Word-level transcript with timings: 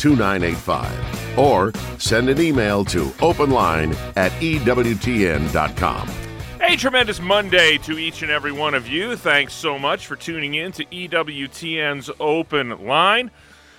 2985 0.00 1.38
or 1.38 1.72
send 1.98 2.28
an 2.28 2.40
email 2.40 2.84
to 2.86 3.04
openline 3.20 3.94
at 4.16 4.32
EWTN.com. 4.32 6.08
A 6.62 6.76
tremendous 6.76 7.20
Monday 7.20 7.78
to 7.78 7.98
each 7.98 8.22
and 8.22 8.30
every 8.30 8.52
one 8.52 8.74
of 8.74 8.86
you. 8.86 9.16
Thanks 9.16 9.54
so 9.54 9.78
much 9.78 10.06
for 10.06 10.16
tuning 10.16 10.54
in 10.54 10.72
to 10.72 10.84
EWTN's 10.84 12.10
Open 12.20 12.86
Line. 12.86 13.30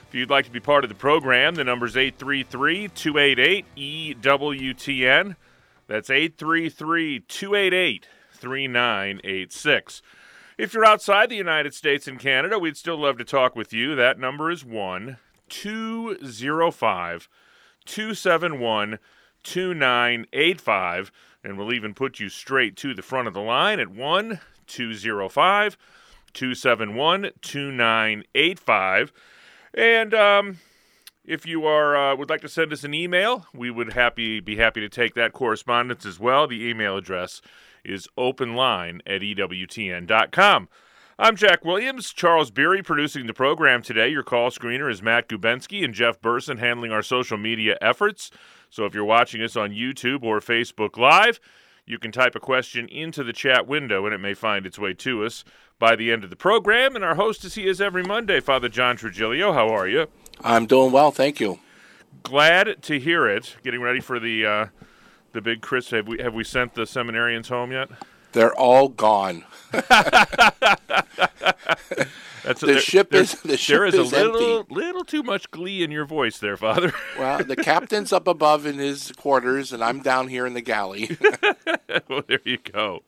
If 0.07 0.15
you'd 0.15 0.29
like 0.29 0.45
to 0.45 0.51
be 0.51 0.59
part 0.59 0.83
of 0.83 0.89
the 0.89 0.95
program, 0.95 1.55
the 1.55 1.63
number 1.63 1.85
is 1.85 1.95
833 1.95 2.89
288 2.89 3.65
EWTN. 3.77 5.35
That's 5.87 6.09
833 6.09 7.19
288 7.21 8.07
3986. 8.33 10.01
If 10.57 10.73
you're 10.73 10.85
outside 10.85 11.29
the 11.29 11.35
United 11.35 11.73
States 11.73 12.07
and 12.07 12.19
Canada, 12.19 12.59
we'd 12.59 12.77
still 12.77 12.97
love 12.97 13.17
to 13.19 13.23
talk 13.23 13.55
with 13.55 13.71
you. 13.71 13.95
That 13.95 14.19
number 14.19 14.51
is 14.51 14.65
1 14.65 15.17
205 15.51 17.29
271 17.85 18.99
2985. 19.43 21.11
And 21.43 21.57
we'll 21.57 21.73
even 21.73 21.93
put 21.93 22.19
you 22.19 22.29
straight 22.29 22.75
to 22.77 22.93
the 22.93 23.01
front 23.01 23.27
of 23.27 23.33
the 23.33 23.41
line 23.41 23.79
at 23.79 23.89
1 23.89 24.39
205 24.67 25.77
271 26.33 27.31
2985. 27.41 29.13
And 29.73 30.13
um, 30.13 30.59
if 31.25 31.45
you 31.45 31.65
are 31.65 31.95
uh, 31.95 32.15
would 32.15 32.29
like 32.29 32.41
to 32.41 32.49
send 32.49 32.73
us 32.73 32.83
an 32.83 32.93
email, 32.93 33.45
we 33.53 33.71
would 33.71 33.93
happy 33.93 34.39
be 34.39 34.57
happy 34.57 34.81
to 34.81 34.89
take 34.89 35.15
that 35.15 35.33
correspondence 35.33 36.05
as 36.05 36.19
well. 36.19 36.47
The 36.47 36.67
email 36.67 36.97
address 36.97 37.41
is 37.83 38.07
openline 38.17 39.01
at 39.05 39.21
ewtn.com. 39.21 40.69
I'm 41.21 41.35
Jack 41.35 41.63
Williams. 41.63 42.13
Charles 42.13 42.49
Beery 42.49 42.81
producing 42.81 43.27
the 43.27 43.33
program 43.35 43.83
today. 43.83 44.09
Your 44.09 44.23
call 44.23 44.49
screener 44.49 44.91
is 44.91 45.03
Matt 45.03 45.29
Gubensky 45.29 45.85
and 45.85 45.93
Jeff 45.93 46.19
Burson 46.19 46.57
handling 46.57 46.91
our 46.91 47.03
social 47.03 47.37
media 47.37 47.77
efforts. 47.79 48.31
So 48.71 48.85
if 48.85 48.95
you're 48.95 49.05
watching 49.05 49.43
us 49.43 49.55
on 49.55 49.69
YouTube 49.69 50.23
or 50.23 50.39
Facebook 50.39 50.97
Live, 50.97 51.39
you 51.85 51.99
can 51.99 52.11
type 52.11 52.33
a 52.33 52.39
question 52.39 52.87
into 52.87 53.23
the 53.23 53.33
chat 53.33 53.67
window 53.67 54.03
and 54.07 54.15
it 54.15 54.17
may 54.17 54.33
find 54.33 54.65
its 54.65 54.79
way 54.79 54.95
to 54.95 55.23
us 55.23 55.43
by 55.77 55.95
the 55.95 56.11
end 56.11 56.23
of 56.23 56.31
the 56.31 56.35
program. 56.35 56.95
And 56.95 57.05
our 57.05 57.13
host 57.13 57.45
is 57.45 57.53
he 57.53 57.67
is 57.67 57.79
every 57.79 58.01
Monday, 58.01 58.39
Father 58.39 58.67
John 58.67 58.97
Trigilio. 58.97 59.53
How 59.53 59.67
are 59.69 59.87
you? 59.87 60.07
I'm 60.43 60.65
doing 60.65 60.91
well, 60.91 61.11
thank 61.11 61.39
you. 61.39 61.59
Glad 62.23 62.81
to 62.81 62.99
hear 62.99 63.27
it. 63.27 63.57
Getting 63.63 63.81
ready 63.81 63.99
for 63.99 64.19
the 64.19 64.43
uh, 64.43 64.65
the 65.33 65.41
big 65.41 65.61
Chris. 65.61 65.91
Have 65.91 66.07
we 66.07 66.19
have 66.19 66.33
we 66.33 66.43
sent 66.43 66.73
the 66.73 66.85
seminarians 66.85 67.49
home 67.49 67.71
yet? 67.71 67.89
They're 68.31 68.55
all 68.55 68.87
gone. 68.87 69.43
That's 72.43 72.59
The 72.61 72.65
there- 72.67 72.79
ship 72.79 73.13
is- 73.13 73.33
the 73.41 73.49
there 73.49 73.57
ship 73.57 73.81
is 73.87 73.93
a 73.95 74.03
little 74.03 74.59
empty. 74.59 74.73
little 74.73 75.03
too 75.03 75.21
much 75.23 75.49
glee 75.51 75.83
in 75.83 75.91
your 75.91 76.05
voice 76.05 76.39
there, 76.39 76.57
Father. 76.57 76.91
Well, 77.19 77.43
the 77.43 77.55
captain's 77.55 78.11
up 78.11 78.27
above 78.27 78.65
in 78.65 78.79
his 78.79 79.11
quarters, 79.13 79.71
and 79.71 79.83
I'm 79.83 80.01
down 80.01 80.27
here 80.27 80.47
in 80.47 80.53
the 80.55 80.61
galley. 80.61 81.17
well, 82.09 82.23
there 82.27 82.39
you 82.43 82.57
go. 82.57 83.03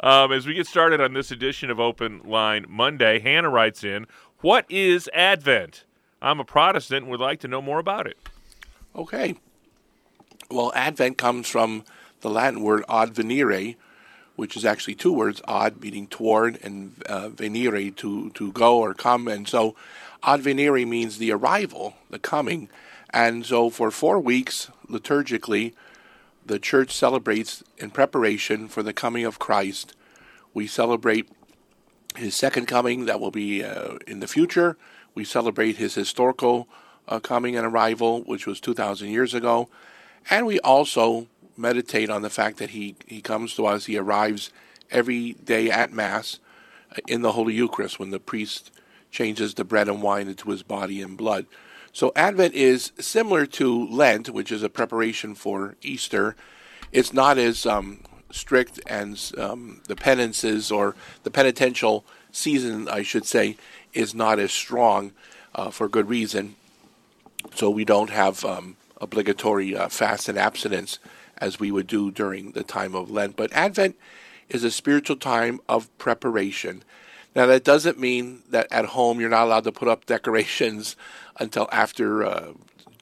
Um, 0.00 0.32
as 0.32 0.46
we 0.46 0.54
get 0.54 0.66
started 0.66 1.00
on 1.00 1.12
this 1.12 1.30
edition 1.30 1.70
of 1.70 1.78
Open 1.78 2.20
Line 2.24 2.64
Monday, 2.68 3.20
Hannah 3.20 3.50
writes 3.50 3.84
in, 3.84 4.06
"What 4.40 4.64
is 4.68 5.08
Advent? 5.14 5.84
I'm 6.20 6.40
a 6.40 6.44
Protestant 6.44 7.02
and 7.02 7.10
would 7.10 7.20
like 7.20 7.38
to 7.40 7.48
know 7.48 7.62
more 7.62 7.78
about 7.78 8.06
it." 8.06 8.16
okay. 8.96 9.36
Well, 10.50 10.72
Advent 10.74 11.16
comes 11.18 11.48
from 11.48 11.84
the 12.20 12.28
Latin 12.30 12.62
word 12.62 12.84
ad 12.88 13.14
venire, 13.14 13.76
which 14.36 14.56
is 14.56 14.64
actually 14.64 14.94
two 14.94 15.12
words: 15.12 15.40
ad 15.46 15.80
meaning 15.80 16.06
toward, 16.06 16.58
and 16.62 16.94
uh, 17.06 17.28
venire 17.28 17.94
to 17.96 18.30
to 18.30 18.52
go 18.52 18.78
or 18.78 18.94
come. 18.94 19.28
And 19.28 19.48
so, 19.48 19.74
ad 20.22 20.40
venire 20.40 20.86
means 20.86 21.18
the 21.18 21.32
arrival, 21.32 21.94
the 22.10 22.18
coming. 22.18 22.68
And 23.10 23.44
so, 23.44 23.70
for 23.70 23.90
four 23.90 24.18
weeks 24.18 24.70
liturgically, 24.88 25.74
the 26.44 26.58
church 26.58 26.92
celebrates 26.92 27.62
in 27.78 27.90
preparation 27.90 28.68
for 28.68 28.82
the 28.82 28.92
coming 28.92 29.24
of 29.24 29.38
Christ. 29.38 29.94
We 30.54 30.66
celebrate 30.66 31.28
his 32.16 32.34
second 32.34 32.66
coming 32.66 33.06
that 33.06 33.20
will 33.20 33.30
be 33.30 33.62
uh, 33.62 33.96
in 34.06 34.20
the 34.20 34.26
future. 34.26 34.76
We 35.14 35.24
celebrate 35.24 35.76
his 35.76 35.94
historical 35.94 36.68
uh, 37.08 37.20
coming 37.20 37.56
and 37.56 37.66
arrival, 37.66 38.22
which 38.22 38.46
was 38.46 38.60
2,000 38.60 39.08
years 39.08 39.34
ago. 39.34 39.68
And 40.30 40.46
we 40.46 40.58
also 40.60 41.26
meditate 41.56 42.10
on 42.10 42.22
the 42.22 42.30
fact 42.30 42.58
that 42.58 42.70
he, 42.70 42.96
he 43.06 43.20
comes 43.20 43.54
to 43.54 43.66
us, 43.66 43.86
he 43.86 43.96
arrives 43.96 44.50
every 44.90 45.32
day 45.32 45.70
at 45.70 45.92
Mass 45.92 46.38
uh, 46.90 46.96
in 47.06 47.22
the 47.22 47.32
Holy 47.32 47.54
Eucharist 47.54 47.98
when 47.98 48.10
the 48.10 48.20
priest 48.20 48.70
changes 49.10 49.54
the 49.54 49.64
bread 49.64 49.88
and 49.88 50.02
wine 50.02 50.28
into 50.28 50.50
his 50.50 50.62
body 50.62 51.02
and 51.02 51.16
blood. 51.16 51.46
So 51.92 52.12
Advent 52.16 52.54
is 52.54 52.92
similar 52.98 53.44
to 53.46 53.86
Lent, 53.88 54.30
which 54.30 54.50
is 54.50 54.62
a 54.62 54.70
preparation 54.70 55.34
for 55.34 55.76
Easter. 55.82 56.34
It's 56.90 57.12
not 57.12 57.36
as 57.36 57.66
um, 57.66 58.00
strict 58.30 58.80
and 58.86 59.20
um, 59.36 59.82
the 59.88 59.96
penances 59.96 60.70
or 60.70 60.96
the 61.22 61.30
penitential 61.30 62.04
season, 62.30 62.88
I 62.88 63.02
should 63.02 63.26
say, 63.26 63.56
is 63.92 64.14
not 64.14 64.38
as 64.38 64.52
strong 64.52 65.12
uh, 65.54 65.70
for 65.70 65.88
good 65.88 66.08
reason. 66.08 66.56
So 67.54 67.68
we 67.68 67.84
don't 67.84 68.10
have 68.10 68.44
um, 68.44 68.76
obligatory 69.00 69.76
uh, 69.76 69.88
fast 69.88 70.28
and 70.28 70.38
abstinence 70.38 70.98
as 71.42 71.58
we 71.58 71.72
would 71.72 71.88
do 71.88 72.12
during 72.12 72.52
the 72.52 72.62
time 72.62 72.94
of 72.94 73.10
Lent. 73.10 73.34
But 73.34 73.52
Advent 73.52 73.96
is 74.48 74.62
a 74.62 74.70
spiritual 74.70 75.16
time 75.16 75.60
of 75.68 75.96
preparation. 75.98 76.84
Now, 77.34 77.46
that 77.46 77.64
doesn't 77.64 77.98
mean 77.98 78.42
that 78.50 78.68
at 78.70 78.86
home 78.86 79.20
you're 79.20 79.28
not 79.28 79.46
allowed 79.46 79.64
to 79.64 79.72
put 79.72 79.88
up 79.88 80.06
decorations 80.16 80.94
until 81.40 81.68
after 81.72 82.24
uh, 82.24 82.52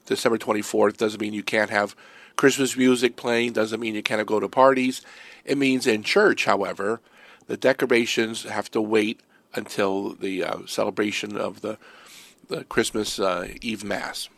December 0.07 0.39
24th. 0.39 0.97
Doesn't 0.97 1.21
mean 1.21 1.35
you 1.35 1.43
can't 1.43 1.71
have 1.71 1.95
Christmas 2.37 2.77
music 2.77 3.15
playing. 3.15 3.53
Doesn't 3.53 3.79
mean 3.79 3.95
you 3.95 4.03
can't 4.03 4.27
go 4.27 4.41
to 4.41 4.49
parties. 4.49 5.03
It 5.45 5.59
means 5.59 5.87
in 5.87 6.03
church, 6.03 6.47
however, 6.47 7.01
the 7.47 7.59
decorations 7.59 8.45
have 8.45 8.71
to 8.71 8.81
wait 8.81 9.21
until 9.55 10.15
the 10.15 10.45
uh, 10.45 10.59
celebration 10.67 11.37
of 11.37 11.61
the, 11.61 11.77
the 12.49 12.65
Christmas 12.65 13.19
uh, 13.21 13.49
Eve 13.61 13.85
Mass. 13.85 14.31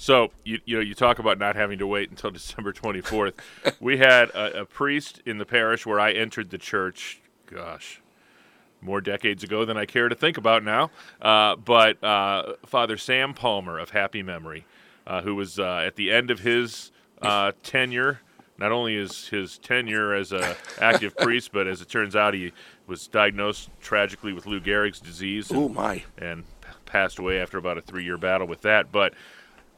So 0.00 0.30
you 0.44 0.58
you 0.64 0.76
know 0.76 0.82
you 0.82 0.94
talk 0.94 1.18
about 1.18 1.38
not 1.38 1.56
having 1.56 1.78
to 1.78 1.86
wait 1.86 2.08
until 2.08 2.30
December 2.40 2.72
24th. 2.72 3.34
we 3.80 3.98
had 3.98 4.30
a, 4.30 4.62
a 4.62 4.64
priest 4.64 5.20
in 5.26 5.36
the 5.36 5.44
parish 5.44 5.84
where 5.84 6.00
I 6.00 6.12
entered 6.12 6.48
the 6.48 6.56
church. 6.56 7.20
Gosh, 7.44 8.00
more 8.80 9.02
decades 9.02 9.44
ago 9.44 9.66
than 9.66 9.76
I 9.76 9.84
care 9.84 10.08
to 10.08 10.14
think 10.14 10.38
about 10.38 10.64
now. 10.64 10.90
Uh, 11.20 11.54
but 11.56 12.02
uh, 12.02 12.54
Father 12.64 12.96
Sam 12.96 13.34
Palmer 13.34 13.78
of 13.78 13.90
happy 13.90 14.22
memory, 14.22 14.64
uh, 15.06 15.20
who 15.20 15.34
was 15.34 15.58
uh, 15.58 15.82
at 15.86 15.96
the 15.96 16.10
end 16.10 16.30
of 16.30 16.40
his 16.40 16.92
uh, 17.20 17.52
tenure. 17.62 18.20
Not 18.56 18.72
only 18.72 18.94
is 18.96 19.28
his 19.28 19.58
tenure 19.58 20.14
as 20.14 20.32
a 20.32 20.56
active 20.80 21.14
priest, 21.18 21.50
but 21.52 21.66
as 21.66 21.80
it 21.82 21.88
turns 21.90 22.16
out, 22.16 22.32
he 22.32 22.52
was 22.86 23.06
diagnosed 23.06 23.68
tragically 23.82 24.32
with 24.32 24.46
Lou 24.46 24.60
Gehrig's 24.60 25.00
disease. 25.00 25.50
and- 25.50 25.58
Oh, 25.60 25.68
my. 25.68 26.04
and 26.16 26.44
passed 26.86 27.18
away 27.18 27.38
after 27.40 27.56
about 27.58 27.76
a 27.78 27.80
three 27.82 28.04
year 28.04 28.16
battle 28.18 28.46
with 28.46 28.62
that. 28.62 28.90
But 28.92 29.12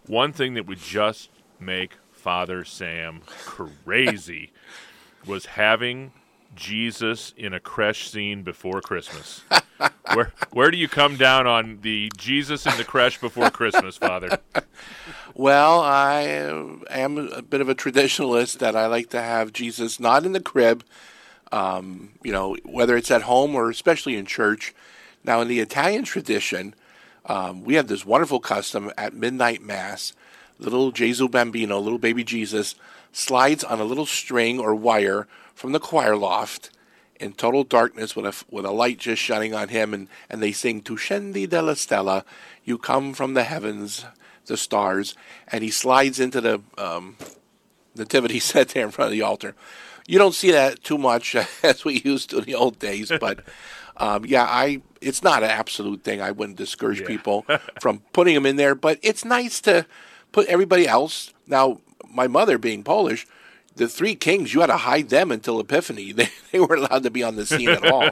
one 0.06 0.32
thing 0.32 0.54
that 0.54 0.66
would 0.66 0.80
just 0.80 1.30
make 1.60 1.92
Father 2.12 2.64
Sam 2.64 3.22
crazy 3.26 4.52
was 5.26 5.46
having 5.46 6.12
Jesus 6.54 7.32
in 7.36 7.54
a 7.54 7.60
creche 7.60 8.10
scene 8.10 8.42
before 8.42 8.80
Christmas. 8.80 9.42
where 10.14 10.32
where 10.50 10.70
do 10.70 10.76
you 10.76 10.88
come 10.88 11.16
down 11.16 11.46
on 11.46 11.78
the 11.82 12.10
Jesus 12.16 12.66
in 12.66 12.76
the 12.76 12.84
creche 12.84 13.20
before 13.20 13.50
Christmas, 13.50 13.96
Father? 13.96 14.38
Well, 15.34 15.80
I 15.80 16.20
am 16.90 17.16
a 17.16 17.40
bit 17.40 17.62
of 17.62 17.68
a 17.70 17.74
traditionalist 17.74 18.58
that 18.58 18.76
I 18.76 18.86
like 18.86 19.08
to 19.10 19.22
have 19.22 19.54
Jesus 19.54 19.98
not 19.98 20.26
in 20.26 20.32
the 20.32 20.40
crib, 20.40 20.84
um, 21.50 22.10
you 22.22 22.32
know, 22.32 22.56
whether 22.64 22.98
it's 22.98 23.10
at 23.10 23.22
home 23.22 23.54
or 23.54 23.70
especially 23.70 24.16
in 24.16 24.26
church. 24.26 24.74
Now, 25.24 25.40
in 25.40 25.48
the 25.48 25.60
Italian 25.60 26.04
tradition, 26.04 26.74
um, 27.26 27.64
we 27.64 27.74
have 27.74 27.86
this 27.86 28.04
wonderful 28.04 28.40
custom 28.40 28.92
at 28.96 29.14
midnight 29.14 29.62
mass. 29.62 30.12
Little 30.58 30.92
Gesù 30.92 31.30
Bambino, 31.30 31.78
little 31.78 31.98
baby 31.98 32.24
Jesus, 32.24 32.74
slides 33.12 33.64
on 33.64 33.80
a 33.80 33.84
little 33.84 34.06
string 34.06 34.58
or 34.60 34.74
wire 34.74 35.26
from 35.54 35.72
the 35.72 35.80
choir 35.80 36.16
loft 36.16 36.70
in 37.22 37.32
total 37.32 37.62
darkness 37.62 38.16
with 38.16 38.26
a, 38.26 38.44
with 38.50 38.64
a 38.64 38.70
light 38.70 38.98
just 38.98 39.22
shining 39.22 39.54
on 39.54 39.68
him, 39.68 39.94
and, 39.94 40.08
and 40.28 40.42
they 40.42 40.52
sing 40.52 40.80
Tu 40.80 40.96
scendi 40.96 41.48
dalle 41.48 41.74
stelle, 41.74 42.24
you 42.64 42.76
come 42.76 43.14
from 43.14 43.34
the 43.34 43.44
heavens, 43.44 44.04
the 44.46 44.56
stars, 44.56 45.14
and 45.48 45.62
he 45.62 45.70
slides 45.70 46.18
into 46.18 46.40
the 46.40 46.60
um, 46.76 47.16
nativity 47.94 48.38
set 48.40 48.70
there 48.70 48.84
in 48.84 48.90
front 48.90 49.06
of 49.06 49.12
the 49.12 49.22
altar. 49.22 49.54
You 50.06 50.18
don't 50.18 50.34
see 50.34 50.50
that 50.50 50.82
too 50.82 50.98
much 50.98 51.36
as 51.62 51.84
we 51.84 52.00
used 52.04 52.30
to 52.30 52.38
in 52.38 52.44
the 52.44 52.56
old 52.56 52.78
days, 52.80 53.12
but 53.20 53.44
um, 54.02 54.24
yeah, 54.26 54.42
I 54.42 54.82
it's 55.00 55.22
not 55.22 55.44
an 55.44 55.50
absolute 55.50 56.02
thing. 56.02 56.20
I 56.20 56.32
wouldn't 56.32 56.58
discourage 56.58 57.00
yeah. 57.00 57.06
people 57.06 57.46
from 57.80 58.00
putting 58.12 58.34
them 58.34 58.46
in 58.46 58.56
there, 58.56 58.74
but 58.74 58.98
it's 59.00 59.24
nice 59.24 59.60
to 59.62 59.86
put 60.32 60.48
everybody 60.48 60.88
else. 60.88 61.32
Now, 61.46 61.80
my 62.10 62.26
mother 62.26 62.58
being 62.58 62.82
Polish, 62.82 63.28
the 63.76 63.86
three 63.88 64.16
kings, 64.16 64.52
you 64.52 64.60
had 64.60 64.66
to 64.66 64.78
hide 64.78 65.08
them 65.08 65.30
until 65.30 65.60
Epiphany. 65.60 66.12
They, 66.16 66.28
they 66.50 66.58
weren't 66.58 66.82
allowed 66.82 67.04
to 67.04 67.10
be 67.10 67.22
on 67.22 67.36
the 67.36 67.46
scene 67.46 67.68
at 67.68 67.86
all. 67.86 68.10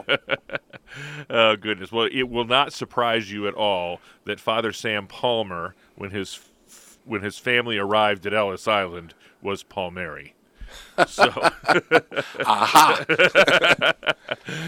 oh, 1.29 1.57
goodness. 1.57 1.91
Well, 1.91 2.07
it 2.09 2.23
will 2.23 2.45
not 2.45 2.71
surprise 2.71 3.29
you 3.29 3.47
at 3.47 3.53
all 3.53 3.99
that 4.23 4.39
Father 4.39 4.71
Sam 4.71 5.07
Palmer, 5.07 5.75
when 5.95 6.11
his, 6.11 6.39
when 7.03 7.21
his 7.21 7.37
family 7.37 7.77
arrived 7.77 8.25
at 8.25 8.33
Ellis 8.33 8.67
Island, 8.67 9.13
was 9.41 9.61
Palmieri. 9.61 10.35
So, 11.07 11.29
aha. 12.45 13.03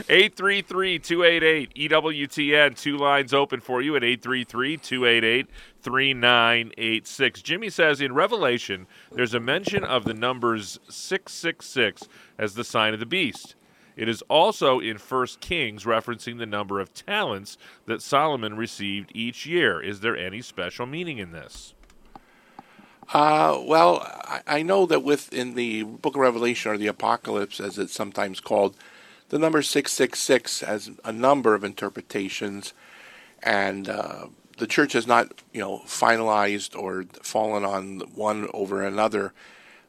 833 0.09 0.99
288 0.99 1.73
EWTN. 1.75 2.77
Two 2.77 2.97
lines 2.97 3.33
open 3.33 3.59
for 3.59 3.81
you 3.81 3.95
at 3.95 4.03
833 4.03 4.77
288 4.77 5.47
3986. 5.81 7.41
Jimmy 7.41 7.69
says 7.69 8.01
in 8.01 8.13
Revelation, 8.13 8.87
there's 9.11 9.33
a 9.33 9.39
mention 9.39 9.83
of 9.83 10.05
the 10.05 10.13
numbers 10.13 10.79
666 10.89 12.07
as 12.37 12.53
the 12.55 12.63
sign 12.63 12.93
of 12.93 12.99
the 12.99 13.05
beast. 13.05 13.55
It 13.95 14.09
is 14.09 14.23
also 14.23 14.79
in 14.79 14.97
First 14.97 15.39
Kings 15.39 15.83
referencing 15.83 16.39
the 16.39 16.45
number 16.45 16.79
of 16.79 16.93
talents 16.93 17.57
that 17.85 18.01
Solomon 18.01 18.57
received 18.57 19.11
each 19.13 19.45
year. 19.45 19.81
Is 19.81 19.99
there 19.99 20.17
any 20.17 20.41
special 20.41 20.85
meaning 20.85 21.19
in 21.19 21.31
this? 21.31 21.72
Uh, 23.11 23.61
well, 23.65 23.99
I, 24.23 24.41
I 24.47 24.61
know 24.61 24.85
that 24.85 25.03
within 25.03 25.55
the 25.55 25.83
Book 25.83 26.15
of 26.15 26.21
Revelation 26.21 26.71
or 26.71 26.77
the 26.77 26.87
Apocalypse, 26.87 27.59
as 27.59 27.77
it's 27.77 27.93
sometimes 27.93 28.39
called, 28.39 28.75
the 29.29 29.39
number 29.39 29.61
six 29.61 29.91
six 29.91 30.19
six 30.19 30.61
has 30.61 30.91
a 31.03 31.11
number 31.11 31.55
of 31.55 31.63
interpretations, 31.63 32.73
and 33.41 33.89
uh, 33.89 34.27
the 34.57 34.67
church 34.67 34.93
has 34.93 35.07
not, 35.07 35.41
you 35.51 35.59
know, 35.59 35.81
finalized 35.85 36.77
or 36.79 37.05
fallen 37.21 37.65
on 37.65 37.99
one 38.13 38.47
over 38.53 38.83
another. 38.83 39.33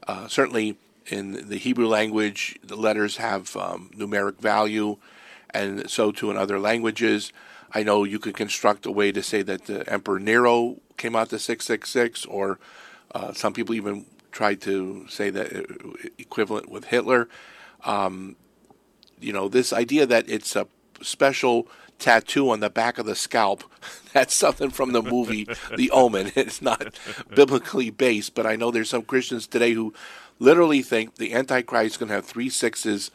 Uh, 0.06 0.28
certainly, 0.28 0.76
in 1.06 1.48
the 1.48 1.58
Hebrew 1.58 1.86
language, 1.86 2.58
the 2.64 2.76
letters 2.76 3.18
have 3.18 3.54
um, 3.56 3.90
numeric 3.94 4.38
value, 4.38 4.96
and 5.50 5.88
so 5.90 6.10
too 6.10 6.30
in 6.30 6.36
other 6.36 6.58
languages. 6.58 7.32
I 7.72 7.82
know 7.82 8.04
you 8.04 8.18
could 8.18 8.36
construct 8.36 8.86
a 8.86 8.90
way 8.90 9.12
to 9.12 9.22
say 9.22 9.42
that 9.42 9.66
the 9.66 9.88
Emperor 9.92 10.20
Nero 10.20 10.76
came 10.96 11.16
out 11.16 11.30
to 11.30 11.38
666, 11.38 12.24
or 12.26 12.58
uh, 13.14 13.32
some 13.32 13.52
people 13.52 13.74
even 13.74 14.06
tried 14.32 14.60
to 14.62 15.06
say 15.08 15.30
that 15.30 15.66
equivalent 16.18 16.68
with 16.68 16.86
Hitler. 16.86 17.28
Um, 17.84 18.36
you 19.20 19.32
know, 19.32 19.48
this 19.48 19.72
idea 19.72 20.04
that 20.06 20.28
it's 20.28 20.56
a 20.56 20.66
special 21.00 21.68
tattoo 21.98 22.50
on 22.50 22.60
the 22.60 22.68
back 22.68 22.98
of 22.98 23.06
the 23.06 23.14
scalp, 23.14 23.64
that's 24.12 24.34
something 24.34 24.70
from 24.70 24.92
the 24.92 25.02
movie 25.02 25.46
The 25.76 25.90
Omen. 25.90 26.32
It's 26.34 26.60
not 26.60 26.98
biblically 27.34 27.90
based, 27.90 28.34
but 28.34 28.46
I 28.46 28.56
know 28.56 28.70
there's 28.70 28.90
some 28.90 29.02
Christians 29.02 29.46
today 29.46 29.72
who 29.72 29.94
literally 30.38 30.82
think 30.82 31.14
the 31.14 31.32
Antichrist 31.32 31.94
is 31.94 31.96
going 31.96 32.08
to 32.08 32.14
have 32.16 32.26
three 32.26 32.50
sixes 32.50 33.10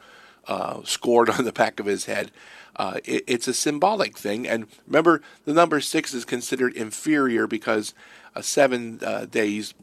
uh, 0.47 0.81
scored 0.83 1.29
on 1.29 1.43
the 1.43 1.51
back 1.51 1.79
of 1.79 1.85
his 1.85 2.05
head. 2.05 2.31
Uh, 2.75 2.99
it, 3.03 3.23
it's 3.27 3.47
a 3.47 3.53
symbolic 3.53 4.17
thing. 4.17 4.47
And 4.47 4.67
remember, 4.87 5.21
the 5.43 5.53
number 5.53 5.81
six 5.81 6.13
is 6.13 6.23
considered 6.23 6.73
inferior 6.75 7.45
because 7.45 7.93
uh, 8.35 8.41
seven 8.41 8.99
uh, 9.03 9.25
days 9.25 9.73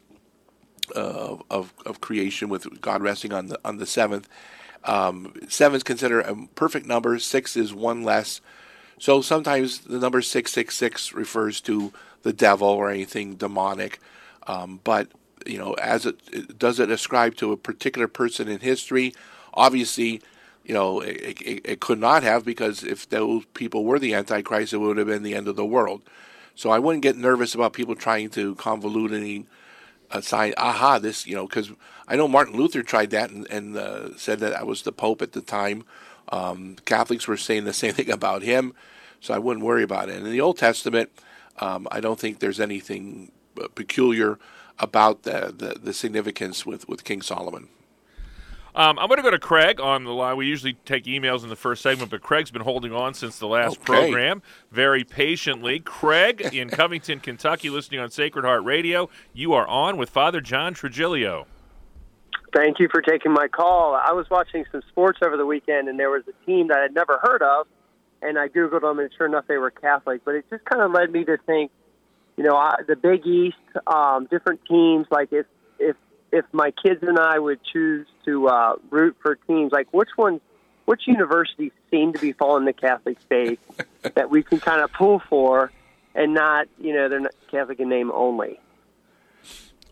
uh, 0.94 1.36
of 1.50 1.72
of 1.84 2.00
creation 2.00 2.48
with 2.48 2.80
God 2.80 3.02
resting 3.02 3.32
on 3.32 3.46
the 3.46 3.60
on 3.64 3.78
the 3.78 3.86
seventh. 3.86 4.28
Um, 4.84 5.34
seven 5.48 5.76
is 5.76 5.82
considered 5.82 6.20
a 6.26 6.36
perfect 6.54 6.86
number. 6.86 7.18
Six 7.18 7.56
is 7.56 7.74
one 7.74 8.02
less. 8.04 8.40
So 8.98 9.20
sometimes 9.20 9.80
the 9.80 9.98
number 9.98 10.22
six 10.22 10.52
six 10.52 10.76
six 10.76 11.12
refers 11.12 11.60
to 11.62 11.92
the 12.22 12.32
devil 12.32 12.68
or 12.68 12.90
anything 12.90 13.34
demonic. 13.34 14.00
Um, 14.46 14.80
but 14.84 15.08
you 15.44 15.58
know, 15.58 15.74
as 15.74 16.06
it, 16.06 16.58
does 16.58 16.80
it 16.80 16.90
ascribe 16.90 17.36
to 17.36 17.52
a 17.52 17.56
particular 17.56 18.08
person 18.08 18.48
in 18.48 18.60
history? 18.60 19.14
Obviously, 19.54 20.22
you 20.64 20.74
know, 20.74 21.00
it, 21.00 21.40
it, 21.40 21.60
it, 21.64 21.80
could 21.80 22.00
not 22.00 22.22
have 22.22 22.44
because 22.44 22.82
if 22.82 23.08
those 23.08 23.44
people 23.54 23.84
were 23.84 23.98
the 23.98 24.14
Antichrist, 24.14 24.72
it 24.72 24.78
would 24.78 24.96
have 24.96 25.06
been 25.06 25.22
the 25.22 25.34
end 25.34 25.46
of 25.46 25.56
the 25.56 25.64
world. 25.64 26.02
So 26.56 26.70
I 26.70 26.78
wouldn't 26.78 27.02
get 27.02 27.16
nervous 27.16 27.54
about 27.54 27.72
people 27.72 27.94
trying 27.94 28.30
to 28.30 28.54
convolute 28.56 29.14
any 29.14 29.46
a 30.10 30.22
sign, 30.22 30.54
aha, 30.56 30.98
this, 30.98 31.26
you 31.26 31.34
know, 31.34 31.46
because 31.46 31.70
I 32.08 32.16
know 32.16 32.28
Martin 32.28 32.56
Luther 32.56 32.82
tried 32.82 33.10
that 33.10 33.30
and, 33.30 33.46
and 33.50 33.76
uh, 33.76 34.16
said 34.16 34.40
that 34.40 34.54
I 34.54 34.62
was 34.62 34.82
the 34.82 34.92
Pope 34.92 35.22
at 35.22 35.32
the 35.32 35.40
time. 35.40 35.84
Um, 36.28 36.76
Catholics 36.84 37.28
were 37.28 37.36
saying 37.36 37.64
the 37.64 37.72
same 37.82 37.94
thing 37.94 38.10
about 38.10 38.42
him, 38.42 38.74
so 39.20 39.34
I 39.34 39.38
wouldn't 39.38 39.64
worry 39.64 39.82
about 39.82 40.08
it. 40.08 40.16
And 40.16 40.26
in 40.26 40.32
the 40.32 40.40
Old 40.40 40.58
Testament, 40.58 41.10
um, 41.58 41.88
I 41.90 42.00
don't 42.00 42.18
think 42.18 42.38
there's 42.38 42.60
anything 42.60 43.32
uh, 43.60 43.68
peculiar 43.68 44.38
about 44.78 45.22
the, 45.22 45.54
the, 45.56 45.78
the 45.80 45.92
significance 45.92 46.66
with, 46.66 46.88
with 46.88 47.04
King 47.04 47.22
Solomon. 47.22 47.68
Um, 48.76 48.98
I'm 48.98 49.08
going 49.08 49.16
to 49.16 49.22
go 49.22 49.30
to 49.30 49.38
Craig 49.38 49.80
on 49.80 50.04
the 50.04 50.12
line. 50.12 50.36
We 50.36 50.46
usually 50.46 50.74
take 50.84 51.04
emails 51.04 51.42
in 51.42 51.48
the 51.48 51.56
first 51.56 51.82
segment, 51.82 52.10
but 52.10 52.20
Craig's 52.20 52.50
been 52.50 52.60
holding 52.60 52.92
on 52.92 53.14
since 53.14 53.38
the 53.38 53.46
last 53.46 53.78
okay. 53.78 53.84
program 53.84 54.42
very 54.70 55.02
patiently. 55.02 55.80
Craig 55.80 56.42
in 56.52 56.68
Covington, 56.68 57.20
Kentucky, 57.20 57.70
listening 57.70 58.00
on 58.00 58.10
Sacred 58.10 58.44
Heart 58.44 58.64
Radio. 58.64 59.08
You 59.32 59.54
are 59.54 59.66
on 59.66 59.96
with 59.96 60.10
Father 60.10 60.42
John 60.42 60.74
Trigilio. 60.74 61.46
Thank 62.54 62.78
you 62.78 62.88
for 62.92 63.00
taking 63.00 63.32
my 63.32 63.48
call. 63.48 63.94
I 63.94 64.12
was 64.12 64.28
watching 64.28 64.66
some 64.70 64.82
sports 64.90 65.20
over 65.24 65.38
the 65.38 65.46
weekend, 65.46 65.88
and 65.88 65.98
there 65.98 66.10
was 66.10 66.24
a 66.28 66.44
team 66.44 66.68
that 66.68 66.78
I'd 66.78 66.94
never 66.94 67.18
heard 67.22 67.40
of, 67.40 67.66
and 68.20 68.38
I 68.38 68.48
Googled 68.48 68.82
them, 68.82 68.98
and 68.98 69.08
sure 69.16 69.26
enough, 69.26 69.46
they 69.48 69.56
were 69.56 69.70
Catholic. 69.70 70.22
But 70.22 70.34
it 70.34 70.44
just 70.50 70.66
kind 70.66 70.82
of 70.82 70.92
led 70.92 71.10
me 71.10 71.24
to 71.24 71.38
think, 71.46 71.70
you 72.36 72.44
know, 72.44 72.54
I, 72.54 72.74
the 72.86 72.96
Big 72.96 73.26
East, 73.26 73.56
um, 73.86 74.26
different 74.30 74.60
teams, 74.68 75.06
like 75.10 75.32
if 75.32 75.46
if 76.36 76.44
if 76.46 76.54
my 76.54 76.70
kids 76.70 77.02
and 77.02 77.18
I 77.18 77.38
would 77.38 77.60
choose 77.64 78.06
to 78.24 78.48
uh, 78.48 78.76
root 78.90 79.16
for 79.20 79.36
teams, 79.36 79.72
like 79.72 79.92
which 79.92 80.10
ones, 80.16 80.40
which 80.84 81.02
universities 81.06 81.72
seem 81.90 82.12
to 82.12 82.18
be 82.18 82.32
following 82.32 82.64
the 82.64 82.72
Catholic 82.72 83.18
faith 83.28 83.58
that 84.14 84.30
we 84.30 84.42
can 84.42 84.60
kind 84.60 84.82
of 84.82 84.92
pull 84.92 85.20
for, 85.28 85.72
and 86.14 86.34
not, 86.34 86.68
you 86.78 86.94
know, 86.94 87.08
they're 87.08 87.20
not 87.20 87.34
Catholic 87.50 87.80
in 87.80 87.88
name 87.88 88.10
only. 88.12 88.60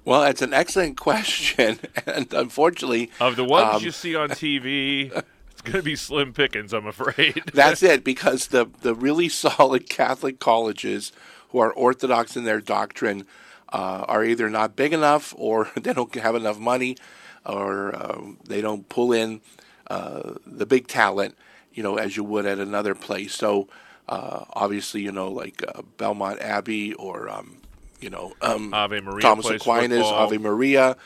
Well, 0.05 0.21
that's 0.21 0.43
an 0.43 0.53
excellent 0.53 0.99
question, 0.99 1.79
and 2.07 2.33
unfortunately, 2.33 3.11
of 3.21 3.37
the 3.37 3.45
ones 3.45 3.77
um, 3.77 3.83
you 3.83 3.91
see 3.91 4.15
on 4.15 4.29
TV, 4.29 5.11
it's 5.51 5.63
going 5.63 5.77
to 5.79 5.83
be 5.83 5.97
slim 5.97 6.35
pickings. 6.35 6.75
I'm 6.75 6.87
afraid. 6.87 7.43
that's 7.55 7.83
it, 7.83 8.05
because 8.05 8.49
the 8.49 8.67
the 8.83 8.95
really 8.95 9.31
solid 9.31 9.89
Catholic 9.89 10.41
colleges 10.41 11.11
who 11.51 11.59
are 11.59 11.73
orthodox 11.73 12.37
in 12.37 12.45
their 12.45 12.61
doctrine 12.61 13.27
uh, 13.75 14.05
are 14.07 14.25
either 14.25 14.49
not 14.49 14.77
big 14.77 14.93
enough 14.93 15.35
or 15.37 15.69
they 15.81 15.93
don't 15.93 16.15
have 16.15 16.37
enough 16.37 16.59
money 16.59 16.97
or 17.45 17.95
um, 17.97 18.39
they 18.47 18.61
don't 18.61 18.89
pull 18.89 19.13
in 19.13 19.41
uh, 19.89 20.35
the 20.47 20.65
big 20.65 20.87
talent, 20.87 21.37
you 21.75 21.83
know, 21.83 21.97
as 21.97 22.17
you 22.17 22.23
would 22.23 22.47
at 22.47 22.59
another 22.59 22.95
place. 22.95 23.35
So 23.35 23.69
uh, 24.09 24.45
obviously, 24.53 25.03
you 25.03 25.11
know, 25.13 25.29
like 25.29 25.63
uh, 25.67 25.83
Belmont 25.99 26.41
Abbey 26.41 26.95
or, 26.95 27.29
um, 27.29 27.57
you 28.01 28.11
know, 28.11 28.33
um, 28.41 28.73
Ave 28.73 29.01
Maria 29.01 29.21
Thomas 29.21 29.51
Aquinas, 29.51 30.03
football. 30.03 30.27
Ave 30.27 30.39
Maria. 30.39 30.97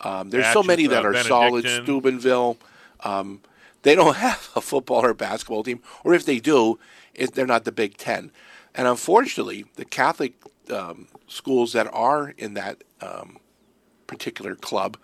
Um, 0.00 0.28
there's 0.30 0.52
so 0.52 0.62
many 0.62 0.88
that 0.88 1.06
are 1.06 1.14
solid. 1.22 1.64
Steubenville. 1.66 2.58
Um, 3.00 3.40
they 3.82 3.94
don't 3.94 4.16
have 4.28 4.50
a 4.56 4.60
football 4.60 5.04
or 5.04 5.14
basketball 5.14 5.62
team, 5.62 5.80
or 6.02 6.12
if 6.12 6.26
they 6.26 6.40
do, 6.40 6.78
it, 7.14 7.34
they're 7.34 7.46
not 7.46 7.64
the 7.64 7.72
Big 7.72 7.96
Ten. 7.96 8.32
And 8.76 8.86
unfortunately, 8.86 9.64
the 9.76 9.86
Catholic 9.86 10.34
um, 10.70 11.08
schools 11.26 11.72
that 11.72 11.88
are 11.92 12.34
in 12.36 12.54
that 12.54 12.84
um, 13.00 13.38
particular 14.06 14.54
club, 14.54 14.98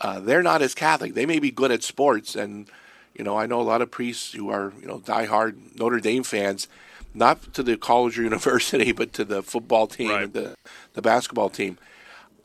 uh, 0.00 0.18
they're 0.18 0.42
not 0.42 0.60
as 0.60 0.74
Catholic. 0.74 1.14
They 1.14 1.24
may 1.24 1.38
be 1.38 1.52
good 1.52 1.70
at 1.70 1.84
sports, 1.84 2.34
and 2.34 2.68
you 3.14 3.24
know, 3.24 3.38
I 3.38 3.46
know 3.46 3.60
a 3.60 3.62
lot 3.62 3.80
of 3.80 3.92
priests 3.92 4.32
who 4.32 4.50
are 4.50 4.72
you 4.80 4.88
know 4.88 4.98
diehard 4.98 5.78
Notre 5.78 6.00
Dame 6.00 6.24
fans, 6.24 6.66
not 7.14 7.54
to 7.54 7.62
the 7.62 7.76
college 7.76 8.18
or 8.18 8.22
university, 8.24 8.90
but 8.90 9.12
to 9.12 9.24
the 9.24 9.42
football 9.44 9.86
team 9.86 10.10
right. 10.10 10.24
and 10.24 10.32
the 10.32 10.56
the 10.94 11.02
basketball 11.02 11.50
team. 11.50 11.78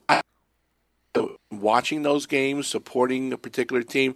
I, 0.08 0.22
watching 1.52 2.04
those 2.04 2.28
games, 2.28 2.68
supporting 2.68 3.34
a 3.34 3.38
particular 3.38 3.82
team, 3.82 4.16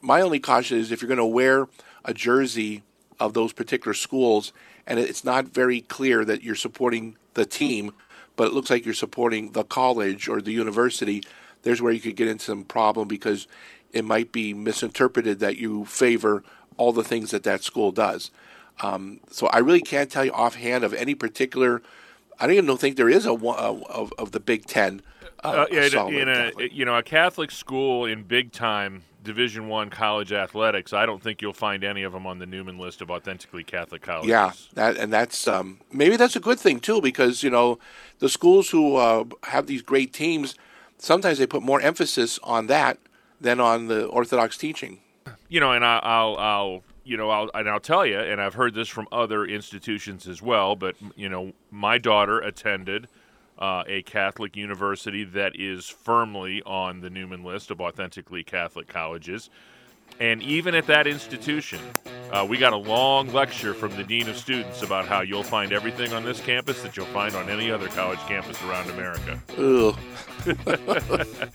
my 0.00 0.20
only 0.20 0.40
caution 0.40 0.78
is 0.78 0.90
if 0.90 1.00
you're 1.00 1.08
going 1.08 1.18
to 1.18 1.24
wear 1.24 1.68
a 2.04 2.12
jersey 2.12 2.82
of 3.20 3.34
those 3.34 3.52
particular 3.52 3.94
schools, 3.94 4.52
and 4.86 4.98
it's 4.98 5.24
not 5.24 5.46
very 5.46 5.80
clear 5.80 6.24
that 6.24 6.42
you're 6.42 6.54
supporting 6.54 7.16
the 7.34 7.46
team, 7.46 7.92
but 8.36 8.48
it 8.48 8.52
looks 8.52 8.70
like 8.70 8.84
you're 8.84 8.94
supporting 8.94 9.52
the 9.52 9.64
college 9.64 10.28
or 10.28 10.40
the 10.40 10.52
university, 10.52 11.22
there's 11.62 11.80
where 11.80 11.92
you 11.92 12.00
could 12.00 12.16
get 12.16 12.28
into 12.28 12.44
some 12.44 12.64
problem 12.64 13.08
because 13.08 13.46
it 13.92 14.04
might 14.04 14.32
be 14.32 14.52
misinterpreted 14.52 15.38
that 15.40 15.56
you 15.56 15.84
favor 15.84 16.44
all 16.76 16.92
the 16.92 17.04
things 17.04 17.30
that 17.30 17.44
that 17.44 17.62
school 17.62 17.92
does. 17.92 18.30
Um, 18.82 19.20
so 19.30 19.46
I 19.48 19.58
really 19.58 19.80
can't 19.80 20.10
tell 20.10 20.24
you 20.24 20.32
offhand 20.32 20.84
of 20.84 20.92
any 20.94 21.14
particular. 21.14 21.82
I 22.38 22.46
don't 22.46 22.56
even 22.56 22.76
think 22.76 22.96
there 22.96 23.08
is 23.08 23.24
a 23.24 23.32
one 23.32 23.58
of, 23.58 24.12
of 24.18 24.32
the 24.32 24.40
Big 24.40 24.66
Ten 24.66 25.00
uh, 25.44 25.66
uh, 25.70 25.76
in 26.08 26.28
a 26.28 26.50
Catholic. 26.50 26.72
you 26.72 26.84
know 26.84 26.96
a 26.96 27.02
Catholic 27.02 27.50
school 27.50 28.04
in 28.04 28.24
big 28.24 28.50
time 28.50 29.02
Division 29.24 29.68
One 29.68 29.90
college 29.90 30.32
athletics. 30.32 30.92
I 30.92 31.06
don't 31.06 31.22
think 31.22 31.42
you'll 31.42 31.52
find 31.52 31.82
any 31.82 32.02
of 32.02 32.12
them 32.12 32.26
on 32.26 32.38
the 32.38 32.46
Newman 32.46 32.78
list 32.78 33.00
of 33.00 33.10
authentically 33.10 33.64
Catholic 33.64 34.02
colleges. 34.02 34.30
Yeah, 34.30 34.52
that, 34.74 34.96
and 34.96 35.12
that's 35.12 35.48
um, 35.48 35.80
maybe 35.92 36.16
that's 36.16 36.36
a 36.36 36.40
good 36.40 36.60
thing 36.60 36.78
too 36.80 37.00
because 37.00 37.42
you 37.42 37.50
know 37.50 37.78
the 38.20 38.28
schools 38.28 38.70
who 38.70 38.96
uh, 38.96 39.24
have 39.44 39.66
these 39.66 39.82
great 39.82 40.12
teams 40.12 40.54
sometimes 40.98 41.38
they 41.38 41.46
put 41.46 41.62
more 41.62 41.80
emphasis 41.80 42.38
on 42.42 42.66
that 42.68 42.98
than 43.40 43.60
on 43.60 43.88
the 43.88 44.06
Orthodox 44.06 44.56
teaching. 44.56 45.00
You 45.48 45.60
know, 45.60 45.72
and 45.72 45.84
I, 45.84 45.98
I'll 45.98 46.36
I'll 46.36 46.82
you 47.04 47.18
know, 47.18 47.30
I'll, 47.30 47.50
and 47.54 47.68
I'll 47.68 47.80
tell 47.80 48.06
you, 48.06 48.18
and 48.18 48.40
I've 48.40 48.54
heard 48.54 48.74
this 48.74 48.88
from 48.88 49.06
other 49.12 49.44
institutions 49.44 50.26
as 50.26 50.40
well, 50.40 50.74
but, 50.74 50.96
you 51.14 51.28
know, 51.28 51.52
my 51.70 51.98
daughter 51.98 52.40
attended 52.40 53.08
uh, 53.58 53.84
a 53.86 54.02
Catholic 54.02 54.56
university 54.56 55.24
that 55.24 55.58
is 55.58 55.88
firmly 55.88 56.62
on 56.64 57.00
the 57.00 57.10
Newman 57.10 57.44
list 57.44 57.70
of 57.70 57.80
authentically 57.80 58.44
Catholic 58.44 58.88
colleges. 58.88 59.50
And 60.20 60.42
even 60.42 60.76
at 60.76 60.86
that 60.86 61.06
institution, 61.06 61.80
uh, 62.30 62.46
we 62.48 62.56
got 62.56 62.72
a 62.72 62.76
long 62.76 63.32
lecture 63.32 63.74
from 63.74 63.96
the 63.96 64.04
Dean 64.04 64.28
of 64.28 64.36
Students 64.36 64.82
about 64.82 65.06
how 65.06 65.22
you'll 65.22 65.42
find 65.42 65.72
everything 65.72 66.12
on 66.12 66.24
this 66.24 66.40
campus 66.40 66.82
that 66.82 66.96
you'll 66.96 67.06
find 67.06 67.34
on 67.34 67.50
any 67.50 67.70
other 67.70 67.88
college 67.88 68.20
campus 68.20 68.62
around 68.62 68.90
America. 68.90 69.40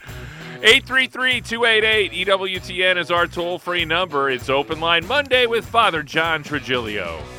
833 0.61 1.41
288 1.41 2.27
EWTN 2.27 2.97
is 2.97 3.11
our 3.11 3.27
toll 3.27 3.59
free 3.59 3.85
number. 3.85 4.29
It's 4.29 4.49
Open 4.49 4.81
Line 4.81 5.07
Monday 5.07 5.45
with 5.45 5.65
Father 5.65 6.03
John 6.03 6.43
Trigilio. 6.43 7.38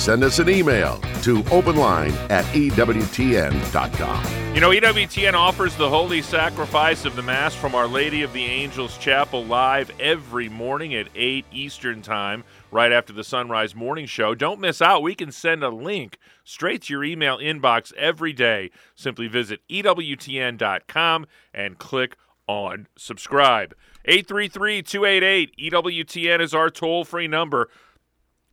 send 0.00 0.24
us 0.24 0.38
an 0.38 0.48
email 0.48 0.96
to 1.22 1.42
openline 1.44 2.12
at 2.30 2.46
EWTN.com. 2.54 4.24
You 4.54 4.60
know, 4.60 4.70
EWTN 4.70 5.34
offers 5.34 5.76
the 5.76 5.90
holy 5.90 6.22
sacrifice 6.22 7.04
of 7.04 7.14
the 7.16 7.22
Mass 7.22 7.54
from 7.54 7.74
Our 7.74 7.86
Lady 7.86 8.22
of 8.22 8.32
the 8.32 8.46
Angels 8.46 8.96
Chapel 8.96 9.44
live 9.44 9.92
every 10.00 10.48
morning 10.48 10.94
at 10.94 11.08
8 11.14 11.44
Eastern 11.52 12.00
Time, 12.00 12.44
right 12.70 12.90
after 12.90 13.12
the 13.12 13.22
Sunrise 13.22 13.74
Morning 13.74 14.06
Show. 14.06 14.34
Don't 14.34 14.58
miss 14.58 14.80
out. 14.80 15.02
We 15.02 15.14
can 15.14 15.30
send 15.30 15.62
a 15.62 15.68
link 15.68 16.16
straight 16.44 16.82
to 16.84 16.94
your 16.94 17.04
email 17.04 17.36
inbox 17.36 17.94
every 17.94 18.32
day. 18.32 18.70
Simply 18.94 19.28
visit 19.28 19.60
EWTN.com 19.68 21.26
and 21.52 21.78
click 21.78 22.16
on 22.46 22.88
subscribe. 22.96 23.74
833 24.06 24.82
288 24.82 25.72
EWTN 25.72 26.40
is 26.40 26.54
our 26.54 26.70
toll 26.70 27.04
free 27.04 27.28
number. 27.28 27.68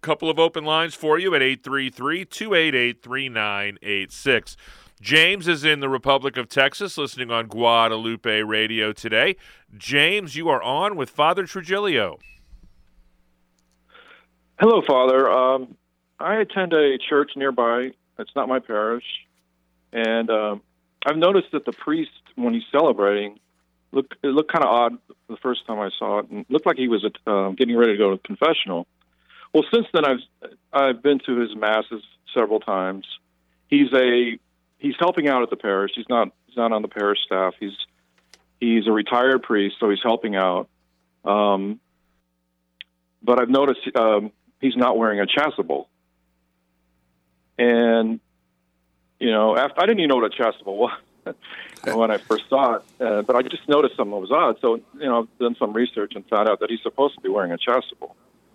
Couple 0.07 0.29
of 0.29 0.39
open 0.39 0.63
lines 0.63 0.93
for 0.93 1.19
you 1.19 1.35
at 1.35 1.41
833 1.41 2.23
288 2.23 3.03
3986. 3.03 4.55
James 5.01 5.49
is 5.49 5.65
in 5.65 5.81
the 5.81 5.89
Republic 5.89 6.37
of 6.37 6.47
Texas 6.47 6.97
listening 6.97 7.29
on 7.29 7.47
Guadalupe 7.47 8.41
Radio 8.43 8.93
today. 8.93 9.35
James, 9.75 10.37
you 10.37 10.47
are 10.47 10.63
on 10.63 10.95
with 10.95 11.09
Father 11.09 11.43
Trigilio. 11.43 12.19
Hello, 14.57 14.81
Father. 14.87 15.29
Um, 15.29 15.75
I 16.21 16.37
attend 16.37 16.71
a 16.71 16.97
church 16.97 17.31
nearby. 17.35 17.91
It's 18.17 18.31
not 18.33 18.47
my 18.47 18.59
parish. 18.59 19.03
And 19.91 20.29
um, 20.29 20.61
I've 21.05 21.17
noticed 21.17 21.47
that 21.51 21.65
the 21.65 21.73
priest, 21.73 22.11
when 22.35 22.53
he's 22.53 22.63
celebrating, 22.71 23.39
look 23.91 24.15
it 24.23 24.27
looked 24.27 24.53
kind 24.53 24.63
of 24.63 24.71
odd 24.71 24.93
the 25.27 25.35
first 25.43 25.67
time 25.67 25.81
I 25.81 25.89
saw 25.99 26.19
it, 26.19 26.29
and 26.29 26.39
it 26.39 26.49
looked 26.49 26.65
like 26.65 26.77
he 26.77 26.87
was 26.87 27.05
uh, 27.25 27.49
getting 27.49 27.75
ready 27.75 27.91
to 27.91 27.97
go 27.97 28.11
to 28.11 28.17
confessional. 28.19 28.87
Well, 29.57 29.65
since 29.73 29.87
then 29.91 30.05
I've 30.05 30.19
I've 30.71 31.01
been 31.01 31.17
to 31.25 31.39
his 31.39 31.55
masses 31.55 32.03
several 32.31 32.59
times. 32.59 33.07
He's 33.67 33.91
a 33.91 34.37
he's 34.77 34.93
helping 34.99 35.27
out 35.27 35.41
at 35.41 35.49
the 35.49 35.55
parish. 35.55 35.93
He's 35.95 36.07
not 36.07 36.29
he's 36.45 36.55
not 36.55 36.71
on 36.71 36.83
the 36.83 36.87
parish 36.87 37.17
staff. 37.25 37.55
He's 37.59 37.75
he's 38.59 38.85
a 38.85 38.91
retired 38.91 39.41
priest, 39.41 39.77
so 39.79 39.89
he's 39.89 40.03
helping 40.03 40.35
out. 40.35 40.69
Um, 41.25 41.79
but 43.23 43.41
I've 43.41 43.49
noticed 43.49 43.79
um, 43.95 44.31
he's 44.61 44.77
not 44.77 44.95
wearing 44.95 45.21
a 45.21 45.25
chasuble, 45.25 45.87
and 47.57 48.19
you 49.19 49.31
know, 49.31 49.57
after, 49.57 49.81
I 49.81 49.87
didn't 49.87 50.01
even 50.01 50.09
know 50.09 50.17
what 50.17 50.31
a 50.31 50.39
chasuble 50.39 50.77
was 50.77 50.99
when 51.95 52.11
I 52.11 52.19
first 52.19 52.43
saw 52.47 52.75
it, 52.75 52.83
uh, 53.01 53.23
but 53.23 53.35
I 53.35 53.41
just 53.41 53.67
noticed 53.67 53.95
something 53.95 54.21
was 54.21 54.31
odd. 54.31 54.59
So 54.61 54.75
you 54.75 55.07
know, 55.07 55.21
I've 55.21 55.39
done 55.39 55.55
some 55.57 55.73
research 55.73 56.11
and 56.13 56.23
found 56.27 56.47
out 56.47 56.59
that 56.59 56.69
he's 56.69 56.83
supposed 56.83 57.15
to 57.15 57.21
be 57.21 57.29
wearing 57.29 57.51
a 57.51 57.57
chasuble. 57.57 58.13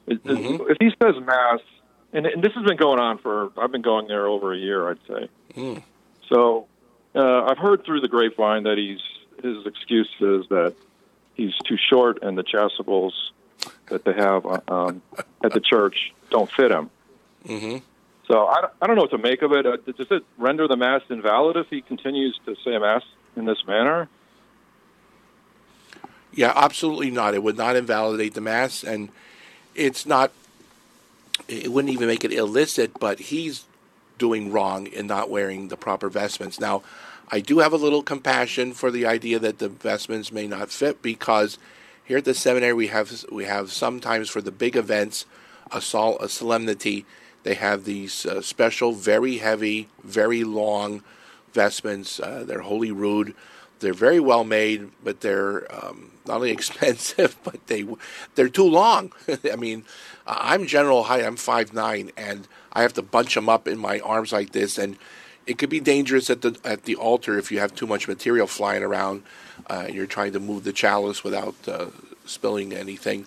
Mm-hmm. 0.09 0.71
If 0.71 0.77
he 0.81 0.91
says 1.03 1.15
mass, 1.25 1.61
and, 2.13 2.27
and, 2.27 2.43
this 2.43 2.53
has 2.55 2.65
been 2.65 2.77
going 2.77 2.99
on 2.99 3.19
for 3.19 3.51
I've 3.57 3.73
been 3.73 3.83
going 3.83 4.09
there 4.09 4.27
over 4.27 4.53
a 4.53 4.59
year, 4.59 4.91
I'd 4.91 4.99
say. 5.07 5.29
Mm. 5.55 5.83
So 6.29 6.67
uh, 7.15 7.45
I've 7.45 7.59
heard 7.59 7.85
through 7.85 8.01
the 8.01 8.09
grapevine 8.09 8.65
that 8.65 8.79
he's 8.79 9.01
his 9.43 9.67
excuse 9.67 10.09
is 10.21 10.47
that 10.49 10.75
he's 11.35 11.55
too 11.67 11.77
short 11.91 12.23
and 12.23 12.37
the 12.37 12.45
chasubles 12.45 13.13
that 13.87 14.05
they 14.05 14.13
have 14.13 14.47
uh, 14.47 14.61
um, 14.69 15.03
at 15.43 15.53
the 15.53 15.61
church 15.61 16.13
don't 16.31 16.51
fit 16.51 16.71
him. 16.71 16.91
Mm-hmm. 17.47 17.79
So 18.29 18.47
I, 18.47 18.69
I 18.81 18.87
don't 18.87 18.97
know 18.97 19.03
what 19.03 19.11
to 19.11 19.19
make 19.19 19.43
of 19.43 19.53
it. 19.53 19.67
Uh, 19.67 19.77
does 19.77 20.11
it 20.11 20.25
render 20.39 20.69
the 20.69 20.77
mass 20.77 21.03
invalid 21.11 21.57
if 21.57 21.69
he 21.69 21.83
continues 21.83 22.39
to 22.47 22.57
say 22.65 22.79
mass 22.79 23.03
in 23.37 23.45
this 23.45 23.65
manner? 23.67 24.09
Yeah, 26.35 26.53
absolutely 26.55 27.11
not. 27.11 27.35
It 27.35 27.43
would 27.43 27.59
not 27.59 27.77
invalidate 27.77 28.35
the 28.35 28.41
mass, 28.41 28.85
and 28.85 29.11
it's 29.75 30.07
not. 30.07 30.33
It 31.49 31.73
wouldn't 31.73 31.93
even 31.93 32.09
make 32.09 32.25
it 32.25 32.33
illicit. 32.33 32.99
But 32.99 33.19
he's 33.19 33.65
doing 34.19 34.53
wrong 34.53 34.87
in 34.87 35.07
not 35.07 35.31
wearing 35.31 35.69
the 35.69 35.77
proper 35.77 36.09
vestments. 36.09 36.61
Now, 36.61 36.83
I 37.29 37.41
do 37.41 37.61
have 37.61 37.73
a 37.73 37.77
little 37.77 38.03
compassion 38.03 38.75
for 38.75 38.91
the 38.91 39.07
idea 39.07 39.39
that 39.39 39.59
the 39.59 39.71
vestments 39.71 40.31
may 40.31 40.47
not 40.47 40.71
fit 40.71 41.01
because 41.01 41.59
here 42.05 42.19
at 42.19 42.25
the 42.27 42.35
seminary 42.35 42.75
we 42.75 42.89
have 42.89 43.25
we 43.33 43.45
have 43.45 43.73
sometimes 43.73 44.29
for 44.29 44.43
the 44.43 44.51
big 44.51 44.77
events 44.77 45.25
a, 45.71 45.81
sol- 45.81 46.19
a 46.19 46.29
solemnity 46.29 47.07
they 47.43 47.55
have 47.55 47.85
these 47.85 48.27
uh, 48.27 48.43
special 48.43 48.93
very 48.93 49.39
heavy 49.39 49.89
very 50.05 50.45
long 50.45 51.03
vestments 51.55 52.21
uh, 52.21 52.45
they're 52.47 52.61
holy 52.61 52.93
rood 52.93 53.35
they're 53.83 53.93
very 53.93 54.21
well 54.21 54.45
made 54.45 54.89
but 55.05 55.21
they're 55.21 55.67
um, 55.75 56.11
not 56.27 56.37
only 56.37 56.51
expensive 56.59 57.37
but 57.45 57.67
they 57.67 57.87
they're 58.35 58.49
too 58.49 58.69
long 58.69 59.13
i 59.53 59.57
mean 59.57 59.85
i'm 60.27 60.67
general 60.67 61.05
height 61.05 61.25
i'm 61.25 61.37
five 61.37 61.75
nine 61.75 62.11
and 62.17 62.49
I 62.73 62.83
have 62.83 62.95
to 62.95 63.03
bunch 63.03 63.35
them 63.35 63.49
up 63.49 63.69
in 63.69 63.79
my 63.79 64.01
arms 64.01 64.33
like 64.33 64.53
this, 64.53 64.79
and 64.79 64.97
it 65.47 65.59
could 65.59 65.71
be 65.71 65.81
dangerous 65.81 66.31
at 66.31 66.41
the 66.41 66.59
at 66.65 66.85
the 66.85 66.97
altar 66.97 67.39
if 67.39 67.53
you 67.53 67.59
have 67.59 67.75
too 67.75 67.87
much 67.87 68.09
material 68.09 68.47
flying 68.47 68.83
around. 68.83 69.23
Uh, 69.67 69.87
you're 69.91 70.07
trying 70.07 70.33
to 70.33 70.41
move 70.41 70.65
the 70.65 70.73
chalice 70.73 71.23
without 71.23 71.55
uh, 71.69 71.87
spilling 72.25 72.73
anything. 72.73 73.27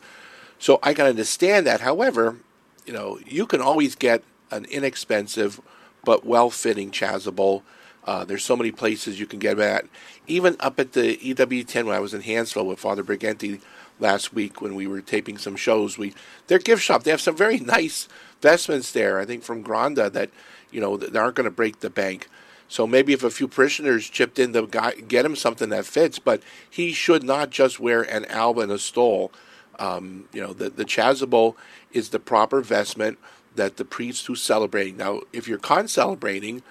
So 0.57 0.79
I 0.81 0.93
can 0.93 1.05
understand 1.05 1.67
that. 1.67 1.81
However, 1.81 2.37
you 2.85 2.93
know, 2.93 3.19
you 3.25 3.45
can 3.45 3.61
always 3.61 3.95
get 3.95 4.23
an 4.51 4.65
inexpensive 4.65 5.61
but 6.03 6.25
well-fitting 6.25 6.91
chasuble. 6.91 7.61
Uh, 8.05 8.23
there's 8.23 8.43
so 8.45 8.55
many 8.55 8.71
places 8.71 9.19
you 9.19 9.25
can 9.25 9.39
get 9.39 9.59
at. 9.59 9.85
Even 10.27 10.55
up 10.59 10.79
at 10.79 10.93
the 10.93 11.17
EWTN 11.17 11.85
when 11.85 11.95
I 11.95 11.99
was 11.99 12.13
in 12.13 12.21
Hanceville 12.21 12.67
with 12.67 12.79
Father 12.79 13.03
Brighenti 13.03 13.61
last 13.99 14.33
week 14.33 14.61
when 14.61 14.75
we 14.75 14.87
were 14.87 15.01
taping 15.01 15.37
some 15.37 15.55
shows, 15.55 15.97
we 15.97 16.13
their 16.47 16.59
gift 16.59 16.83
shop. 16.83 17.03
They 17.03 17.11
have 17.11 17.21
some 17.21 17.35
very 17.35 17.59
nice 17.77 18.07
vestments 18.41 18.91
there, 18.91 19.19
I 19.19 19.25
think 19.25 19.43
from 19.43 19.63
Granda 19.63 20.11
that 20.11 20.29
you 20.71 20.79
know 20.79 20.97
that 20.97 21.15
aren't 21.15 21.35
going 21.35 21.45
to 21.45 21.51
break 21.51 21.79
the 21.79 21.89
bank. 21.89 22.29
So 22.67 22.87
maybe 22.87 23.13
if 23.13 23.23
a 23.23 23.29
few 23.29 23.47
parishioners 23.47 24.09
chipped 24.09 24.39
in 24.39 24.53
to 24.53 24.67
get 25.07 25.25
him 25.25 25.35
something 25.35 25.69
that 25.69 25.85
fits, 25.85 26.17
but 26.17 26.41
he 26.67 26.93
should 26.93 27.23
not 27.23 27.51
just 27.51 27.79
wear 27.79 28.01
an 28.01 28.25
alb 28.25 28.57
and 28.57 28.71
a 28.71 28.79
stole. 28.79 29.31
Um, 29.77 30.27
you 30.33 30.41
know, 30.41 30.53
the, 30.53 30.69
the 30.69 30.85
chasuble 30.85 31.55
is 31.91 32.09
the 32.09 32.19
proper 32.19 32.61
vestment 32.61 33.19
that 33.55 33.77
the 33.77 33.85
priest 33.85 34.25
who's 34.25 34.41
celebrating. 34.41 34.97
Now, 34.97 35.21
if 35.31 35.47
you're 35.47 35.59
con-celebrating 35.59 36.63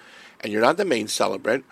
and 0.45 0.53
you're 0.53 0.61
not 0.61 0.77
the 0.77 0.85
main 0.85 1.07
celebrant, 1.07 1.65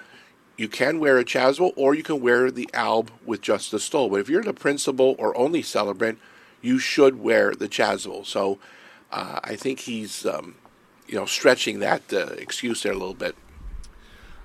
you 0.58 0.68
can 0.68 1.00
wear 1.00 1.20
a 1.20 1.24
chasuble 1.24 1.74
or 1.76 1.94
you 1.94 2.02
can 2.02 2.20
wear 2.20 2.50
the 2.50 2.68
alb 2.74 3.12
with 3.24 3.40
just 3.40 3.70
the 3.70 3.80
stole. 3.80 4.10
But 4.10 4.20
if 4.22 4.30
you're 4.30 4.42
the 4.42 4.52
principal 4.52 5.16
or 5.20 5.38
only 5.38 5.62
celebrant, 5.62 6.18
you 6.60 6.80
should 6.80 7.20
wear 7.20 7.54
the 7.54 7.70
chasuble. 7.70 8.26
So 8.26 8.58
uh, 9.12 9.42
I 9.44 9.56
think 9.58 9.82
he's, 9.82 10.26
um, 10.26 10.56
you 11.08 11.14
know, 11.14 11.28
stretching 11.28 11.82
that 11.82 12.12
uh, 12.12 12.34
excuse 12.40 12.82
there 12.82 12.94
a 12.94 12.98
little 12.98 13.14
bit. 13.14 13.36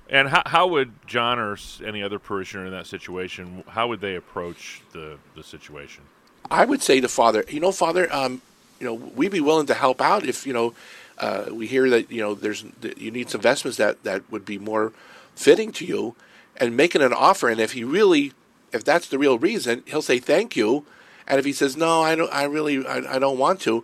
And 0.07 0.29
how, 0.29 0.43
how 0.45 0.67
would 0.67 0.91
John 1.07 1.39
or 1.39 1.57
any 1.83 2.03
other 2.03 2.19
parishioner 2.19 2.67
in 2.67 2.71
that 2.71 2.85
situation, 2.85 3.63
how 3.67 3.87
would 3.87 3.99
they 3.99 4.13
approach 4.13 4.83
the, 4.91 5.17
the 5.35 5.41
situation? 5.41 6.03
I 6.51 6.65
would 6.65 6.83
say 6.83 7.01
to 7.01 7.07
Father, 7.07 7.45
you 7.47 7.59
know, 7.59 7.71
Father, 7.71 8.13
um, 8.13 8.43
you 8.79 8.85
know, 8.85 8.93
we'd 8.93 9.31
be 9.31 9.41
willing 9.41 9.65
to 9.65 9.73
help 9.73 10.01
out 10.01 10.23
if 10.23 10.45
you 10.45 10.53
know 10.53 10.75
uh, 11.19 11.45
we 11.51 11.67
hear 11.67 11.89
that 11.89 12.11
you 12.11 12.21
know 12.21 12.33
there's 12.33 12.65
you 12.97 13.11
need 13.11 13.29
some 13.29 13.39
investments 13.39 13.77
that 13.77 14.03
that 14.03 14.29
would 14.31 14.45
be 14.45 14.57
more 14.57 14.93
fitting 15.35 15.71
to 15.73 15.85
you, 15.85 16.15
and 16.57 16.75
making 16.75 17.01
an 17.01 17.13
offer. 17.13 17.49
And 17.49 17.59
if 17.59 17.73
he 17.73 17.83
really, 17.83 18.33
if 18.71 18.83
that's 18.83 19.07
the 19.07 19.17
real 19.17 19.39
reason, 19.39 19.83
he'll 19.85 20.01
say 20.01 20.19
thank 20.19 20.55
you. 20.55 20.85
And 21.27 21.39
if 21.39 21.45
he 21.45 21.53
says 21.53 21.77
no, 21.77 22.01
I 22.01 22.15
don't, 22.15 22.33
I 22.33 22.43
really, 22.43 22.85
I, 22.85 23.15
I 23.15 23.19
don't 23.19 23.37
want 23.37 23.61
to, 23.61 23.83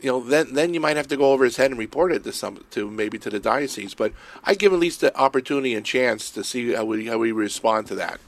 you 0.00 0.10
know, 0.10 0.20
then 0.20 0.54
then 0.54 0.74
you 0.74 0.80
might 0.80 0.96
have 0.96 1.08
to 1.08 1.16
go 1.16 1.32
over 1.32 1.44
his 1.44 1.56
head 1.56 1.70
and 1.70 1.78
report 1.78 2.12
it 2.12 2.24
to 2.24 2.32
some 2.32 2.64
to 2.70 2.90
maybe 2.90 3.18
to 3.18 3.30
the 3.30 3.40
diocese. 3.40 3.94
But 3.94 4.12
I 4.44 4.54
give 4.54 4.72
at 4.72 4.78
least 4.78 5.00
the 5.00 5.16
opportunity 5.16 5.74
and 5.74 5.84
chance 5.84 6.30
to 6.30 6.44
see 6.44 6.72
how 6.72 6.84
we 6.84 7.06
how 7.06 7.18
we 7.18 7.32
respond 7.32 7.86
to 7.88 7.94
that. 7.96 8.20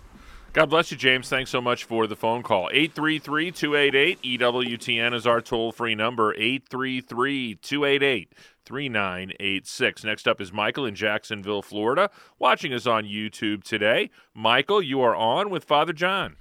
God 0.54 0.70
bless 0.70 0.90
you, 0.90 0.96
James. 0.96 1.28
Thanks 1.28 1.50
so 1.50 1.60
much 1.60 1.84
for 1.84 2.06
the 2.06 2.16
phone 2.16 2.42
call. 2.42 2.70
833 2.72 3.52
288 3.52 4.22
EWTN 4.22 5.14
is 5.14 5.26
our 5.26 5.42
toll 5.42 5.72
free 5.72 5.94
number 5.94 6.32
833 6.34 7.56
288 7.56 8.32
3986. 8.64 10.04
Next 10.04 10.26
up 10.26 10.40
is 10.40 10.52
Michael 10.52 10.86
in 10.86 10.94
Jacksonville, 10.94 11.60
Florida, 11.60 12.10
watching 12.38 12.72
us 12.72 12.86
on 12.86 13.04
YouTube 13.04 13.62
today. 13.62 14.10
Michael, 14.34 14.80
you 14.80 15.02
are 15.02 15.14
on 15.14 15.50
with 15.50 15.64
Father 15.64 15.92
John. 15.92 16.36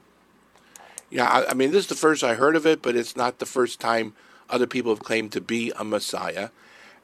Yeah, 1.11 1.27
I, 1.27 1.51
I 1.51 1.55
mean, 1.55 1.71
this 1.71 1.85
is 1.85 1.89
the 1.89 1.95
first 1.95 2.25
I 2.25 2.35
heard 2.35 2.57
of 2.57 2.67
it, 2.67 2.81
but 2.81 2.97
it's 2.97 3.17
not 3.17 3.39
the 3.39 3.47
first 3.47 3.79
time 3.79 4.15
other 4.49 4.67
people 4.67 4.91
have 4.93 5.03
claimed 5.03 5.33
to 5.33 5.41
be 5.41 5.71
a 5.79 5.85
Messiah. 5.85 6.49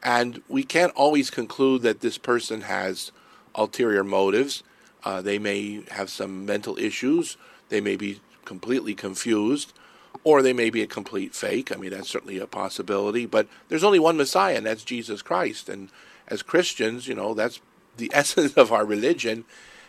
And 0.03 0.43
we 0.49 0.63
can't 0.63 0.93
always 0.95 1.31
conclude 1.31 1.83
that 1.83 2.01
this 2.01 2.19
person 2.19 2.63
has 2.63 3.13
ulterior 3.55 4.05
motives. 4.05 4.63
Uh, 5.05 5.21
they 5.21 5.39
may 5.39 5.83
have 5.91 6.11
some 6.11 6.47
mental 6.47 6.79
issues. 6.79 7.37
They 7.69 7.81
may 7.81 7.97
be 7.97 8.21
completely 8.45 8.95
confused 8.95 9.73
or 10.23 10.41
they 10.41 10.53
may 10.53 10.71
be 10.71 10.83
a 10.83 10.87
complete 10.87 11.35
fake. 11.35 11.73
I 11.73 11.77
mean, 11.77 11.91
that's 11.91 12.09
certainly 12.09 12.39
a 12.39 12.47
possibility. 12.47 13.27
But 13.27 13.49
there's 13.69 13.85
only 13.85 13.99
one 13.99 14.17
Messiah, 14.17 14.57
and 14.57 14.67
that's 14.67 14.85
Jesus 14.85 15.23
Christ. 15.23 15.69
And 15.69 15.89
as 16.29 16.43
Christians, 16.43 17.09
you 17.09 17.15
know, 17.15 17.35
that's 17.35 17.61
the 17.97 18.11
essence 18.15 18.55
of 18.55 18.73
our 18.73 18.85
religion 18.85 19.45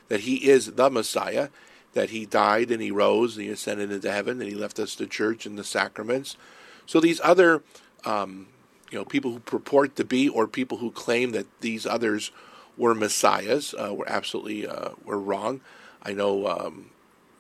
that 0.08 0.22
he 0.22 0.50
is 0.50 0.74
the 0.74 0.90
Messiah, 0.90 1.50
that 1.94 2.10
he 2.10 2.26
died 2.26 2.70
and 2.72 2.82
he 2.82 2.92
rose 2.92 3.36
and 3.36 3.46
he 3.46 3.52
ascended 3.52 3.92
into 3.92 4.12
heaven 4.12 4.40
and 4.40 4.50
he 4.50 4.56
left 4.56 4.80
us 4.80 4.96
the 4.96 5.08
church 5.08 5.46
and 5.46 5.58
the 5.58 5.64
sacraments. 5.64 6.38
So 6.86 7.00
these 7.00 7.22
other, 7.24 7.64
um, 8.04 8.48
you 8.92 9.00
know, 9.00 9.06
people 9.06 9.32
who 9.32 9.40
purport 9.40 9.96
to 9.96 10.04
be 10.04 10.30
or 10.30 10.46
people 10.46 10.78
who 10.78 10.92
claim 10.92 11.32
that 11.32 11.48
these 11.62 11.86
others 11.86 12.32
were 12.78 12.94
messiahs 12.94 13.74
uh, 13.74 13.94
were 13.94 14.08
absolutely 14.10 14.68
uh, 14.68 14.90
were 15.04 15.20
wrong. 15.20 15.62
I 16.04 16.14
know, 16.14 16.48
um, 16.48 16.92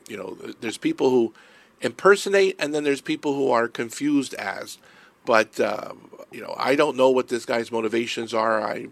you 0.08 0.17
know, 0.17 0.38
there's 0.62 0.78
people 0.78 1.10
who 1.10 1.34
impersonate, 1.82 2.56
and 2.60 2.74
then 2.74 2.84
there's 2.84 3.02
people 3.02 3.36
who 3.36 3.52
are 3.52 3.68
confused 3.68 4.34
as. 4.36 4.78
But 5.26 5.60
uh, 5.60 5.94
you 6.32 6.42
know, 6.42 6.56
I 6.58 6.76
don't 6.76 6.98
know 6.98 7.10
what 7.10 7.30
this 7.30 7.46
guy's 7.46 7.72
motivations 7.72 8.34
are. 8.34 8.62
I 8.62 8.88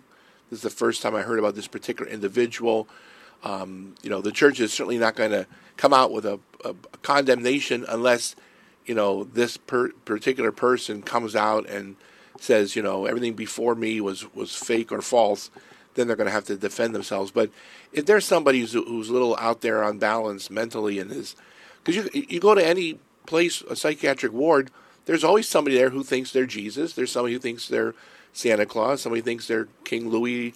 this 0.49 0.59
is 0.59 0.61
the 0.61 0.69
first 0.69 1.01
time 1.01 1.15
I 1.15 1.21
heard 1.21 1.39
about 1.39 1.55
this 1.55 1.67
particular 1.67 2.09
individual. 2.09 2.87
Um, 3.43 3.95
you 4.01 4.09
know, 4.09 4.21
the 4.21 4.31
church 4.31 4.59
is 4.59 4.71
certainly 4.71 4.97
not 4.97 5.15
going 5.15 5.31
to 5.31 5.47
come 5.75 5.93
out 5.93 6.11
with 6.11 6.25
a, 6.25 6.39
a, 6.63 6.69
a, 6.69 6.97
condemnation 7.01 7.85
unless 7.89 8.35
you 8.85 8.95
know 8.95 9.25
this 9.25 9.57
per, 9.57 9.89
particular 10.05 10.51
person 10.51 11.01
comes 11.01 11.35
out 11.35 11.67
and 11.67 11.95
says, 12.39 12.75
you 12.75 12.81
know, 12.81 13.05
everything 13.05 13.33
before 13.33 13.75
me 13.75 13.99
was 13.99 14.33
was 14.33 14.55
fake 14.55 14.91
or 14.91 15.01
false. 15.01 15.51
Then 15.95 16.07
they're 16.07 16.15
going 16.15 16.27
to 16.27 16.33
have 16.33 16.45
to 16.45 16.55
defend 16.55 16.95
themselves. 16.95 17.29
But 17.29 17.51
if 17.91 18.07
there's 18.07 18.25
somebody 18.25 18.61
who's, 18.61 18.73
who's 18.73 19.09
a 19.09 19.13
little 19.13 19.37
out 19.37 19.61
there 19.61 19.83
on 19.83 19.99
balance 19.99 20.49
mentally 20.49 20.97
and 20.97 21.11
is 21.11 21.35
because 21.83 22.05
you 22.13 22.25
you 22.29 22.39
go 22.39 22.55
to 22.55 22.65
any 22.65 22.99
place, 23.25 23.61
a 23.61 23.75
psychiatric 23.75 24.31
ward, 24.31 24.71
there's 25.05 25.23
always 25.23 25.47
somebody 25.47 25.75
there 25.75 25.89
who 25.89 26.03
thinks 26.03 26.31
they're 26.31 26.45
Jesus. 26.45 26.93
There's 26.93 27.11
somebody 27.11 27.33
who 27.33 27.39
thinks 27.39 27.67
they're 27.67 27.93
Santa 28.31 28.65
Claus. 28.65 29.01
Somebody 29.01 29.21
thinks 29.21 29.47
they're 29.47 29.67
King 29.83 30.09
Louis 30.09 30.53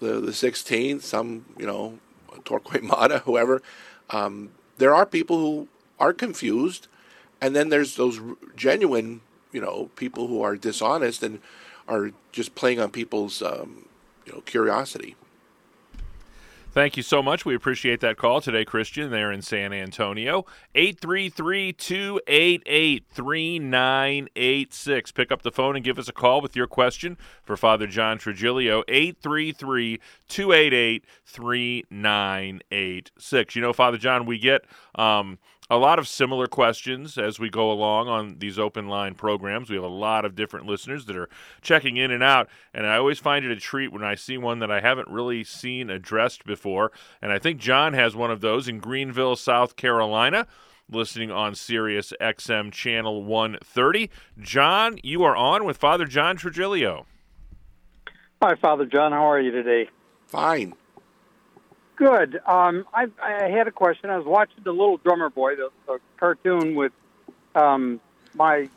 the 0.00 0.20
the 0.20 0.32
Sixteenth. 0.32 1.04
Some 1.04 1.44
you 1.58 1.66
know 1.66 1.98
Torquemada, 2.44 3.20
whoever. 3.24 3.62
Um, 4.10 4.50
there 4.78 4.94
are 4.94 5.06
people 5.06 5.38
who 5.38 5.68
are 5.98 6.12
confused, 6.12 6.88
and 7.40 7.54
then 7.54 7.68
there's 7.68 7.96
those 7.96 8.20
genuine 8.56 9.20
you 9.52 9.60
know 9.60 9.90
people 9.96 10.26
who 10.28 10.42
are 10.42 10.56
dishonest 10.56 11.22
and 11.22 11.40
are 11.88 12.12
just 12.32 12.54
playing 12.54 12.80
on 12.80 12.90
people's 12.90 13.42
um, 13.42 13.86
you 14.26 14.32
know 14.32 14.40
curiosity. 14.42 15.16
Thank 16.72 16.96
you 16.96 17.02
so 17.02 17.20
much. 17.20 17.44
We 17.44 17.56
appreciate 17.56 17.98
that 18.00 18.16
call 18.16 18.40
today, 18.40 18.64
Christian, 18.64 19.10
there 19.10 19.32
in 19.32 19.42
San 19.42 19.72
Antonio. 19.72 20.46
833 20.76 21.72
288 21.72 23.04
3986. 23.12 25.12
Pick 25.12 25.32
up 25.32 25.42
the 25.42 25.50
phone 25.50 25.74
and 25.74 25.84
give 25.84 25.98
us 25.98 26.08
a 26.08 26.12
call 26.12 26.40
with 26.40 26.54
your 26.54 26.68
question 26.68 27.18
for 27.42 27.56
Father 27.56 27.88
John 27.88 28.18
Trigilio. 28.18 28.84
833 28.86 29.98
288 30.28 31.04
3986. 31.24 33.56
You 33.56 33.62
know, 33.62 33.72
Father 33.72 33.98
John, 33.98 34.24
we 34.24 34.38
get. 34.38 34.62
Um, 34.94 35.38
a 35.70 35.76
lot 35.76 36.00
of 36.00 36.08
similar 36.08 36.48
questions 36.48 37.16
as 37.16 37.38
we 37.38 37.48
go 37.48 37.70
along 37.70 38.08
on 38.08 38.36
these 38.40 38.58
open 38.58 38.88
line 38.88 39.14
programs. 39.14 39.70
We 39.70 39.76
have 39.76 39.84
a 39.84 39.88
lot 39.88 40.24
of 40.24 40.34
different 40.34 40.66
listeners 40.66 41.06
that 41.06 41.16
are 41.16 41.28
checking 41.62 41.96
in 41.96 42.10
and 42.10 42.22
out, 42.22 42.48
and 42.74 42.86
I 42.86 42.96
always 42.96 43.20
find 43.20 43.44
it 43.44 43.52
a 43.52 43.56
treat 43.56 43.92
when 43.92 44.02
I 44.02 44.16
see 44.16 44.36
one 44.36 44.58
that 44.58 44.70
I 44.70 44.80
haven't 44.80 45.08
really 45.08 45.44
seen 45.44 45.88
addressed 45.88 46.44
before. 46.44 46.90
And 47.22 47.30
I 47.30 47.38
think 47.38 47.60
John 47.60 47.92
has 47.92 48.16
one 48.16 48.32
of 48.32 48.40
those 48.40 48.66
in 48.66 48.80
Greenville, 48.80 49.36
South 49.36 49.76
Carolina. 49.76 50.46
Listening 50.92 51.30
on 51.30 51.54
Sirius 51.54 52.12
XM 52.20 52.72
channel 52.72 53.22
130. 53.22 54.10
John, 54.40 54.98
you 55.04 55.22
are 55.22 55.36
on 55.36 55.64
with 55.64 55.76
Father 55.76 56.04
John 56.04 56.36
Trigilio. 56.36 57.04
Hi, 58.42 58.56
Father 58.56 58.86
John. 58.86 59.12
How 59.12 59.30
are 59.30 59.40
you 59.40 59.52
today? 59.52 59.88
Fine. 60.26 60.74
Good. 62.00 62.40
Um, 62.46 62.86
I, 62.94 63.08
I 63.22 63.50
had 63.50 63.68
a 63.68 63.70
question. 63.70 64.08
I 64.08 64.16
was 64.16 64.26
watching 64.26 64.64
the 64.64 64.72
Little 64.72 64.96
Drummer 64.96 65.28
Boy, 65.28 65.56
the, 65.56 65.68
the 65.86 65.98
cartoon 66.16 66.74
with 66.74 66.92
um, 67.54 68.00
my 68.34 68.70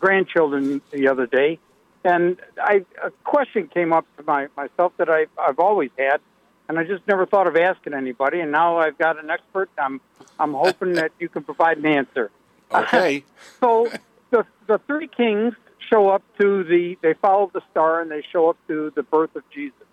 grandchildren 0.00 0.80
the 0.90 1.08
other 1.08 1.26
day, 1.26 1.58
And 2.04 2.40
I, 2.56 2.86
a 3.04 3.10
question 3.22 3.68
came 3.68 3.92
up 3.92 4.06
to 4.16 4.22
my, 4.22 4.46
myself 4.56 4.94
that 4.96 5.10
I, 5.10 5.26
I've 5.38 5.58
always 5.58 5.90
had, 5.98 6.22
and 6.70 6.78
I 6.78 6.84
just 6.84 7.06
never 7.06 7.26
thought 7.26 7.46
of 7.46 7.54
asking 7.54 7.92
anybody. 7.92 8.40
And 8.40 8.50
now 8.50 8.78
I've 8.78 8.96
got 8.96 9.22
an 9.22 9.28
expert. 9.28 9.68
I'm, 9.76 10.00
I'm 10.40 10.54
hoping 10.54 10.94
that 10.94 11.12
you 11.18 11.28
can 11.28 11.44
provide 11.44 11.76
an 11.76 11.84
answer. 11.84 12.30
Okay. 12.72 13.24
so 13.60 13.92
the, 14.30 14.46
the 14.66 14.78
three 14.86 15.08
kings 15.08 15.52
show 15.90 16.08
up 16.08 16.22
to 16.40 16.64
the, 16.64 16.96
they 17.02 17.12
follow 17.12 17.50
the 17.52 17.60
star 17.70 18.00
and 18.00 18.10
they 18.10 18.22
show 18.32 18.48
up 18.48 18.56
to 18.68 18.90
the 18.96 19.02
birth 19.02 19.36
of 19.36 19.42
Jesus. 19.50 19.87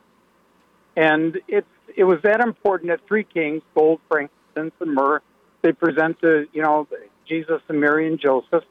And 0.96 1.40
it's, 1.48 1.68
it 1.96 2.04
was 2.04 2.20
that 2.24 2.42
important 2.42 2.90
that 2.90 3.08
three 3.08 3.24
kings, 3.24 3.62
gold, 3.74 4.00
frankincense, 4.08 4.74
and 4.80 4.94
myrrh, 4.94 5.22
they 5.62 5.72
present 5.72 6.18
you 6.22 6.48
know, 6.56 6.88
Jesus 7.28 7.62
and 7.68 7.80
Mary 7.80 8.08
and 8.08 8.20
Joseph. 8.20 8.64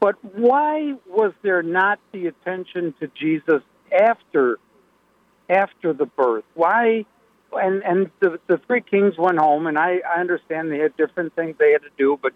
But 0.00 0.16
why 0.34 0.94
was 1.06 1.32
there 1.42 1.62
not 1.62 1.98
the 2.12 2.26
attention 2.26 2.94
to 3.00 3.08
Jesus 3.08 3.62
after 3.92 4.58
after 5.48 5.92
the 5.92 6.06
birth? 6.06 6.44
Why? 6.54 7.06
And 7.52 7.82
and 7.82 8.10
the 8.20 8.38
the 8.46 8.58
three 8.66 8.82
kings 8.82 9.16
went 9.16 9.38
home, 9.38 9.66
and 9.66 9.78
I, 9.78 10.00
I 10.08 10.20
understand 10.20 10.70
they 10.70 10.78
had 10.78 10.96
different 10.96 11.34
things 11.34 11.56
they 11.58 11.72
had 11.72 11.82
to 11.82 11.90
do, 11.96 12.18
but 12.20 12.32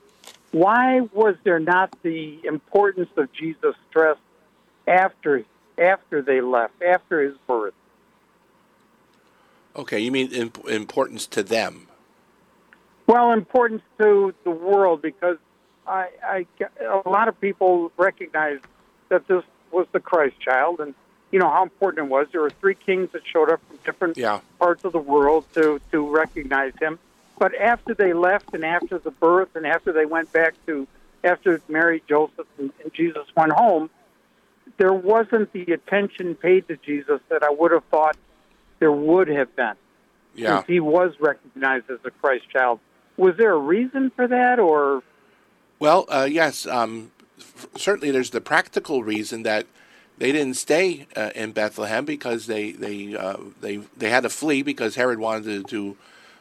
why 0.52 1.00
was 1.12 1.36
there 1.44 1.60
not 1.60 1.94
the 2.02 2.40
importance 2.44 3.10
of 3.16 3.30
Jesus 3.32 3.74
stressed 3.88 4.20
after 4.86 5.44
after 5.78 6.22
they 6.22 6.40
left, 6.40 6.82
after 6.82 7.22
his 7.22 7.36
birth? 7.46 7.74
Okay, 9.80 9.98
you 9.98 10.12
mean 10.12 10.30
imp- 10.32 10.68
importance 10.68 11.26
to 11.28 11.42
them? 11.42 11.86
Well, 13.06 13.32
importance 13.32 13.80
to 13.98 14.34
the 14.44 14.50
world 14.50 15.00
because 15.00 15.38
I, 15.86 16.10
I, 16.22 16.46
a 16.84 17.08
lot 17.08 17.28
of 17.28 17.40
people 17.40 17.90
recognize 17.96 18.58
that 19.08 19.26
this 19.26 19.42
was 19.72 19.86
the 19.92 20.00
Christ 20.00 20.38
child, 20.38 20.80
and 20.80 20.94
you 21.32 21.38
know 21.38 21.48
how 21.48 21.62
important 21.62 22.06
it 22.06 22.10
was. 22.10 22.26
There 22.30 22.42
were 22.42 22.50
three 22.50 22.74
kings 22.74 23.08
that 23.12 23.22
showed 23.24 23.50
up 23.50 23.62
from 23.68 23.78
different 23.78 24.18
yeah. 24.18 24.40
parts 24.58 24.84
of 24.84 24.92
the 24.92 24.98
world 24.98 25.46
to 25.54 25.80
to 25.92 26.14
recognize 26.14 26.74
him. 26.78 26.98
But 27.38 27.54
after 27.54 27.94
they 27.94 28.12
left, 28.12 28.52
and 28.52 28.66
after 28.66 28.98
the 28.98 29.10
birth, 29.10 29.56
and 29.56 29.66
after 29.66 29.94
they 29.94 30.04
went 30.04 30.30
back 30.30 30.54
to, 30.66 30.86
after 31.24 31.62
Mary, 31.68 32.02
Joseph, 32.06 32.46
and, 32.58 32.70
and 32.82 32.92
Jesus 32.92 33.24
went 33.34 33.52
home, 33.52 33.88
there 34.76 34.92
wasn't 34.92 35.50
the 35.54 35.72
attention 35.72 36.34
paid 36.34 36.68
to 36.68 36.76
Jesus 36.76 37.22
that 37.30 37.42
I 37.42 37.48
would 37.48 37.72
have 37.72 37.84
thought 37.84 38.18
there 38.80 38.90
would 38.90 39.28
have 39.28 39.54
been. 39.54 39.74
Yeah. 40.34 40.58
Since 40.58 40.66
he 40.66 40.80
was 40.80 41.12
recognized 41.20 41.88
as 41.90 41.98
a 42.04 42.10
Christ 42.10 42.48
child. 42.50 42.80
Was 43.16 43.36
there 43.36 43.52
a 43.52 43.58
reason 43.58 44.10
for 44.10 44.26
that, 44.26 44.58
or 44.58 45.02
well, 45.78 46.06
uh, 46.08 46.28
yes, 46.30 46.66
um, 46.66 47.10
f- 47.38 47.68
certainly 47.76 48.10
there's 48.10 48.30
the 48.30 48.40
practical 48.40 49.02
reason 49.02 49.42
that 49.44 49.66
they 50.18 50.32
didn't 50.32 50.54
stay 50.54 51.06
uh, 51.16 51.30
in 51.34 51.52
Bethlehem 51.52 52.04
because 52.04 52.46
they 52.46 52.72
they 52.72 53.14
uh, 53.14 53.36
they 53.60 53.78
they 53.96 54.10
had 54.10 54.22
to 54.22 54.28
flee 54.30 54.62
because 54.62 54.94
Herod 54.94 55.18
wanted 55.18 55.68
to 55.68 55.96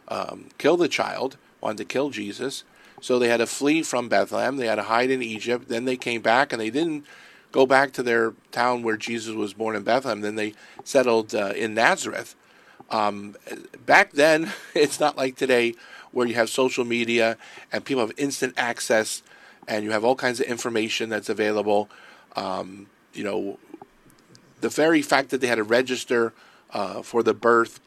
um, 0.08 0.50
kill 0.58 0.78
the 0.78 0.88
child, 0.88 1.38
wanted 1.62 1.78
to 1.80 1.86
kill 1.86 2.10
Jesus. 2.10 2.64
So 3.02 3.18
they 3.18 3.30
had 3.30 3.38
to 3.38 3.48
flee 3.48 3.82
from 3.82 4.10
Bethlehem. 4.10 4.58
They 4.58 4.68
had 4.68 4.76
to 4.76 4.84
hide 4.84 5.10
in 5.10 5.24
Egypt. 5.24 5.70
Then 5.70 5.86
they 5.86 5.96
came 5.98 6.22
back, 6.22 6.52
and 6.52 6.62
they 6.62 6.70
didn't 6.70 7.06
go 7.52 7.66
back 7.66 7.92
to 7.94 8.04
their 8.04 8.34
town 8.52 8.84
where 8.84 8.98
Jesus 8.98 9.36
was 9.36 9.54
born 9.54 9.76
in 9.76 9.84
Bethlehem. 9.84 10.22
Then 10.22 10.36
they 10.36 10.54
settled 10.84 11.34
uh, 11.34 11.54
in 11.56 11.74
Nazareth. 11.74 12.36
Um, 12.90 13.36
back 13.86 14.12
then, 14.14 14.52
it's 14.76 15.00
not 15.00 15.18
like 15.18 15.36
today 15.36 15.76
where 16.12 16.28
you 16.28 16.36
have 16.36 16.50
social 16.50 16.86
media 16.86 17.38
and 17.72 17.86
people 17.86 18.06
have 18.06 18.18
instant 18.18 18.54
access 18.58 19.22
and 19.68 19.84
you 19.84 19.92
have 19.92 20.04
all 20.04 20.16
kinds 20.16 20.40
of 20.40 20.48
information 20.48 21.10
that's 21.10 21.30
available. 21.30 21.90
Um, 22.36 22.88
you 23.14 23.24
know, 23.24 23.60
the 24.62 24.70
very 24.70 25.02
fact 25.02 25.30
that 25.30 25.42
they 25.42 25.48
had 25.48 25.56
to 25.56 25.64
register 25.64 26.34
uh, 26.72 27.02
for 27.02 27.24
the 27.24 27.34
birth 27.34 27.80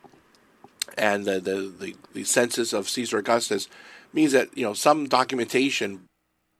and 0.96 1.24
the, 1.24 1.40
the, 1.40 1.72
the, 1.78 1.96
the, 2.12 2.24
census 2.24 2.72
of 2.72 2.88
Caesar 2.88 3.18
Augustus 3.18 3.68
means 4.12 4.32
that, 4.32 4.56
you 4.56 4.64
know, 4.64 4.74
some 4.74 5.08
documentation, 5.08 6.02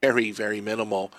very, 0.01 0.31
very 0.31 0.61
minimal. 0.61 1.13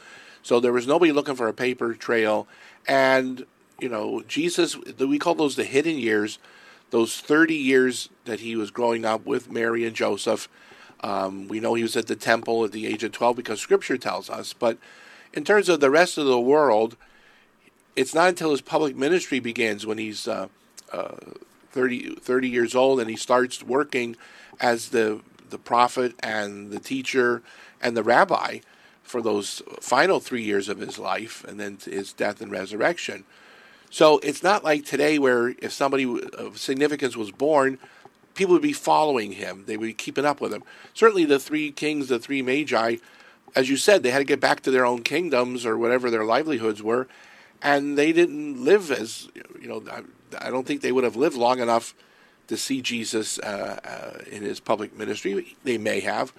So 0.43 0.59
there 0.59 0.73
was 0.73 0.85
nobody 0.85 1.11
looking 1.11 1.35
for 1.35 1.47
a 1.47 1.53
paper 1.53 1.93
trail. 1.95 2.47
And, 2.87 3.45
you 3.79 3.89
know, 3.89 4.21
Jesus, 4.27 4.77
we 4.77 5.17
call 5.17 5.35
those 5.35 5.55
the 5.55 5.63
hidden 5.63 5.97
years, 5.97 6.37
those 6.91 7.19
30 7.19 7.55
years 7.55 8.09
that 8.25 8.41
he 8.41 8.55
was 8.55 8.69
growing 8.69 9.05
up 9.05 9.25
with 9.25 9.51
Mary 9.51 9.85
and 9.85 9.95
Joseph 9.95 10.47
um, 11.03 11.49
we 11.49 11.59
know 11.59 11.73
he 11.73 11.83
was 11.83 11.97
at 11.97 12.07
the 12.07 12.15
temple 12.15 12.63
at 12.63 12.71
the 12.71 12.87
age 12.87 13.03
of 13.03 13.11
12 13.11 13.35
because 13.35 13.59
scripture 13.59 13.97
tells 13.97 14.29
us. 14.29 14.53
But 14.53 14.77
in 15.33 15.43
terms 15.43 15.67
of 15.67 15.81
the 15.81 15.91
rest 15.91 16.17
of 16.17 16.25
the 16.25 16.39
world, 16.39 16.95
it's 17.95 18.15
not 18.15 18.29
until 18.29 18.51
his 18.51 18.61
public 18.61 18.95
ministry 18.95 19.39
begins 19.39 19.85
when 19.85 19.97
he's 19.97 20.27
uh, 20.27 20.47
uh, 20.91 21.15
30, 21.71 22.15
30 22.15 22.49
years 22.49 22.73
old 22.73 23.01
and 23.01 23.09
he 23.09 23.17
starts 23.17 23.61
working 23.61 24.15
as 24.61 24.89
the, 24.89 25.19
the 25.49 25.57
prophet 25.57 26.13
and 26.21 26.71
the 26.71 26.79
teacher 26.79 27.43
and 27.81 27.97
the 27.97 28.03
rabbi 28.03 28.59
for 29.03 29.21
those 29.21 29.61
final 29.79 30.19
three 30.19 30.43
years 30.43 30.69
of 30.69 30.79
his 30.79 30.97
life 30.97 31.43
and 31.43 31.59
then 31.59 31.77
his 31.83 32.13
death 32.13 32.41
and 32.41 32.51
resurrection. 32.51 33.23
So 33.89 34.17
it's 34.19 34.41
not 34.41 34.63
like 34.63 34.85
today 34.85 35.19
where 35.19 35.49
if 35.49 35.71
somebody 35.71 36.05
of 36.35 36.57
significance 36.57 37.15
was 37.15 37.29
born, 37.29 37.77
people 38.33 38.53
would 38.53 38.61
be 38.61 38.73
following 38.73 39.33
him. 39.33 39.65
They 39.67 39.77
would 39.77 39.85
be 39.85 39.93
keeping 39.93 40.25
up 40.25 40.41
with 40.41 40.53
him. 40.53 40.63
Certainly, 40.93 41.25
the 41.25 41.39
three 41.39 41.71
kings, 41.71 42.07
the 42.07 42.19
three 42.19 42.41
magi, 42.41 42.97
as 43.55 43.69
you 43.69 43.77
said, 43.77 44.01
they 44.01 44.09
had 44.09 44.19
to 44.19 44.23
get 44.23 44.39
back 44.39 44.61
to 44.61 44.71
their 44.71 44.85
own 44.85 45.03
kingdoms 45.03 45.65
or 45.65 45.77
whatever 45.77 46.09
their 46.09 46.25
livelihoods 46.25 46.81
were, 46.81 47.07
and 47.61 47.97
they 47.97 48.11
didn't 48.11 48.63
live 48.63 48.91
as 48.91 49.29
you 49.61 49.67
know. 49.67 49.83
I, 50.39 50.49
don't 50.49 50.65
think 50.65 50.81
they 50.81 50.91
would 50.91 51.03
have 51.03 51.15
lived 51.15 51.37
long 51.37 51.59
enough 51.59 51.93
to 52.47 52.57
see 52.57 52.81
Jesus 52.81 53.37
uh, 53.39 53.79
uh, 53.83 54.23
in 54.31 54.41
his 54.41 54.59
public 54.59 54.97
ministry. 54.97 55.55
They 55.63 55.77
may 55.77 55.99
have, 55.99 56.33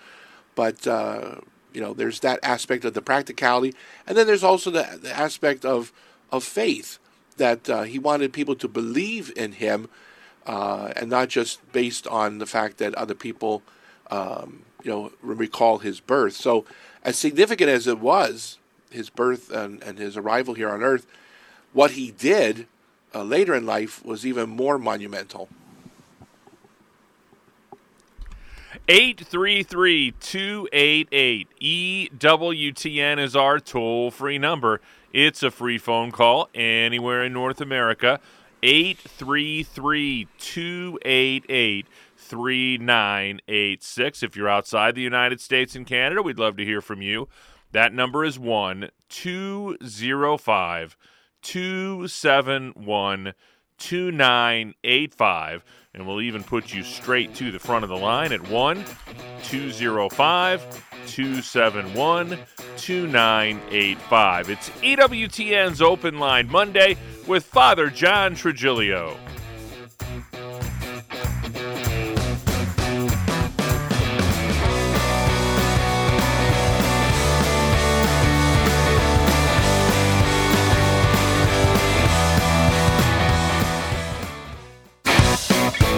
but 0.57 0.87
uh, 0.87 1.37
you 1.75 1.81
know, 1.81 1.93
there's 1.93 2.21
that 2.21 2.39
aspect 2.43 2.85
of 2.85 2.95
the 2.95 3.03
practicality, 3.03 3.75
and 4.07 4.17
then 4.17 4.27
there's 4.27 4.45
also 4.45 4.71
the, 4.71 4.99
the 5.03 5.13
aspect 5.13 5.65
of 5.65 5.93
of 6.33 6.43
faith 6.43 6.99
that 7.37 7.69
uh, 7.69 7.83
he 7.83 7.99
wanted 7.99 8.33
people 8.33 8.55
to 8.55 8.69
believe 8.69 9.33
in 9.37 9.53
him 9.53 9.89
uh, 10.47 10.93
and 10.97 11.11
not 11.11 11.29
just 11.29 11.61
based 11.73 12.07
on 12.07 12.39
the 12.39 12.47
fact 12.47 12.79
that 12.79 12.95
other 12.95 13.15
people, 13.15 13.63
um, 14.11 14.63
you 14.83 14.91
know, 14.91 15.13
recall 15.23 15.79
his 15.79 16.01
birth. 16.01 16.35
So, 16.35 16.65
as 17.03 17.19
significant 17.19 17.71
as 17.71 17.87
it 17.87 17.99
was, 17.99 18.59
his 18.91 19.11
birth 19.11 19.51
and, 19.51 19.83
and 19.83 19.99
his 19.99 20.17
arrival 20.17 20.55
here 20.55 20.71
on 20.71 20.83
Earth, 20.83 21.07
what 21.73 21.93
he 21.93 22.11
did 22.13 22.67
uh, 23.15 23.23
later 23.23 23.55
in 23.55 23.67
life 23.67 24.05
was 24.05 24.25
even 24.25 24.49
more 24.49 24.79
monumental. 24.79 25.49
833 28.87 30.13
288 30.21 31.49
EWTN 31.59 33.19
is 33.19 33.35
our 33.35 33.59
toll 33.59 34.11
free 34.11 34.37
number. 34.37 34.83
It's 35.11 35.43
a 35.43 35.51
free 35.51 35.79
phone 35.79 36.13
call 36.13 36.51
anywhere 36.55 37.25
in 37.25 37.33
North 37.33 37.63
America. 37.63 38.21
833 38.63 40.29
288 40.39 41.87
3986. 42.19 44.23
If 44.23 44.37
you're 44.37 44.51
outside 44.51 44.95
the 44.95 45.01
United 45.01 45.41
States 45.41 45.75
and 45.75 45.87
Canada, 45.87 46.21
we'd 46.21 46.39
love 46.39 46.59
to 46.59 46.65
hear 46.65 46.83
from 46.83 47.01
you. 47.01 47.27
That 47.73 47.95
number 47.95 48.23
is 48.23 48.39
1 48.39 48.91
205 49.09 50.97
271 51.41 53.33
2985. 53.79 55.65
And 55.95 56.07
we'll 56.07 56.21
even 56.21 56.43
put 56.43 56.75
you 56.75 56.83
straight 56.83 57.35
to 57.37 57.53
the 57.53 57.59
front 57.59 57.85
of 57.85 57.91
the 57.91 57.97
line 57.97 58.33
at 58.33 58.49
1 58.49 58.85
205 59.45 61.07
271 61.07 62.39
2985. 62.77 64.51
It's 64.51 64.71
EWTN's 64.71 65.81
Open 65.81 66.19
Line 66.19 66.51
Monday 66.51 66.97
with 67.27 67.45
Father 67.45 67.91
John 67.91 68.35
Trigilio. 68.35 69.17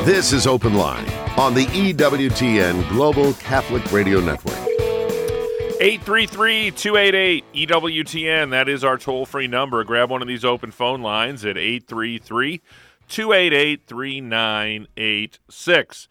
This 0.06 0.32
is 0.32 0.46
Open 0.46 0.72
Line 0.74 1.04
on 1.36 1.52
the 1.52 1.66
EWTN 1.66 2.88
Global 2.90 3.32
Catholic 3.32 3.90
Radio 3.90 4.20
Network. 4.20 4.56
833 5.80 6.70
288 6.70 7.44
EWTN. 7.52 8.52
That 8.52 8.68
is 8.68 8.84
our 8.84 8.98
toll 8.98 9.26
free 9.26 9.48
number. 9.48 9.82
Grab 9.82 10.08
one 10.08 10.22
of 10.22 10.28
these 10.28 10.44
open 10.44 10.70
phone 10.70 11.02
lines 11.02 11.44
at 11.44 11.58
833 11.58 12.62
288 13.08 13.82
3986. 13.84 16.08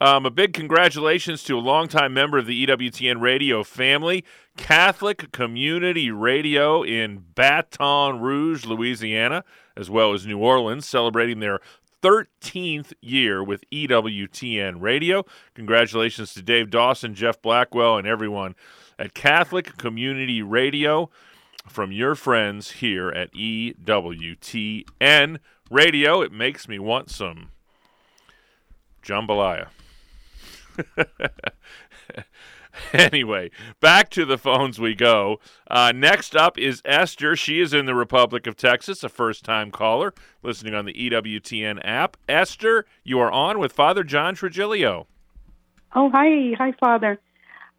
Um, 0.00 0.24
a 0.24 0.30
big 0.30 0.54
congratulations 0.54 1.42
to 1.44 1.58
a 1.58 1.60
longtime 1.60 2.14
member 2.14 2.38
of 2.38 2.46
the 2.46 2.64
EWTN 2.64 3.20
radio 3.20 3.64
family, 3.64 4.24
Catholic 4.56 5.32
Community 5.32 6.12
Radio 6.12 6.84
in 6.84 7.24
Baton 7.34 8.20
Rouge, 8.20 8.64
Louisiana, 8.64 9.42
as 9.76 9.90
well 9.90 10.14
as 10.14 10.26
New 10.26 10.38
Orleans, 10.38 10.86
celebrating 10.86 11.40
their 11.40 11.58
13th 12.02 12.92
year 13.00 13.42
with 13.42 13.68
EWTN 13.70 14.80
Radio. 14.80 15.24
Congratulations 15.54 16.32
to 16.34 16.42
Dave 16.42 16.70
Dawson, 16.70 17.14
Jeff 17.14 17.40
Blackwell, 17.42 17.98
and 17.98 18.06
everyone 18.06 18.54
at 18.98 19.14
Catholic 19.14 19.76
Community 19.76 20.42
Radio 20.42 21.10
from 21.66 21.92
your 21.92 22.14
friends 22.14 22.72
here 22.72 23.10
at 23.10 23.32
EWTN 23.32 25.38
Radio. 25.70 26.22
It 26.22 26.32
makes 26.32 26.68
me 26.68 26.78
want 26.78 27.10
some 27.10 27.50
jambalaya. 29.02 29.68
anyway, 32.92 33.50
back 33.80 34.10
to 34.10 34.24
the 34.24 34.38
phones 34.38 34.78
we 34.78 34.94
go. 34.94 35.40
Uh, 35.70 35.92
next 35.94 36.36
up 36.36 36.58
is 36.58 36.82
Esther. 36.84 37.36
She 37.36 37.60
is 37.60 37.74
in 37.74 37.86
the 37.86 37.94
Republic 37.94 38.46
of 38.46 38.56
Texas, 38.56 39.02
a 39.02 39.08
first 39.08 39.44
time 39.44 39.70
caller, 39.70 40.14
listening 40.42 40.74
on 40.74 40.84
the 40.84 40.92
EWTN 40.92 41.80
app. 41.84 42.16
Esther, 42.28 42.86
you 43.04 43.18
are 43.18 43.30
on 43.30 43.58
with 43.58 43.72
Father 43.72 44.04
John 44.04 44.34
Trigilio. 44.34 45.06
Oh, 45.94 46.10
hi. 46.10 46.54
Hi, 46.58 46.72
Father. 46.78 47.18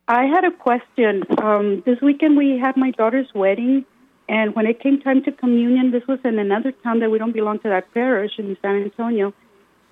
I 0.08 0.26
had 0.26 0.44
a 0.44 0.52
question. 0.52 1.24
Um, 1.42 1.84
this 1.86 2.02
weekend 2.02 2.36
we 2.36 2.60
had 2.60 2.76
my 2.76 2.92
daughter's 2.92 3.30
wedding, 3.34 3.86
and 4.28 4.54
when 4.56 4.66
it 4.66 4.82
came 4.82 5.00
time 5.00 5.24
to 5.24 5.32
communion, 5.32 5.92
this 5.92 6.04
was 6.08 6.20
in 6.26 6.38
another 6.38 6.74
town 6.84 7.00
that 7.00 7.10
we 7.10 7.18
don't 7.18 7.32
belong 7.32 7.60
to 7.60 7.70
that 7.70 7.94
parish 7.94 8.32
in 8.38 8.58
San 8.62 8.84
Antonio. 8.84 9.34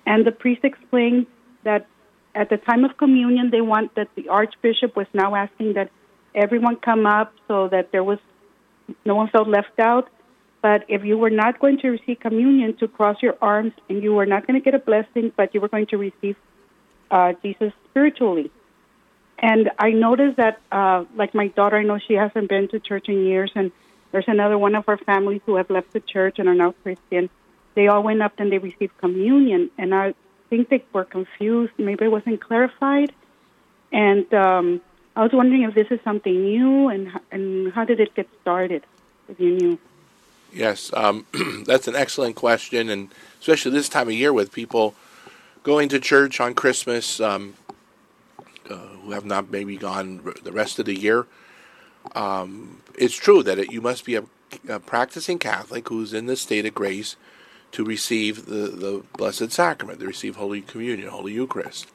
And 0.06 0.26
the 0.26 0.32
priest 0.32 0.64
explained 0.64 1.26
that 1.64 1.86
at 2.34 2.48
the 2.48 2.56
time 2.56 2.84
of 2.84 2.96
communion, 2.96 3.50
they 3.50 3.60
want 3.60 3.94
that 3.96 4.08
the 4.14 4.28
archbishop 4.28 4.96
was 4.96 5.06
now 5.12 5.34
asking 5.34 5.74
that 5.74 5.90
everyone 6.34 6.76
come 6.76 7.06
up 7.06 7.32
so 7.48 7.68
that 7.68 7.90
there 7.92 8.04
was 8.04 8.18
no 9.04 9.14
one 9.14 9.28
felt 9.28 9.48
left 9.48 9.78
out. 9.78 10.08
But 10.62 10.84
if 10.88 11.04
you 11.04 11.16
were 11.16 11.30
not 11.30 11.58
going 11.58 11.78
to 11.78 11.88
receive 11.88 12.20
communion, 12.20 12.76
to 12.78 12.88
cross 12.88 13.16
your 13.22 13.36
arms, 13.40 13.72
and 13.88 14.02
you 14.02 14.12
were 14.12 14.26
not 14.26 14.46
going 14.46 14.60
to 14.60 14.64
get 14.64 14.74
a 14.74 14.78
blessing, 14.78 15.32
but 15.36 15.54
you 15.54 15.60
were 15.60 15.68
going 15.68 15.86
to 15.86 15.96
receive 15.96 16.36
uh, 17.10 17.32
Jesus 17.42 17.72
spiritually. 17.88 18.50
And 19.38 19.70
I 19.78 19.90
noticed 19.90 20.36
that, 20.36 20.60
uh, 20.70 21.04
like 21.16 21.34
my 21.34 21.48
daughter, 21.48 21.76
I 21.76 21.82
know 21.82 21.98
she 21.98 22.14
hasn't 22.14 22.48
been 22.48 22.68
to 22.68 22.78
church 22.78 23.08
in 23.08 23.24
years, 23.24 23.50
and 23.54 23.72
there's 24.12 24.26
another 24.28 24.58
one 24.58 24.74
of 24.74 24.84
our 24.86 24.98
families 24.98 25.40
who 25.46 25.56
have 25.56 25.70
left 25.70 25.92
the 25.92 26.00
church 26.00 26.38
and 26.38 26.46
are 26.46 26.54
now 26.54 26.74
Christian. 26.82 27.30
They 27.74 27.86
all 27.86 28.02
went 28.02 28.20
up 28.20 28.34
and 28.38 28.52
they 28.52 28.58
received 28.58 28.98
communion, 28.98 29.70
and 29.78 29.94
I 29.94 30.14
think 30.50 30.68
they 30.68 30.84
were 30.92 31.04
confused. 31.04 31.72
Maybe 31.78 32.04
it 32.04 32.10
wasn't 32.10 32.40
clarified. 32.40 33.12
And 33.92 34.32
um, 34.34 34.80
I 35.16 35.22
was 35.22 35.32
wondering 35.32 35.62
if 35.62 35.74
this 35.74 35.88
is 35.90 36.00
something 36.04 36.44
new 36.44 36.88
and, 36.88 37.10
and 37.30 37.72
how 37.72 37.84
did 37.84 38.00
it 38.00 38.14
get 38.14 38.28
started, 38.42 38.84
if 39.28 39.40
you 39.40 39.52
knew? 39.52 39.78
Yes, 40.52 40.90
um, 40.94 41.26
that's 41.64 41.88
an 41.88 41.94
excellent 41.94 42.36
question, 42.36 42.88
and 42.88 43.08
especially 43.40 43.70
this 43.70 43.88
time 43.88 44.08
of 44.08 44.14
year 44.14 44.32
with 44.32 44.52
people 44.52 44.94
going 45.62 45.88
to 45.90 46.00
church 46.00 46.40
on 46.40 46.54
Christmas 46.54 47.20
um, 47.20 47.54
uh, 48.68 48.74
who 48.74 49.12
have 49.12 49.24
not 49.24 49.50
maybe 49.50 49.76
gone 49.76 50.20
the 50.42 50.52
rest 50.52 50.78
of 50.78 50.86
the 50.86 50.98
year. 50.98 51.26
Um, 52.14 52.82
it's 52.98 53.14
true 53.14 53.42
that 53.44 53.58
it, 53.58 53.72
you 53.72 53.80
must 53.80 54.04
be 54.04 54.16
a, 54.16 54.24
a 54.68 54.80
practicing 54.80 55.38
Catholic 55.38 55.88
who's 55.88 56.12
in 56.12 56.26
the 56.26 56.36
state 56.36 56.66
of 56.66 56.74
grace 56.74 57.16
to 57.72 57.84
receive 57.84 58.46
the, 58.46 58.68
the 58.68 59.02
Blessed 59.16 59.52
Sacrament, 59.52 60.00
to 60.00 60.06
receive 60.06 60.36
Holy 60.36 60.60
Communion, 60.60 61.08
Holy 61.08 61.32
Eucharist. 61.32 61.88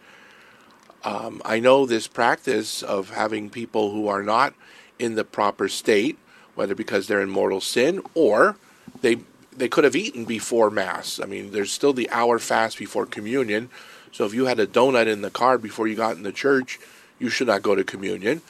Um, 1.04 1.42
I 1.46 1.60
know 1.60 1.86
this 1.86 2.08
practice 2.08 2.82
of 2.82 3.12
having 3.12 3.50
people 3.50 3.92
who 3.92 4.08
are 4.08 4.24
not 4.24 4.54
in 4.98 5.16
the 5.16 5.24
proper 5.24 5.68
state, 5.70 6.18
whether 6.56 6.74
because 6.74 7.08
they're 7.08 7.22
in 7.22 7.30
mortal 7.30 7.62
sin 7.62 8.02
or 8.14 8.58
they 9.02 9.18
they 9.58 9.70
could 9.70 9.84
have 9.86 9.96
eaten 9.96 10.26
before 10.26 10.70
Mass. 10.70 11.20
I 11.22 11.26
mean, 11.26 11.52
there's 11.52 11.72
still 11.72 11.94
the 11.94 12.10
hour 12.10 12.40
fast 12.40 12.78
before 12.78 13.06
communion. 13.06 13.70
So 14.12 14.26
if 14.26 14.34
you 14.34 14.46
had 14.46 14.60
a 14.60 14.68
donut 14.68 15.08
in 15.08 15.22
the 15.22 15.30
car 15.30 15.58
before 15.58 15.88
you 15.88 15.96
got 15.96 16.18
in 16.18 16.24
the 16.24 16.34
church, 16.34 16.78
you 17.20 17.30
should 17.30 17.48
not 17.48 17.62
go 17.62 17.74
to 17.74 17.84
communion. 17.84 18.42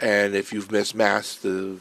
And 0.00 0.34
if 0.34 0.52
you've 0.52 0.70
missed 0.70 0.94
Mass 0.94 1.36
the 1.36 1.78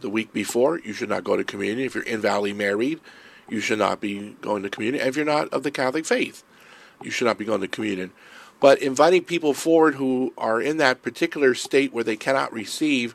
the 0.00 0.08
week 0.10 0.32
before, 0.32 0.78
you 0.78 0.92
should 0.92 1.08
not 1.08 1.24
go 1.24 1.36
to 1.36 1.44
communion. 1.44 1.86
If 1.86 1.94
you're 1.94 2.04
invalidly 2.04 2.54
married, 2.54 3.00
you 3.48 3.60
should 3.60 3.78
not 3.78 4.00
be 4.00 4.36
going 4.40 4.62
to 4.62 4.70
communion. 4.70 5.06
If 5.06 5.16
you're 5.16 5.24
not 5.24 5.48
of 5.52 5.62
the 5.62 5.70
Catholic 5.70 6.06
faith, 6.06 6.42
you 7.02 7.10
should 7.10 7.26
not 7.26 7.38
be 7.38 7.44
going 7.44 7.60
to 7.60 7.68
communion. 7.68 8.12
But 8.60 8.80
inviting 8.80 9.24
people 9.24 9.52
forward 9.52 9.96
who 9.96 10.32
are 10.38 10.60
in 10.60 10.78
that 10.78 11.02
particular 11.02 11.54
state 11.54 11.92
where 11.92 12.04
they 12.04 12.16
cannot 12.16 12.52
receive, 12.52 13.14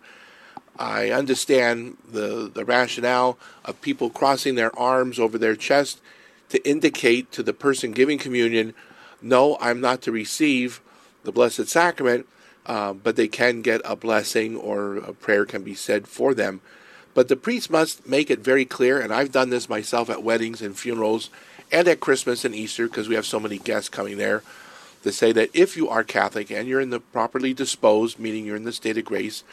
I 0.77 1.09
understand 1.09 1.97
the, 2.07 2.51
the 2.53 2.65
rationale 2.65 3.37
of 3.65 3.81
people 3.81 4.09
crossing 4.09 4.55
their 4.55 4.77
arms 4.77 5.17
over 5.17 5.37
their 5.37 5.55
chest 5.55 6.01
to 6.49 6.69
indicate 6.69 7.31
to 7.31 7.43
the 7.43 7.53
person 7.53 7.91
giving 7.91 8.17
communion, 8.17 8.73
no, 9.21 9.57
I'm 9.59 9.81
not 9.81 10.01
to 10.03 10.11
receive 10.11 10.81
the 11.23 11.31
Blessed 11.31 11.67
Sacrament, 11.67 12.27
uh, 12.65 12.93
but 12.93 13.15
they 13.15 13.27
can 13.27 13.61
get 13.61 13.81
a 13.83 13.95
blessing 13.95 14.55
or 14.55 14.97
a 14.97 15.13
prayer 15.13 15.45
can 15.45 15.63
be 15.63 15.75
said 15.75 16.07
for 16.07 16.33
them. 16.33 16.61
But 17.19 17.27
the 17.27 17.35
priest 17.35 17.69
must 17.69 18.07
make 18.07 18.31
it 18.31 18.39
very 18.39 18.63
clear, 18.63 19.01
and 19.01 19.13
I've 19.13 19.33
done 19.33 19.49
this 19.49 19.67
myself 19.67 20.09
at 20.09 20.23
weddings 20.23 20.61
and 20.61 20.79
funerals 20.79 21.29
and 21.69 21.85
at 21.85 21.99
Christmas 21.99 22.45
and 22.45 22.55
Easter 22.55 22.87
because 22.87 23.09
we 23.09 23.15
have 23.15 23.25
so 23.25 23.41
many 23.41 23.57
guests 23.57 23.89
coming 23.89 24.15
there, 24.15 24.41
to 25.03 25.11
say 25.11 25.33
that 25.33 25.49
if 25.53 25.75
you 25.75 25.89
are 25.89 26.05
Catholic 26.05 26.49
and 26.49 26.65
you're 26.65 26.79
in 26.79 26.91
the 26.91 27.01
properly 27.01 27.53
disposed, 27.53 28.19
meaning 28.19 28.45
you're 28.45 28.55
in 28.55 28.63
the 28.63 28.71
state 28.71 28.97
of 28.97 29.03
grace, 29.03 29.43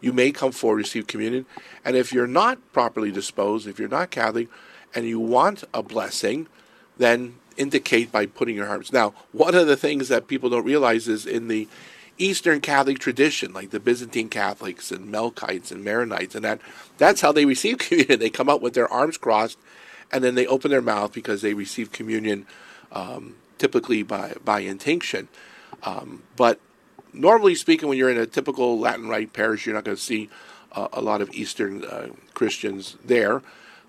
you 0.00 0.12
may 0.12 0.30
come 0.30 0.52
forward 0.52 0.76
receive 0.76 1.08
communion. 1.08 1.46
And 1.84 1.96
if 1.96 2.12
you're 2.12 2.28
not 2.28 2.60
properly 2.72 3.10
disposed, 3.10 3.66
if 3.66 3.80
you're 3.80 3.88
not 3.88 4.12
Catholic, 4.12 4.46
and 4.94 5.04
you 5.04 5.18
want 5.18 5.64
a 5.74 5.82
blessing, 5.82 6.46
then 6.96 7.38
indicate 7.56 8.12
by 8.12 8.26
putting 8.26 8.54
your 8.54 8.68
arms. 8.68 8.92
Now, 8.92 9.14
one 9.32 9.56
of 9.56 9.66
the 9.66 9.76
things 9.76 10.06
that 10.10 10.28
people 10.28 10.48
don't 10.48 10.62
realize 10.62 11.08
is 11.08 11.26
in 11.26 11.48
the 11.48 11.66
Eastern 12.18 12.60
Catholic 12.60 12.98
tradition, 12.98 13.52
like 13.52 13.70
the 13.70 13.80
Byzantine 13.80 14.28
Catholics 14.28 14.90
and 14.90 15.12
Melkites 15.12 15.70
and 15.70 15.84
Maronites, 15.84 16.34
and 16.34 16.44
that 16.44 16.60
that's 16.98 17.20
how 17.20 17.32
they 17.32 17.44
receive 17.44 17.78
communion. 17.78 18.18
They 18.18 18.30
come 18.30 18.48
out 18.48 18.62
with 18.62 18.74
their 18.74 18.90
arms 18.90 19.18
crossed, 19.18 19.58
and 20.12 20.22
then 20.22 20.34
they 20.34 20.46
open 20.46 20.70
their 20.70 20.82
mouth 20.82 21.12
because 21.12 21.42
they 21.42 21.54
receive 21.54 21.92
communion, 21.92 22.46
um, 22.92 23.36
typically 23.58 24.02
by 24.02 24.34
by 24.44 24.60
intinction. 24.60 25.28
Um, 25.82 26.22
but 26.36 26.60
normally 27.12 27.54
speaking, 27.54 27.88
when 27.88 27.98
you're 27.98 28.10
in 28.10 28.18
a 28.18 28.26
typical 28.26 28.78
Latin 28.78 29.08
Rite 29.08 29.32
parish, 29.32 29.66
you're 29.66 29.74
not 29.74 29.84
going 29.84 29.96
to 29.96 30.02
see 30.02 30.30
uh, 30.72 30.88
a 30.92 31.00
lot 31.00 31.20
of 31.20 31.30
Eastern 31.32 31.84
uh, 31.84 32.08
Christians 32.34 32.96
there. 33.04 33.42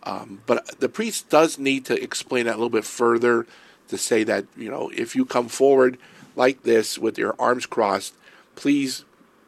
Um, 0.03 0.41
but 0.45 0.79
the 0.79 0.89
priest 0.89 1.29
does 1.29 1.59
need 1.59 1.85
to 1.85 2.01
explain 2.01 2.45
that 2.45 2.51
a 2.51 2.57
little 2.57 2.69
bit 2.69 2.85
further 2.85 3.45
to 3.89 3.97
say 3.97 4.23
that 4.23 4.45
you 4.55 4.69
know 4.69 4.89
if 4.95 5.15
you 5.15 5.25
come 5.25 5.47
forward 5.47 5.97
like 6.37 6.63
this 6.63 6.97
with 6.97 7.17
your 7.17 7.35
arms 7.37 7.65
crossed, 7.65 8.15
please 8.55 9.03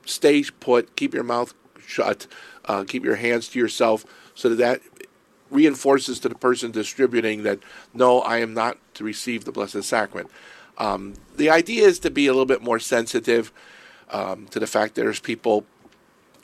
stay 0.05 0.43
put, 0.59 0.95
keep 0.95 1.13
your 1.13 1.23
mouth 1.23 1.53
shut, 1.85 2.27
uh, 2.65 2.83
keep 2.85 3.05
your 3.05 3.15
hands 3.15 3.47
to 3.49 3.59
yourself, 3.59 4.05
so 4.35 4.49
that 4.49 4.55
that 4.55 4.81
reinforces 5.49 6.19
to 6.19 6.29
the 6.29 6.35
person 6.35 6.71
distributing 6.71 7.43
that 7.43 7.59
no, 7.93 8.19
I 8.21 8.37
am 8.37 8.53
not 8.53 8.77
to 8.95 9.03
receive 9.03 9.45
the 9.45 9.51
Blessed 9.51 9.83
Sacrament. 9.83 10.29
Um, 10.77 11.15
the 11.37 11.49
idea 11.49 11.87
is 11.87 11.99
to 11.99 12.11
be 12.11 12.27
a 12.27 12.31
little 12.31 12.45
bit 12.45 12.61
more 12.61 12.79
sensitive 12.79 13.51
um, 14.09 14.47
to 14.47 14.59
the 14.59 14.67
fact 14.67 14.95
that 14.95 15.01
there's 15.01 15.19
people 15.19 15.65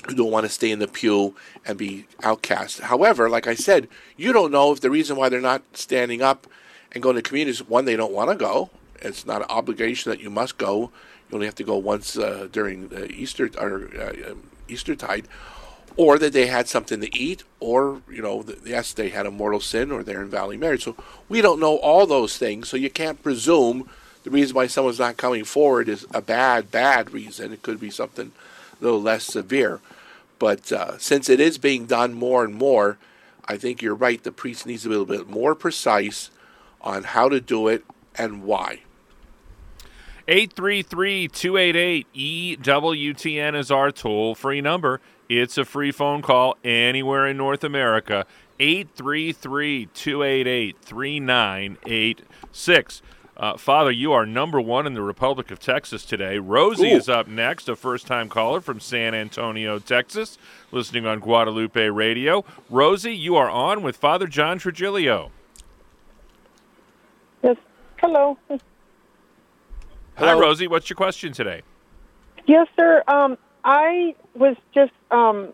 who 0.08 0.16
don't 0.16 0.32
want 0.32 0.46
to 0.46 0.52
stay 0.52 0.72
in 0.72 0.80
the 0.80 0.88
pew 0.88 1.36
and 1.66 1.78
be 1.78 2.08
outcast. 2.22 2.82
However, 2.82 3.30
like 3.30 3.48
I 3.48 3.56
said, 3.56 3.88
you 4.18 4.34
don't 4.34 4.52
know 4.52 4.72
if 4.72 4.82
the 4.82 4.92
reason 4.92 5.16
why 5.16 5.30
they're 5.30 5.42
not 5.42 5.64
standing 5.74 6.22
up 6.22 6.48
and 6.92 7.02
going 7.02 7.16
to 7.16 7.22
communion 7.22 7.50
is 7.50 7.68
one, 7.68 7.86
they 7.86 7.96
don't 7.96 8.14
want 8.14 8.30
to 8.30 8.36
go, 8.36 8.70
it's 9.06 9.26
not 9.26 9.42
an 9.42 9.48
obligation 9.50 10.12
that 10.12 10.20
you 10.20 10.30
must 10.30 10.58
go. 10.58 10.92
You 11.30 11.36
only 11.36 11.46
have 11.46 11.56
to 11.56 11.64
go 11.64 11.78
once 11.78 12.18
uh, 12.18 12.48
during 12.52 12.90
the 12.90 13.12
Easter 13.12 13.50
or 13.58 13.90
uh, 13.98 14.32
um, 14.32 14.50
Easter 14.68 14.96
tide, 14.96 15.28
or 15.98 16.20
that 16.20 16.34
they 16.34 16.48
had 16.48 16.68
something 16.68 17.02
to 17.02 17.16
eat, 17.16 17.44
or 17.60 18.02
you 18.10 18.22
know, 18.22 18.46
yes, 18.66 18.94
they 18.94 19.10
had 19.10 19.26
a 19.26 19.32
mortal 19.32 19.60
sin, 19.60 19.92
or 19.92 20.04
they're 20.04 20.24
invalidly 20.24 20.58
married. 20.58 20.82
So 20.82 20.96
we 21.30 21.42
don't 21.42 21.60
know 21.60 21.78
all 21.78 22.06
those 22.06 22.38
things. 22.38 22.70
So 22.70 22.78
you 22.78 22.90
can't 22.90 23.24
presume 23.24 23.90
the 24.24 24.32
reason 24.32 24.56
why 24.56 24.68
someone's 24.68 25.00
not 25.00 25.18
coming 25.18 25.44
forward 25.44 25.88
is 25.88 26.06
a 26.14 26.22
bad, 26.22 26.72
bad 26.72 27.12
reason. 27.12 27.54
It 27.54 27.62
could 27.62 27.80
be 27.80 27.92
something 27.92 28.32
a 28.80 28.84
little 28.84 29.02
less 29.02 29.24
severe. 29.24 29.82
But 30.40 30.72
uh, 30.72 30.98
since 30.98 31.30
it 31.30 31.40
is 31.40 31.58
being 31.58 31.86
done 31.86 32.14
more 32.14 32.44
and 32.44 32.56
more, 32.56 32.98
I 33.48 33.58
think 33.58 33.82
you're 33.82 33.96
right. 33.96 34.22
The 34.22 34.32
priest 34.32 34.66
needs 34.66 34.84
to 34.84 34.90
be 34.90 34.96
a 34.96 34.98
little 34.98 35.18
bit 35.18 35.30
more 35.30 35.56
precise 35.56 36.32
on 36.82 37.04
how 37.04 37.30
to 37.30 37.40
do 37.40 37.68
it 37.68 37.86
and 38.16 38.44
why. 38.44 38.82
833 40.28 41.28
288 41.28 42.08
EWTN 42.16 43.56
is 43.56 43.70
our 43.70 43.92
toll 43.92 44.34
free 44.34 44.60
number. 44.60 45.00
It's 45.30 45.56
a 45.56 45.66
free 45.66 45.92
phone 45.92 46.24
call 46.24 46.58
anywhere 46.64 47.28
in 47.28 47.38
North 47.38 47.64
America. 47.64 48.26
833 48.60 49.86
288 49.94 50.78
3986. 50.82 53.02
Uh, 53.38 53.58
Father, 53.58 53.92
you 53.92 54.14
are 54.14 54.26
number 54.26 54.60
one 54.60 54.88
in 54.88 54.96
the 54.96 55.04
Republic 55.04 55.52
of 55.52 55.60
Texas 55.60 56.04
today. 56.06 56.40
Rosie 56.40 56.92
Ooh. 56.92 56.98
is 56.98 57.08
up 57.08 57.28
next, 57.28 57.70
a 57.70 57.76
first 57.76 58.08
time 58.08 58.28
caller 58.28 58.62
from 58.62 58.80
San 58.80 59.14
Antonio, 59.14 59.78
Texas, 59.78 60.40
listening 60.72 61.06
on 61.06 61.20
Guadalupe 61.20 61.90
Radio. 61.90 62.44
Rosie, 62.70 63.16
you 63.16 63.36
are 63.36 63.50
on 63.50 63.84
with 63.84 63.98
Father 63.98 64.26
John 64.26 64.58
Trigilio. 64.58 65.30
Yes. 67.44 67.58
Hello. 67.98 68.40
Hi, 70.18 70.30
Hello. 70.30 70.40
Rosie. 70.40 70.68
What's 70.68 70.90
your 70.90 70.96
question 70.96 71.34
today? 71.34 71.62
Yes, 72.48 72.68
sir. 72.78 73.04
Um, 73.08 73.38
I 73.66 74.16
was 74.34 74.56
just 74.74 74.94
um, 75.12 75.54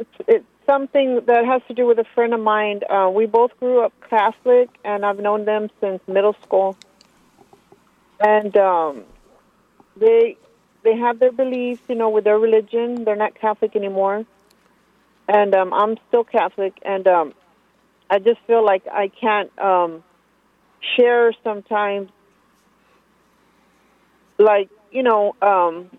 it's, 0.00 0.10
it's 0.26 0.46
something 0.66 1.20
that 1.26 1.44
has 1.44 1.62
to 1.68 1.74
do 1.74 1.86
with 1.86 1.98
a 1.98 2.04
friend 2.14 2.34
of 2.34 2.40
mine. 2.40 2.80
Uh, 2.90 3.10
we 3.14 3.26
both 3.26 3.56
grew 3.60 3.84
up 3.84 3.92
Catholic, 4.10 4.68
and 4.84 5.06
I've 5.06 5.20
known 5.20 5.44
them 5.44 5.70
since 5.80 6.00
middle 6.08 6.34
school. 6.42 6.76
And 8.18 8.56
um, 8.56 9.04
they 9.96 10.36
they 10.82 10.96
have 10.96 11.20
their 11.20 11.32
beliefs, 11.32 11.82
you 11.88 11.94
know, 11.94 12.10
with 12.10 12.24
their 12.24 12.38
religion. 12.38 13.04
They're 13.04 13.14
not 13.14 13.34
Catholic 13.36 13.76
anymore, 13.76 14.24
and 15.28 15.54
um, 15.54 15.72
I'm 15.72 15.98
still 16.08 16.24
Catholic. 16.24 16.72
And 16.82 17.06
um, 17.06 17.34
I 18.10 18.18
just 18.18 18.40
feel 18.48 18.64
like 18.64 18.88
I 18.90 19.06
can't 19.08 19.56
um, 19.58 20.02
share 20.96 21.32
sometimes, 21.44 22.10
like 24.42 24.68
you 24.90 25.02
know. 25.02 25.34
Um, 25.42 25.90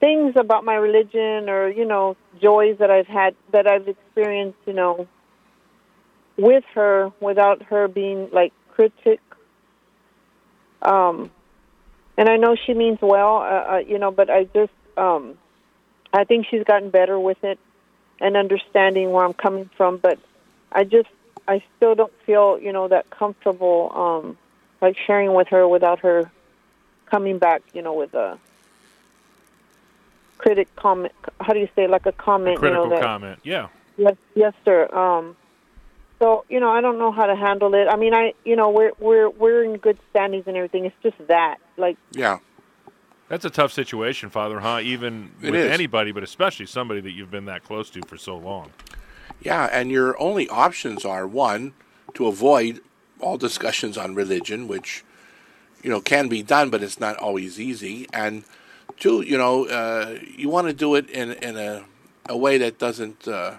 things 0.00 0.34
about 0.36 0.64
my 0.64 0.74
religion 0.74 1.48
or 1.48 1.68
you 1.68 1.84
know 1.84 2.16
joys 2.40 2.76
that 2.78 2.90
I've 2.90 3.06
had 3.06 3.34
that 3.52 3.66
I've 3.66 3.88
experienced 3.88 4.58
you 4.66 4.72
know 4.72 5.08
with 6.36 6.64
her 6.74 7.12
without 7.20 7.62
her 7.64 7.88
being 7.88 8.28
like 8.32 8.52
critic 8.70 9.20
um 10.82 11.30
and 12.16 12.28
I 12.28 12.36
know 12.36 12.56
she 12.66 12.74
means 12.74 12.98
well 13.02 13.38
uh, 13.38 13.74
uh, 13.74 13.82
you 13.86 13.98
know 13.98 14.10
but 14.10 14.30
I 14.30 14.44
just 14.44 14.72
um 14.96 15.36
I 16.12 16.24
think 16.24 16.46
she's 16.48 16.64
gotten 16.64 16.90
better 16.90 17.18
with 17.18 17.42
it 17.42 17.58
and 18.20 18.36
understanding 18.36 19.10
where 19.10 19.24
I'm 19.24 19.34
coming 19.34 19.68
from 19.76 19.96
but 19.96 20.18
I 20.70 20.84
just 20.84 21.08
I 21.48 21.62
still 21.76 21.96
don't 21.96 22.12
feel 22.24 22.58
you 22.60 22.72
know 22.72 22.86
that 22.86 23.10
comfortable 23.10 23.90
um 23.94 24.38
like 24.80 24.96
sharing 25.06 25.34
with 25.34 25.48
her 25.48 25.66
without 25.66 25.98
her 26.00 26.30
coming 27.10 27.38
back 27.38 27.62
you 27.72 27.82
know 27.82 27.94
with 27.94 28.14
a 28.14 28.38
critic 30.38 30.68
comment. 30.76 31.12
How 31.40 31.52
do 31.52 31.58
you 31.60 31.68
say 31.74 31.86
like 31.86 32.06
a 32.06 32.12
comment? 32.12 32.58
Critical 32.58 32.84
you 32.84 32.90
know, 32.90 32.96
that, 32.96 33.02
comment. 33.02 33.40
Yeah. 33.42 33.68
Yes, 33.96 34.16
yes, 34.34 34.54
sir. 34.64 34.88
Um, 34.94 35.36
so 36.18 36.44
you 36.48 36.60
know, 36.60 36.70
I 36.70 36.80
don't 36.80 36.98
know 36.98 37.12
how 37.12 37.26
to 37.26 37.36
handle 37.36 37.74
it. 37.74 37.88
I 37.88 37.96
mean, 37.96 38.14
I 38.14 38.34
you 38.44 38.56
know, 38.56 38.70
we're 38.70 38.92
we're 38.98 39.28
we're 39.28 39.64
in 39.64 39.76
good 39.76 39.98
standings 40.10 40.44
and 40.46 40.56
everything. 40.56 40.84
It's 40.84 40.96
just 41.02 41.16
that, 41.28 41.58
like, 41.76 41.96
Yeah. 42.12 42.38
That's 43.28 43.44
a 43.44 43.50
tough 43.50 43.72
situation, 43.72 44.30
Father, 44.30 44.60
huh? 44.60 44.80
Even 44.82 45.32
It 45.42 45.50
with 45.50 45.60
is. 45.60 45.70
anybody, 45.70 46.12
but 46.12 46.22
especially 46.22 46.64
somebody 46.64 47.02
that 47.02 47.10
you've 47.12 47.30
been 47.30 47.44
that 47.44 47.62
close 47.62 47.90
to 47.90 48.00
for 48.06 48.16
so 48.16 48.38
long. 48.38 48.70
Yeah, 49.42 49.68
and 49.70 49.90
your 49.90 50.18
only 50.18 50.48
options 50.48 51.04
are 51.04 51.26
one, 51.26 51.74
to 52.14 52.26
avoid 52.26 52.80
all 53.20 53.36
discussions 53.36 53.98
on 53.98 54.14
religion, 54.14 54.66
which, 54.66 55.04
you 55.82 55.90
know, 55.90 56.00
can 56.00 56.28
be 56.28 56.42
done, 56.42 56.70
but 56.70 56.82
it's 56.82 57.00
not 57.00 57.16
always 57.16 57.60
easy. 57.60 58.06
And 58.12 58.44
two, 58.98 59.22
you 59.22 59.38
know, 59.38 59.66
uh, 59.66 60.18
you 60.36 60.48
want 60.48 60.66
to 60.66 60.72
do 60.72 60.94
it 60.94 61.08
in, 61.10 61.32
in 61.32 61.56
a, 61.56 61.84
a 62.28 62.36
way 62.36 62.58
that 62.58 62.78
doesn't 62.78 63.28
uh, 63.28 63.54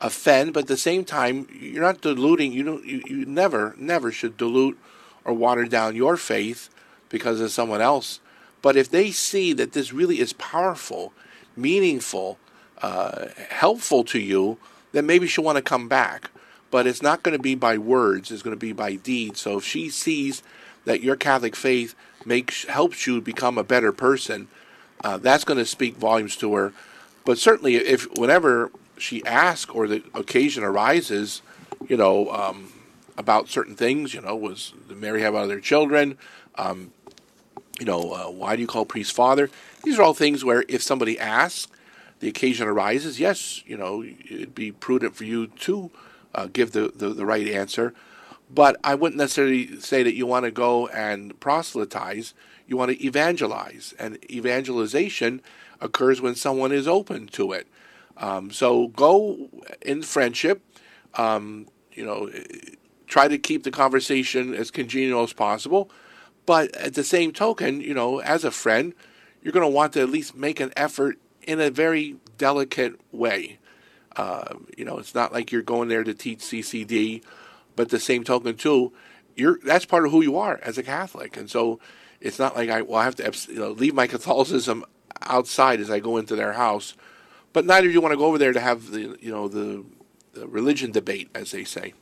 offend, 0.00 0.52
but 0.52 0.60
at 0.64 0.68
the 0.68 0.76
same 0.76 1.04
time, 1.04 1.48
you're 1.52 1.82
not 1.82 2.00
diluting, 2.00 2.52
you, 2.52 2.62
don't, 2.62 2.84
you, 2.84 3.02
you 3.06 3.26
never, 3.26 3.74
never 3.78 4.10
should 4.10 4.36
dilute 4.36 4.78
or 5.24 5.32
water 5.32 5.64
down 5.64 5.96
your 5.96 6.16
faith 6.16 6.70
because 7.08 7.40
of 7.40 7.50
someone 7.50 7.80
else. 7.80 8.20
But 8.62 8.76
if 8.76 8.90
they 8.90 9.10
see 9.10 9.52
that 9.54 9.72
this 9.72 9.92
really 9.92 10.20
is 10.20 10.32
powerful, 10.32 11.12
meaningful, 11.56 12.38
uh, 12.82 13.26
helpful 13.50 14.04
to 14.04 14.18
you, 14.18 14.58
then 14.92 15.06
maybe 15.06 15.26
she'll 15.26 15.44
want 15.44 15.56
to 15.56 15.62
come 15.62 15.88
back. 15.88 16.30
But 16.70 16.86
it's 16.86 17.02
not 17.02 17.22
going 17.22 17.36
to 17.36 17.42
be 17.42 17.54
by 17.54 17.78
words; 17.78 18.30
it's 18.30 18.42
going 18.42 18.56
to 18.56 18.60
be 18.60 18.72
by 18.72 18.96
deeds. 18.96 19.40
So 19.40 19.58
if 19.58 19.64
she 19.64 19.88
sees 19.88 20.42
that 20.86 21.02
your 21.02 21.16
Catholic 21.16 21.54
faith 21.54 21.94
makes 22.24 22.64
helps 22.64 23.06
you 23.06 23.20
become 23.20 23.58
a 23.58 23.64
better 23.64 23.92
person, 23.92 24.48
uh, 25.04 25.18
that's 25.18 25.44
going 25.44 25.58
to 25.58 25.66
speak 25.66 25.96
volumes 25.96 26.36
to 26.36 26.54
her. 26.54 26.72
But 27.26 27.38
certainly, 27.38 27.76
if 27.76 28.06
whenever 28.16 28.70
she 28.96 29.24
asks 29.26 29.70
or 29.70 29.86
the 29.86 30.02
occasion 30.14 30.64
arises, 30.64 31.42
you 31.86 31.96
know, 31.96 32.30
um, 32.30 32.72
about 33.18 33.48
certain 33.48 33.76
things, 33.76 34.14
you 34.14 34.20
know, 34.20 34.34
was 34.34 34.72
did 34.88 34.96
Mary 34.96 35.20
have 35.20 35.34
other 35.34 35.60
children? 35.60 36.16
Um, 36.54 36.92
you 37.78 37.84
know, 37.84 38.12
uh, 38.12 38.30
why 38.30 38.56
do 38.56 38.62
you 38.62 38.68
call 38.68 38.86
priest 38.86 39.12
father? 39.12 39.50
These 39.82 39.98
are 39.98 40.02
all 40.02 40.14
things 40.14 40.44
where 40.44 40.64
if 40.68 40.82
somebody 40.82 41.18
asks, 41.18 41.68
the 42.20 42.28
occasion 42.28 42.66
arises, 42.66 43.20
yes, 43.20 43.62
you 43.66 43.76
know, 43.76 44.02
it'd 44.02 44.54
be 44.54 44.72
prudent 44.72 45.14
for 45.14 45.24
you 45.24 45.48
to 45.48 45.90
uh, 46.34 46.48
give 46.50 46.72
the, 46.72 46.90
the, 46.94 47.10
the 47.10 47.26
right 47.26 47.46
answer. 47.46 47.92
But 48.48 48.76
I 48.84 48.94
wouldn't 48.94 49.18
necessarily 49.18 49.80
say 49.80 50.02
that 50.02 50.14
you 50.14 50.26
want 50.26 50.44
to 50.44 50.50
go 50.50 50.86
and 50.88 51.38
proselytize. 51.40 52.34
You 52.66 52.76
want 52.76 52.92
to 52.92 53.04
evangelize. 53.04 53.94
And 53.98 54.18
evangelization 54.30 55.42
occurs 55.80 56.20
when 56.20 56.34
someone 56.34 56.72
is 56.72 56.86
open 56.86 57.26
to 57.28 57.52
it. 57.52 57.66
Um, 58.16 58.50
so 58.50 58.88
go 58.88 59.48
in 59.82 60.02
friendship. 60.02 60.62
Um, 61.14 61.66
you 61.92 62.04
know, 62.04 62.30
try 63.06 63.28
to 63.28 63.38
keep 63.38 63.64
the 63.64 63.70
conversation 63.70 64.54
as 64.54 64.70
congenial 64.70 65.22
as 65.22 65.32
possible. 65.32 65.90
But 66.44 66.74
at 66.76 66.94
the 66.94 67.04
same 67.04 67.32
token, 67.32 67.80
you 67.80 67.94
know, 67.94 68.20
as 68.20 68.44
a 68.44 68.50
friend, 68.50 68.94
you're 69.42 69.52
going 69.52 69.66
to 69.66 69.74
want 69.74 69.94
to 69.94 70.00
at 70.00 70.10
least 70.10 70.36
make 70.36 70.60
an 70.60 70.72
effort 70.76 71.18
in 71.42 71.60
a 71.60 71.70
very 71.70 72.16
delicate 72.38 73.00
way. 73.12 73.58
Uh, 74.14 74.54
you 74.76 74.84
know, 74.84 74.98
it's 74.98 75.14
not 75.14 75.32
like 75.32 75.52
you're 75.52 75.62
going 75.62 75.88
there 75.88 76.04
to 76.04 76.14
teach 76.14 76.38
CCD, 76.38 77.22
but 77.76 77.90
the 77.90 78.00
same 78.00 78.24
token 78.24 78.56
too, 78.56 78.92
you're 79.36 79.58
that's 79.64 79.84
part 79.84 80.04
of 80.04 80.10
who 80.10 80.22
you 80.22 80.36
are 80.36 80.58
as 80.62 80.78
a 80.78 80.82
Catholic, 80.82 81.36
and 81.36 81.50
so 81.50 81.78
it's 82.20 82.38
not 82.38 82.56
like 82.56 82.70
I 82.70 82.82
well 82.82 82.98
I 82.98 83.04
have 83.04 83.16
to 83.16 83.52
you 83.52 83.60
know 83.60 83.70
leave 83.70 83.94
my 83.94 84.06
Catholicism 84.14 84.84
outside 85.22 85.80
as 85.80 85.90
I 85.90 86.00
go 86.00 86.16
into 86.16 86.34
their 86.34 86.54
house, 86.54 86.94
but 87.52 87.64
neither 87.64 87.86
do 87.86 87.92
you 87.92 88.00
want 88.00 88.12
to 88.12 88.18
go 88.18 88.26
over 88.26 88.38
there 88.38 88.52
to 88.52 88.60
have 88.60 88.90
the 88.90 89.16
you 89.20 89.30
know 89.30 89.46
the, 89.48 89.84
the 90.32 90.48
religion 90.48 90.90
debate 90.90 91.30
as 91.34 91.52
they 91.52 91.64
say. 91.64 91.94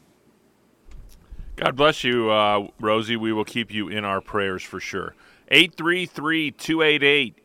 God 1.56 1.76
bless 1.76 2.02
you, 2.02 2.30
uh, 2.30 2.66
Rosie. 2.80 3.16
We 3.16 3.32
will 3.32 3.44
keep 3.44 3.72
you 3.72 3.88
in 3.88 4.04
our 4.04 4.20
prayers 4.20 4.62
for 4.64 4.80
sure. 4.80 5.14
833 5.48 6.50
288 6.52 7.44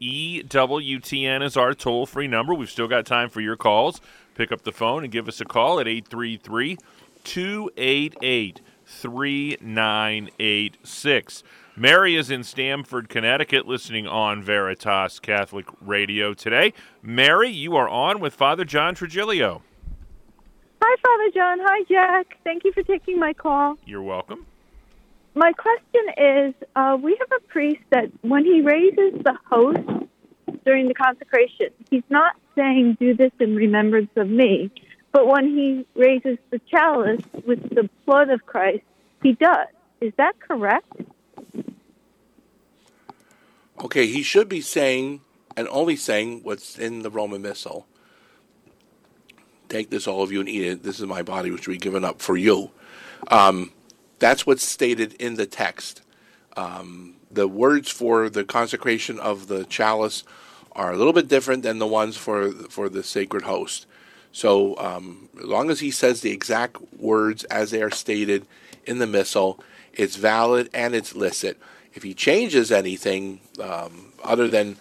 EWTN 0.50 1.44
is 1.44 1.58
our 1.58 1.74
toll 1.74 2.06
free 2.06 2.28
number. 2.28 2.54
We've 2.54 2.70
still 2.70 2.88
got 2.88 3.06
time 3.06 3.30
for 3.30 3.42
your 3.42 3.58
calls. 3.58 4.02
Pick 4.36 4.52
up 4.52 4.62
the 4.62 4.72
phone 4.72 5.04
and 5.04 5.12
give 5.12 5.28
us 5.28 5.42
a 5.42 5.46
call 5.46 5.80
at 5.80 5.88
833 5.88 6.78
288 7.24 8.62
3986. 8.86 11.44
Mary 11.76 12.16
is 12.16 12.30
in 12.30 12.44
Stamford, 12.44 13.08
Connecticut, 13.08 13.66
listening 13.68 14.06
on 14.06 14.44
Veritas 14.44 15.20
Catholic 15.20 15.66
Radio 15.80 16.34
today. 16.34 16.74
Mary, 17.02 17.48
you 17.50 17.78
are 17.78 17.88
on 17.88 18.20
with 18.20 18.34
Father 18.34 18.66
John 18.66 18.96
Trigilio. 18.96 19.62
Hi, 20.82 20.96
Father 21.02 21.32
John. 21.34 21.60
Hi, 21.62 21.84
Jack. 21.88 22.38
Thank 22.44 22.66
you 22.66 22.74
for 22.74 22.84
taking 22.84 23.18
my 23.20 23.32
call. 23.34 23.78
You're 23.86 24.02
welcome. 24.02 24.46
My 25.36 25.54
question 25.54 26.02
is 26.18 26.54
uh, 26.76 26.98
we 27.02 27.16
have 27.18 27.32
a 27.40 27.44
priest 27.48 27.82
that 27.92 28.12
when 28.22 28.44
he 28.44 28.60
raises 28.62 29.14
the 29.24 29.38
host 29.50 29.80
during 30.66 30.88
the 30.88 30.94
consecration, 30.94 31.70
he's 31.90 32.04
not 32.10 32.36
saying, 32.56 32.98
Do 33.00 33.14
this 33.14 33.32
in 33.40 33.56
remembrance 33.56 34.12
of 34.18 34.30
me. 34.30 34.70
But 35.12 35.28
when 35.28 35.46
he 35.46 35.86
raises 35.96 36.38
the 36.52 36.60
chalice 36.70 37.22
with 37.46 37.62
the 37.74 37.90
blood 38.06 38.30
of 38.30 38.46
Christ, 38.46 38.84
he 39.24 39.34
does. 39.34 39.68
Is 40.02 40.14
that 40.18 40.40
correct? 40.40 41.02
Okay, 43.84 44.08
he 44.08 44.24
should 44.24 44.50
be 44.50 44.62
saying 44.62 45.22
and 45.58 45.68
only 45.70 45.96
saying 45.96 46.42
what's 46.44 46.78
in 46.78 47.02
the 47.02 47.10
Roman 47.10 47.42
Missal. 47.42 47.88
Take 49.68 49.90
this, 49.90 50.08
all 50.08 50.24
of 50.24 50.32
you, 50.32 50.40
and 50.40 50.50
eat 50.50 50.64
it. 50.64 50.84
This 50.84 51.00
is 51.00 51.06
my 51.06 51.22
body, 51.22 51.52
which 51.52 51.68
will 51.68 51.76
be 51.76 51.80
given 51.80 52.04
up 52.04 52.22
for 52.22 52.38
you. 52.38 52.72
Um, 53.28 53.72
that's 54.20 54.46
what's 54.46 54.66
stated 54.66 55.14
in 55.14 55.36
the 55.36 55.46
text. 55.46 56.02
Um, 56.58 57.16
the 57.32 57.48
words 57.48 57.90
for 57.90 58.30
the 58.30 58.44
consecration 58.44 59.20
of 59.20 59.48
the 59.48 59.66
chalice 59.66 60.24
are 60.74 60.92
a 60.92 60.98
little 60.98 61.14
bit 61.14 61.28
different 61.28 61.64
than 61.64 61.80
the 61.80 61.88
ones 61.88 62.18
for 62.18 62.52
for 62.52 62.90
the 62.90 63.04
sacred 63.04 63.44
host. 63.44 63.86
So, 64.32 64.78
um, 64.78 65.30
as 65.40 65.46
long 65.46 65.70
as 65.70 65.80
he 65.80 65.92
says 65.92 66.22
the 66.22 66.32
exact 66.32 66.78
words 66.94 67.44
as 67.46 67.72
they 67.72 67.82
are 67.82 67.92
stated 67.92 68.46
in 68.86 69.00
the 69.00 69.08
missal, 69.08 69.60
it's 69.94 70.16
valid 70.16 70.70
and 70.74 70.94
it's 70.94 71.16
licit. 71.16 71.60
If 71.94 72.04
he 72.04 72.14
changes 72.14 72.72
anything 72.72 73.42
um, 73.62 74.14
other 74.24 74.48
than 74.48 74.78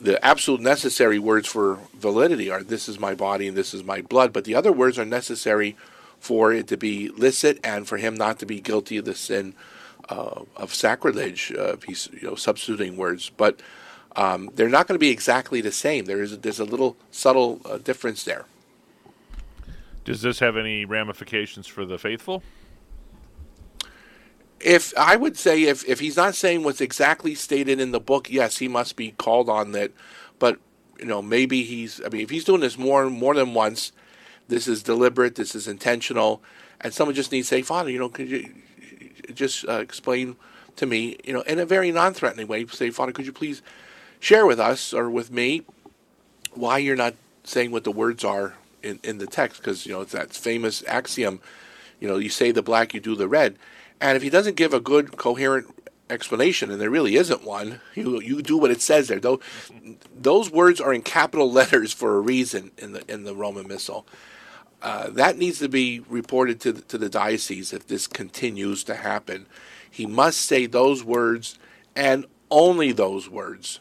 the 0.00 0.24
absolute 0.24 0.60
necessary 0.60 1.18
words 1.18 1.46
for 1.46 1.78
validity 1.94 2.50
are 2.50 2.62
this 2.62 2.88
is 2.88 2.98
my 2.98 3.14
body 3.14 3.48
and 3.48 3.56
this 3.56 3.74
is 3.74 3.84
my 3.84 4.00
blood, 4.00 4.32
but 4.32 4.44
the 4.44 4.54
other 4.54 4.72
words 4.72 4.98
are 4.98 5.04
necessary 5.04 5.76
for 6.18 6.52
it 6.52 6.68
to 6.68 6.76
be 6.76 7.08
licit 7.08 7.58
and 7.64 7.88
for 7.88 7.96
him 7.96 8.14
not 8.14 8.38
to 8.38 8.46
be 8.46 8.60
guilty 8.60 8.96
of 8.96 9.04
the 9.04 9.14
sin 9.14 9.54
uh, 10.08 10.42
of 10.56 10.74
sacrilege 10.74 11.52
uh, 11.56 11.72
if 11.72 11.82
he's 11.84 12.08
you 12.12 12.28
know 12.28 12.34
substituting 12.34 12.96
words, 12.96 13.30
but 13.36 13.60
um, 14.16 14.50
they're 14.54 14.68
not 14.68 14.86
going 14.86 14.96
to 14.96 15.00
be 15.00 15.10
exactly 15.10 15.60
the 15.60 15.72
same. 15.72 16.06
There 16.06 16.22
is 16.22 16.38
there's 16.38 16.60
a 16.60 16.64
little 16.64 16.96
subtle 17.10 17.60
uh, 17.64 17.78
difference 17.78 18.24
there. 18.24 18.46
Does 20.04 20.22
this 20.22 20.38
have 20.38 20.56
any 20.56 20.84
ramifications 20.84 21.66
for 21.66 21.84
the 21.84 21.98
faithful? 21.98 22.42
If 24.60 24.92
I 24.98 25.16
would 25.16 25.36
say 25.36 25.62
if, 25.64 25.88
if 25.88 26.00
he's 26.00 26.16
not 26.16 26.34
saying 26.34 26.64
what's 26.64 26.80
exactly 26.80 27.34
stated 27.34 27.80
in 27.80 27.92
the 27.92 28.00
book, 28.00 28.30
yes, 28.30 28.58
he 28.58 28.68
must 28.68 28.96
be 28.96 29.12
called 29.12 29.48
on 29.48 29.72
that. 29.72 29.92
But 30.38 30.58
you 30.98 31.06
know, 31.06 31.22
maybe 31.22 31.62
he's. 31.62 32.00
I 32.04 32.08
mean, 32.08 32.22
if 32.22 32.30
he's 32.30 32.44
doing 32.44 32.60
this 32.60 32.76
more 32.76 33.08
more 33.08 33.34
than 33.34 33.54
once, 33.54 33.92
this 34.48 34.68
is 34.68 34.82
deliberate. 34.82 35.36
This 35.36 35.54
is 35.54 35.66
intentional, 35.66 36.42
and 36.80 36.92
someone 36.92 37.14
just 37.14 37.32
needs 37.32 37.48
to 37.48 37.56
say, 37.56 37.62
"Father, 37.62 37.90
you 37.90 37.98
know, 37.98 38.10
could 38.10 38.28
you 38.28 38.52
just 39.34 39.66
uh, 39.66 39.80
explain 39.80 40.36
to 40.76 40.86
me, 40.86 41.16
you 41.24 41.32
know, 41.32 41.42
in 41.42 41.58
a 41.58 41.66
very 41.66 41.92
non-threatening 41.92 42.46
way, 42.46 42.66
say, 42.66 42.90
Father, 42.90 43.12
could 43.12 43.26
you 43.26 43.32
please 43.32 43.62
share 44.18 44.46
with 44.46 44.60
us 44.60 44.92
or 44.92 45.10
with 45.10 45.30
me 45.30 45.62
why 46.52 46.78
you're 46.78 46.96
not 46.96 47.14
saying 47.44 47.70
what 47.70 47.84
the 47.84 47.92
words 47.92 48.24
are 48.24 48.54
in, 48.82 49.00
in 49.02 49.18
the 49.18 49.26
text? 49.26 49.58
Because 49.60 49.86
you 49.86 49.92
know, 49.92 50.00
it's 50.00 50.12
that 50.12 50.32
famous 50.32 50.82
axiom, 50.86 51.40
you 51.98 52.08
know, 52.08 52.16
you 52.16 52.28
say 52.28 52.50
the 52.52 52.62
black, 52.62 52.94
you 52.94 53.00
do 53.00 53.14
the 53.14 53.28
red." 53.28 53.56
And 54.00 54.16
if 54.16 54.22
he 54.22 54.30
doesn't 54.30 54.56
give 54.56 54.72
a 54.72 54.80
good, 54.80 55.16
coherent 55.16 55.66
explanation, 56.10 56.70
and 56.70 56.80
there 56.80 56.90
really 56.90 57.16
isn't 57.16 57.44
one, 57.44 57.80
you 57.94 58.20
you 58.20 58.42
do 58.42 58.56
what 58.56 58.70
it 58.70 58.82
says 58.82 59.08
there. 59.08 59.20
Those, 59.20 59.40
those 60.14 60.50
words 60.50 60.80
are 60.80 60.92
in 60.92 61.02
capital 61.02 61.50
letters 61.60 61.92
for 61.92 62.16
a 62.16 62.20
reason 62.20 62.70
in 62.78 62.92
the 62.92 63.10
in 63.10 63.24
the 63.24 63.34
Roman 63.34 63.68
Missal. 63.68 64.06
Uh, 64.82 65.10
that 65.10 65.36
needs 65.36 65.58
to 65.58 65.68
be 65.68 66.00
reported 66.08 66.58
to 66.58 66.72
the, 66.72 66.80
to 66.80 66.96
the 66.96 67.10
diocese 67.10 67.72
if 67.72 67.86
this 67.86 68.06
continues 68.06 68.82
to 68.84 68.94
happen. 68.94 69.46
He 69.90 70.06
must 70.06 70.40
say 70.40 70.64
those 70.64 71.04
words 71.04 71.58
and 71.94 72.24
only 72.50 72.92
those 72.92 73.28
words, 73.28 73.80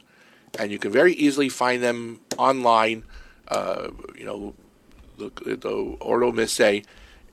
and 0.57 0.71
you 0.71 0.77
can 0.79 0.91
very 0.91 1.13
easily 1.13 1.47
find 1.47 1.81
them 1.81 2.19
online. 2.37 3.03
Uh, 3.47 3.89
you 4.15 4.25
know, 4.25 4.53
the, 5.19 5.55
the 5.55 5.69
Ordo 5.99 6.31
Missae 6.31 6.85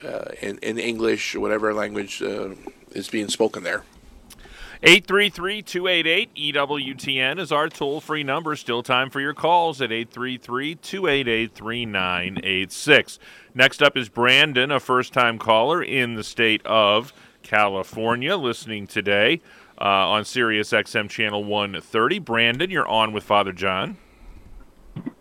uh, 0.04 0.26
in 0.42 0.58
in 0.58 0.78
English 0.78 1.34
whatever 1.34 1.72
language 1.72 2.22
uh, 2.22 2.50
is 2.92 3.08
being 3.08 3.28
spoken 3.28 3.62
there. 3.62 3.84
833 4.82 5.62
288 5.62 6.34
EWTN 6.54 7.38
is 7.38 7.50
our 7.50 7.68
toll 7.68 8.00
free 8.00 8.22
number. 8.22 8.54
Still 8.56 8.82
time 8.82 9.08
for 9.08 9.20
your 9.20 9.32
calls 9.32 9.80
at 9.80 9.90
833 9.90 10.74
288 10.74 11.54
3986. 11.54 13.18
Next 13.54 13.82
up 13.82 13.96
is 13.96 14.10
Brandon, 14.10 14.70
a 14.70 14.78
first 14.78 15.14
time 15.14 15.38
caller 15.38 15.82
in 15.82 16.14
the 16.14 16.24
state 16.24 16.64
of 16.66 17.14
California, 17.42 18.36
listening 18.36 18.86
today 18.86 19.40
uh, 19.80 19.84
on 19.84 20.26
Sirius 20.26 20.72
XM 20.72 21.08
Channel 21.08 21.42
130. 21.44 22.18
Brandon, 22.18 22.70
you're 22.70 22.88
on 22.88 23.12
with 23.12 23.24
Father 23.24 23.52
John. 23.52 23.96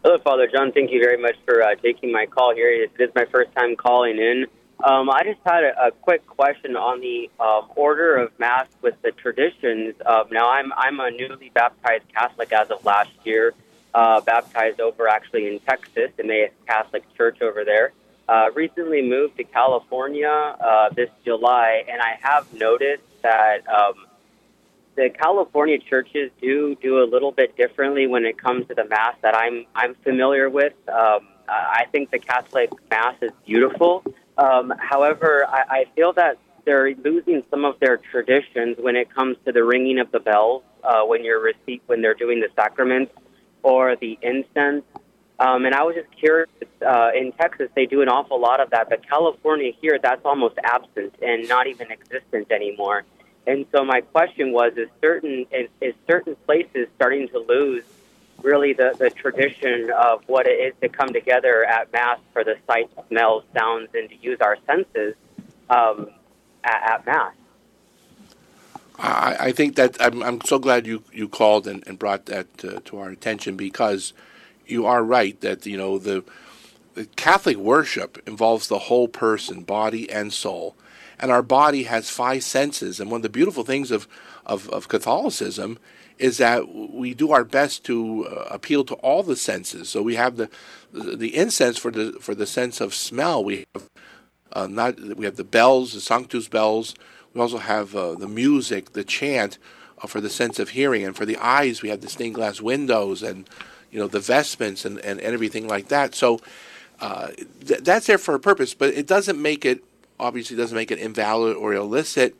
Hello, 0.06 0.20
Father 0.20 0.46
John. 0.46 0.72
Thank 0.72 0.92
you 0.92 1.00
very 1.00 1.20
much 1.20 1.36
for 1.46 1.64
uh, 1.64 1.74
taking 1.82 2.12
my 2.12 2.28
call 2.28 2.54
here. 2.54 2.70
It 2.70 2.92
is 3.00 3.10
my 3.16 3.26
first 3.26 3.52
time 3.56 3.76
calling 3.76 4.20
in. 4.20 4.46
Um, 4.84 5.10
I 5.10 5.24
just 5.24 5.40
had 5.44 5.64
a, 5.64 5.88
a, 5.88 5.92
quick 5.92 6.28
question 6.28 6.76
on 6.76 7.02
the 7.02 7.28
um, 7.40 7.72
order 7.76 8.16
of 8.16 8.32
mass 8.38 8.68
with 8.84 8.94
the 9.02 9.10
traditions. 9.14 9.96
Um, 10.06 10.26
now, 10.30 10.48
I'm 10.48 10.72
I'm 10.74 11.00
a 11.00 11.10
newly 11.10 11.50
baptized 11.56 12.04
Catholic 12.14 12.54
as 12.54 12.70
of 12.70 12.86
last 12.86 13.10
year, 13.24 13.56
uh, 13.96 14.22
baptized 14.22 14.80
over 14.80 15.08
actually 15.08 15.48
in 15.48 15.60
Texas, 15.62 16.12
in 16.20 16.28
the 16.28 16.50
Catholic 16.68 17.04
Church 17.18 17.42
over 17.42 17.66
there. 17.66 17.92
Uh, 18.30 18.50
recently 18.54 19.02
moved 19.02 19.38
to 19.38 19.44
California 19.44 20.30
uh, 20.30 20.90
this 20.96 21.10
July, 21.24 21.84
and 21.90 22.00
I 22.00 22.20
have 22.22 22.54
noticed 22.54 23.02
that 23.24 23.68
um, 23.68 24.06
the 24.96 25.10
California 25.10 25.78
churches 25.80 26.32
do 26.42 26.76
do 26.76 27.04
a 27.04 27.06
little 27.06 27.32
bit 27.32 27.56
differently 27.58 28.08
when 28.08 28.26
it 28.26 28.38
comes 28.42 28.68
to 28.68 28.76
the 28.76 28.86
mass 28.86 29.16
that 29.22 29.36
I'm 29.36 29.66
I'm 29.76 29.96
familiar 29.96 30.50
with. 30.50 30.74
Um, 30.88 31.28
I 31.48 31.86
think 31.92 32.12
the 32.12 32.20
Catholic 32.20 32.72
mass 32.90 33.16
is 33.22 33.32
beautiful. 33.46 34.04
Um, 34.38 34.74
however, 34.80 35.46
I, 35.48 35.64
I 35.70 35.86
feel 35.96 36.14
that 36.14 36.40
they're 36.66 36.96
losing 36.96 37.44
some 37.52 37.64
of 37.64 37.80
their 37.80 37.98
traditions 37.98 38.78
when 38.80 38.96
it 38.96 39.14
comes 39.14 39.38
to 39.46 39.52
the 39.52 39.64
ringing 39.64 40.00
of 40.00 40.12
the 40.12 40.20
bells 40.20 40.64
uh, 40.84 41.04
when 41.04 41.24
you're 41.24 41.40
receipt 41.40 41.84
when 41.86 42.02
they're 42.02 42.16
doing 42.16 42.40
the 42.40 42.50
sacraments 42.56 43.14
or 43.64 43.96
the 43.96 44.18
incense. 44.22 44.84
Um, 45.38 45.66
and 45.66 45.76
I 45.76 45.84
was 45.84 45.96
just 45.96 46.08
curious. 46.18 46.50
Uh, 46.86 47.10
in 47.16 47.32
Texas, 47.34 47.70
they 47.76 47.86
do 47.86 48.02
an 48.02 48.10
awful 48.10 48.40
lot 48.40 48.60
of 48.62 48.70
that, 48.70 48.90
but 48.90 49.08
California 49.08 49.72
here, 49.82 50.00
that's 50.02 50.24
almost 50.24 50.56
absent 50.64 51.14
and 51.22 51.48
not 51.48 51.68
even 51.68 51.92
existent 51.92 52.52
anymore. 52.52 53.04
And 53.48 53.66
so 53.72 53.84
my 53.84 54.02
question 54.02 54.52
was: 54.52 54.74
Is 54.78 54.90
certain 55.02 55.46
is, 55.52 55.94
certain 56.08 56.36
places 56.46 56.88
starting 56.96 57.28
to 57.30 57.40
lose 57.40 57.84
really 58.42 58.74
the, 58.74 58.96
the 58.98 59.10
tradition 59.10 59.92
of 59.92 60.24
what 60.28 60.48
it 60.48 60.52
is 60.52 60.74
to 60.82 60.90
come 60.90 61.14
together 61.14 61.64
at 61.66 61.92
Mass 61.92 62.20
for 62.34 62.44
the 62.44 62.58
sight, 62.68 62.90
smells, 63.08 63.44
sounds, 63.54 63.90
and 63.94 64.10
to 64.10 64.16
use 64.18 64.40
our 64.42 64.58
senses 64.66 65.16
um, 65.70 66.10
at, 66.64 66.92
at, 66.92 67.06
Mass. 67.06 67.34
I, 69.00 69.38
I, 69.40 69.52
think 69.52 69.76
that 69.76 69.98
I'm, 70.00 70.22
I'm 70.22 70.42
so 70.42 70.60
glad 70.60 70.86
you, 70.86 71.04
you 71.12 71.28
called 71.28 71.68
and, 71.68 71.86
and 71.88 71.98
brought 71.98 72.28
that 72.28 72.48
uh, 72.64 72.80
to 72.86 73.00
our 73.00 73.10
attention 73.10 73.56
because 73.56 74.14
you 74.68 74.86
are 74.86 75.04
right 75.04 75.40
that 75.42 75.66
you 75.66 75.78
know 75.78 75.98
the, 75.98 76.24
the 76.94 77.06
Catholic 77.06 77.58
worship 77.58 78.22
involves 78.28 78.68
the 78.68 78.80
whole 78.80 79.08
person, 79.08 79.64
body 79.64 80.10
and 80.10 80.32
soul, 80.32 80.76
and 81.20 81.32
our 81.32 81.42
body 81.42 81.84
has 81.84 82.10
five 82.10 82.44
senses. 82.44 83.00
And 83.00 83.10
one 83.10 83.20
of 83.20 83.24
the 83.24 83.30
beautiful 83.30 83.64
things 83.64 83.92
of, 83.92 84.08
of, 84.46 84.70
of 84.70 84.88
Catholicism 84.88 85.78
is 86.18 86.38
that 86.38 86.74
we 86.74 87.14
do 87.14 87.32
our 87.32 87.44
best 87.44 87.84
to 87.86 88.28
uh, 88.28 88.48
appeal 88.50 88.84
to 88.86 88.94
all 88.96 89.24
the 89.24 89.36
senses. 89.36 89.90
So 89.90 90.02
we 90.02 90.16
have 90.16 90.38
the 90.38 90.50
the 90.92 91.36
incense 91.36 91.78
for 91.78 91.92
the 91.92 92.14
for 92.22 92.34
the 92.34 92.46
sense 92.46 92.80
of 92.80 92.94
smell. 92.94 93.44
We 93.44 93.66
have 93.74 93.90
uh, 94.54 94.68
not 94.68 95.00
we 95.00 95.26
have 95.26 95.36
the 95.36 95.44
bells, 95.44 95.94
the 95.94 96.02
Sanctus 96.02 96.48
bells. 96.48 96.96
We 97.34 97.42
also 97.42 97.58
have 97.58 97.96
uh, 97.96 98.16
the 98.16 98.30
music, 98.30 98.94
the 98.94 99.04
chant 99.04 99.58
uh, 100.02 100.08
for 100.08 100.22
the 100.22 100.30
sense 100.30 100.58
of 100.58 100.70
hearing, 100.70 101.04
and 101.04 101.16
for 101.16 101.26
the 101.26 101.38
eyes 101.38 101.82
we 101.82 101.90
have 101.90 102.02
the 102.02 102.10
stained 102.10 102.36
glass 102.36 102.62
windows 102.62 103.22
and 103.22 103.50
you 103.92 104.00
know 104.00 104.08
the 104.08 104.20
vestments 104.20 104.86
and, 104.86 105.00
and, 105.00 105.20
and 105.20 105.34
everything 105.34 105.68
like 105.68 105.90
that. 105.90 106.16
So 106.16 106.40
uh, 107.02 107.28
th- 107.66 107.82
that's 107.82 108.08
there 108.08 108.18
for 108.18 108.36
a 108.36 108.40
purpose, 108.40 108.74
but 108.74 108.94
it 108.94 109.06
doesn't 109.06 109.42
make 109.42 109.66
it 109.66 109.84
obviously 110.20 110.56
doesn't 110.56 110.76
make 110.76 110.92
it 110.92 111.00
invalid 111.00 111.56
or 111.56 111.74
illicit 111.74 112.36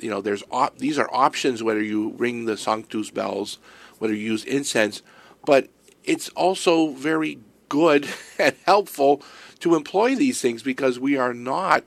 you 0.00 0.10
know, 0.10 0.20
there's 0.20 0.42
op- 0.50 0.78
these 0.78 0.98
are 0.98 1.08
options 1.12 1.62
whether 1.62 1.82
you 1.82 2.10
ring 2.16 2.44
the 2.44 2.56
Sanctus 2.56 3.10
bells, 3.10 3.58
whether 3.98 4.14
you 4.14 4.32
use 4.32 4.44
incense, 4.44 5.02
but 5.44 5.68
it's 6.04 6.28
also 6.30 6.88
very 6.88 7.38
good 7.68 8.08
and 8.38 8.54
helpful 8.64 9.22
to 9.60 9.74
employ 9.74 10.14
these 10.14 10.40
things 10.40 10.62
because 10.62 10.98
we 10.98 11.16
are 11.16 11.34
not, 11.34 11.84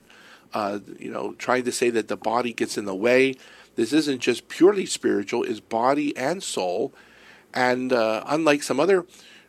uh, 0.52 0.80
you 0.98 1.10
know, 1.10 1.34
trying 1.34 1.64
to 1.64 1.72
say 1.72 1.90
that 1.90 2.08
the 2.08 2.16
body 2.16 2.52
gets 2.52 2.76
in 2.76 2.84
the 2.84 2.94
way. 2.94 3.36
This 3.76 3.92
isn't 3.92 4.20
just 4.20 4.48
purely 4.48 4.86
spiritual; 4.86 5.44
it's 5.44 5.60
body 5.60 6.16
and 6.16 6.42
soul. 6.42 6.92
And 7.54 7.92
uh, 7.92 8.22
unlike 8.26 8.62
some 8.62 8.78
other 8.78 9.06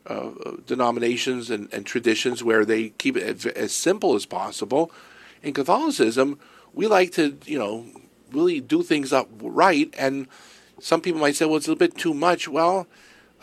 uh, 0.08 0.32
denominations 0.66 1.52
and, 1.52 1.72
and, 1.72 1.86
traditions 1.86 2.44
where 2.44 2.66
they 2.66 2.90
keep 2.90 3.16
it 3.16 3.46
as 3.46 3.72
simple 3.72 4.16
as 4.16 4.26
possible, 4.26 4.92
in 5.44 5.54
Catholicism 5.54 6.40
we 6.74 6.88
like 6.88 7.12
to, 7.14 7.38
you 7.46 7.58
know, 7.58 7.86
really 8.32 8.62
do 8.62 8.84
things 8.84 9.12
up 9.12 9.30
right. 9.42 9.94
And 9.98 10.28
some 10.80 11.02
people 11.02 11.20
might 11.20 11.36
say, 11.36 11.46
well, 11.46 11.58
it's 11.58 11.68
a 11.68 11.72
little 11.72 11.88
bit 11.88 11.98
too 11.98 12.14
much. 12.14 12.48
Well, 12.48 12.88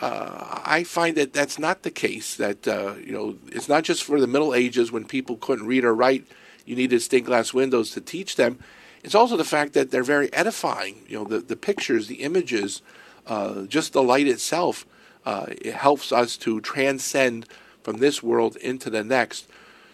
uh, 0.00 0.60
I 0.64 0.84
find 0.84 1.16
that 1.16 1.32
that's 1.32 1.58
not 1.58 1.82
the 1.82 1.90
case. 1.90 2.36
That 2.36 2.66
uh, 2.68 2.94
you 3.04 3.12
know, 3.12 3.36
it's 3.48 3.68
not 3.68 3.84
just 3.84 4.04
for 4.04 4.20
the 4.20 4.26
Middle 4.26 4.54
Ages 4.54 4.92
when 4.92 5.04
people 5.04 5.36
couldn't 5.36 5.66
read 5.66 5.84
or 5.84 5.94
write. 5.94 6.26
You 6.64 6.76
needed 6.76 7.00
stained 7.02 7.26
glass 7.26 7.52
windows 7.52 7.90
to 7.92 8.00
teach 8.00 8.36
them. 8.36 8.58
It's 9.02 9.14
also 9.14 9.36
the 9.36 9.44
fact 9.44 9.72
that 9.72 9.90
they're 9.90 10.02
very 10.02 10.32
edifying. 10.32 11.04
You 11.08 11.18
know, 11.18 11.24
the 11.24 11.40
the 11.40 11.56
pictures, 11.56 12.06
the 12.06 12.22
images, 12.22 12.80
uh, 13.26 13.62
just 13.62 13.92
the 13.92 14.02
light 14.02 14.28
itself. 14.28 14.86
Uh, 15.26 15.46
it 15.48 15.74
helps 15.74 16.12
us 16.12 16.36
to 16.38 16.60
transcend 16.60 17.46
from 17.82 17.98
this 17.98 18.22
world 18.22 18.56
into 18.56 18.90
the 18.90 19.02
next. 19.02 19.48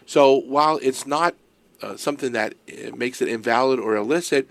So 0.05 0.35
while 0.37 0.79
it's 0.83 1.07
not 1.07 1.35
uh, 1.83 1.97
something 1.97 2.33
that 2.33 2.55
uh, 2.69 2.95
makes 2.97 3.21
it 3.21 3.29
invalid 3.29 3.79
or 3.79 3.97
illicit, 3.97 4.49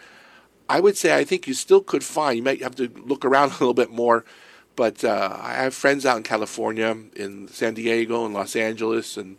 I 0.69 0.80
would 0.80 0.97
say 0.97 1.15
I 1.15 1.24
think 1.24 1.47
you 1.47 1.53
still 1.53 1.82
could 1.82 2.03
find. 2.03 2.38
You 2.38 2.43
might 2.43 2.61
have 2.61 2.76
to 2.76 2.89
look 3.05 3.26
around 3.26 3.49
a 3.49 3.53
little 3.53 3.74
bit 3.74 3.91
more, 3.91 4.26
but 4.76 5.03
uh, 5.03 5.38
I 5.39 5.53
have 5.53 5.74
friends 5.74 6.05
out 6.05 6.17
in 6.17 6.24
California, 6.24 6.95
in 7.15 7.47
San 7.47 7.74
Diego, 7.74 8.26
and 8.26 8.34
Los 8.34 8.55
Angeles, 8.55 9.17
and 9.17 9.38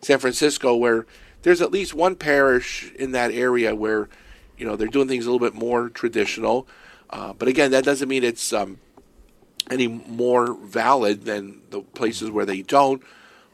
San 0.00 0.18
Francisco, 0.18 0.76
where 0.76 1.06
there's 1.42 1.60
at 1.60 1.72
least 1.72 1.94
one 1.94 2.16
parish 2.16 2.92
in 2.94 3.12
that 3.12 3.32
area 3.32 3.74
where 3.74 4.08
you 4.56 4.66
know 4.66 4.76
they're 4.76 4.88
doing 4.88 5.08
things 5.08 5.26
a 5.26 5.30
little 5.30 5.46
bit 5.46 5.58
more 5.58 5.88
traditional. 5.88 6.66
Uh, 7.10 7.32
but 7.32 7.48
again, 7.48 7.70
that 7.70 7.84
doesn't 7.84 8.08
mean 8.08 8.22
it's 8.22 8.52
um, 8.52 8.78
any 9.70 9.86
more 9.86 10.54
valid 10.54 11.24
than 11.24 11.62
the 11.70 11.80
places 11.80 12.30
where 12.30 12.44
they 12.44 12.62
don't. 12.62 13.02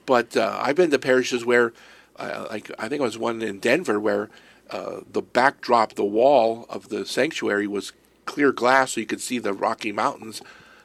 But 0.06 0.36
uh, 0.36 0.58
I've 0.60 0.76
been 0.76 0.90
to 0.90 0.98
parishes 0.98 1.44
where, 1.44 1.72
uh, 2.16 2.46
like 2.50 2.70
I 2.78 2.88
think 2.88 3.00
it 3.00 3.04
was 3.04 3.18
one 3.18 3.42
in 3.42 3.58
Denver 3.58 3.98
where 3.98 4.30
uh, 4.70 5.00
the 5.10 5.22
backdrop, 5.22 5.94
the 5.94 6.04
wall 6.04 6.66
of 6.68 6.88
the 6.88 7.04
sanctuary 7.04 7.66
was 7.66 7.92
clear 8.24 8.52
glass 8.52 8.92
so 8.92 9.00
you 9.00 9.06
could 9.06 9.20
see 9.20 9.38
the 9.38 9.52
Rocky 9.52 9.92
Mountains, 9.92 10.40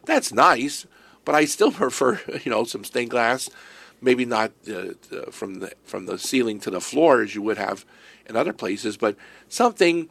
that's 0.05 0.34
nice. 0.34 0.86
But 1.25 1.36
I 1.36 1.45
still 1.45 1.71
prefer, 1.84 2.21
you 2.43 2.51
know, 2.51 2.63
some 2.63 2.84
stained 2.84 3.11
glass, 3.11 3.49
maybe 4.01 4.25
not 4.25 4.51
uh, 4.71 4.93
from 5.32 5.59
the 5.59 5.73
from 5.84 6.05
the 6.05 6.17
ceiling 6.17 6.59
to 6.61 6.71
the 6.71 6.82
floor 6.82 7.21
as 7.21 7.36
you 7.36 7.41
would 7.41 7.57
have 7.57 7.86
in 8.25 8.36
other 8.36 8.53
places, 8.53 8.97
but 8.97 9.15
something. 9.47 10.09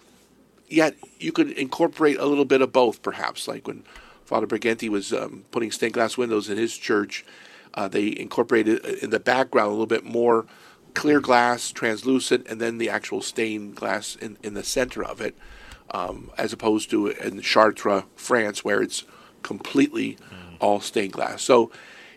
Yet 0.71 0.97
you 1.19 1.33
could 1.33 1.53
incorporate 1.53 2.19
a 2.19 2.27
little 2.27 2.45
bit 2.45 2.61
of 2.61 2.75
both, 2.75 3.01
perhaps, 3.01 3.49
like 3.49 3.67
when 3.67 3.85
Father 4.27 4.47
Brighenti 4.47 4.91
was 4.91 5.15
um, 5.15 5.47
putting 5.51 5.71
stained 5.71 5.95
glass 5.95 6.19
windows 6.19 6.51
in 6.51 6.59
his 6.59 6.77
church. 6.77 7.25
Uh, 7.73 7.89
they 7.89 8.09
incorporated 8.09 8.85
uh, 8.85 8.97
in 9.01 9.09
the 9.09 9.19
background 9.19 9.69
a 9.69 9.71
little 9.71 9.87
bit 9.87 10.05
more 10.05 10.45
clear 10.99 11.21
glass, 11.21 11.71
translucent, 11.71 12.45
and 12.49 12.61
then 12.61 12.79
the 12.79 12.91
actual 12.91 13.23
stained 13.23 13.77
glass 13.77 14.17
in, 14.17 14.37
in 14.43 14.55
the 14.55 14.65
center 14.65 15.05
of 15.05 15.21
it, 15.21 15.37
um, 15.93 16.29
as 16.37 16.53
opposed 16.53 16.91
to 16.91 17.07
in 17.07 17.41
Chartres, 17.41 18.03
France, 18.17 18.65
where 18.65 18.83
it's 18.83 19.05
completely 19.45 20.15
mm. 20.15 20.57
all 20.59 20.81
stained 20.81 21.13
glass. 21.13 21.41
So, 21.41 21.71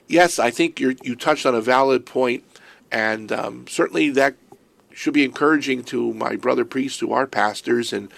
yes, 0.07 0.39
I 0.39 0.49
think 0.49 0.79
you 0.79 0.95
you 1.03 1.15
touched 1.15 1.45
on 1.45 1.53
a 1.53 1.61
valid 1.61 2.07
point, 2.07 2.43
and 2.91 3.31
um, 3.31 3.67
certainly 3.67 4.09
that 4.09 4.33
should 4.91 5.13
be 5.13 5.23
encouraging 5.23 5.83
to 5.83 6.11
my 6.15 6.35
brother 6.35 6.65
priests 6.65 6.99
who 7.01 7.13
are 7.13 7.27
pastors 7.27 7.93
and 7.93 8.11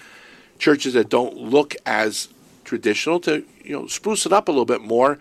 churches 0.58 0.94
that 0.94 1.10
don't 1.10 1.36
look 1.36 1.76
as 1.84 2.28
traditional 2.64 3.20
to 3.20 3.44
you 3.62 3.72
know 3.78 3.86
spruce 3.86 4.24
it 4.24 4.32
up 4.32 4.48
a 4.48 4.50
little 4.50 4.64
bit 4.64 4.80
more. 4.80 5.18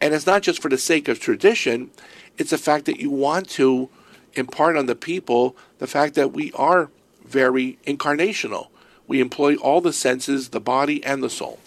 And 0.00 0.14
it's 0.14 0.26
not 0.26 0.40
just 0.40 0.62
for 0.62 0.70
the 0.70 0.78
sake 0.78 1.08
of 1.08 1.20
tradition; 1.20 1.90
it's 2.38 2.52
the 2.52 2.56
fact 2.56 2.86
that 2.86 2.98
you 2.98 3.10
want 3.10 3.50
to 3.50 3.90
impart 4.38 4.76
on 4.76 4.86
the 4.86 4.96
people 4.96 5.56
the 5.78 5.86
fact 5.86 6.14
that 6.14 6.32
we 6.32 6.52
are 6.52 6.90
very 7.24 7.78
incarnational. 7.86 8.68
We 9.06 9.20
employ 9.20 9.56
all 9.56 9.80
the 9.80 9.92
senses, 9.92 10.50
the 10.50 10.60
body 10.60 11.02
and 11.04 11.22
the 11.22 11.30
soul. 11.30 11.58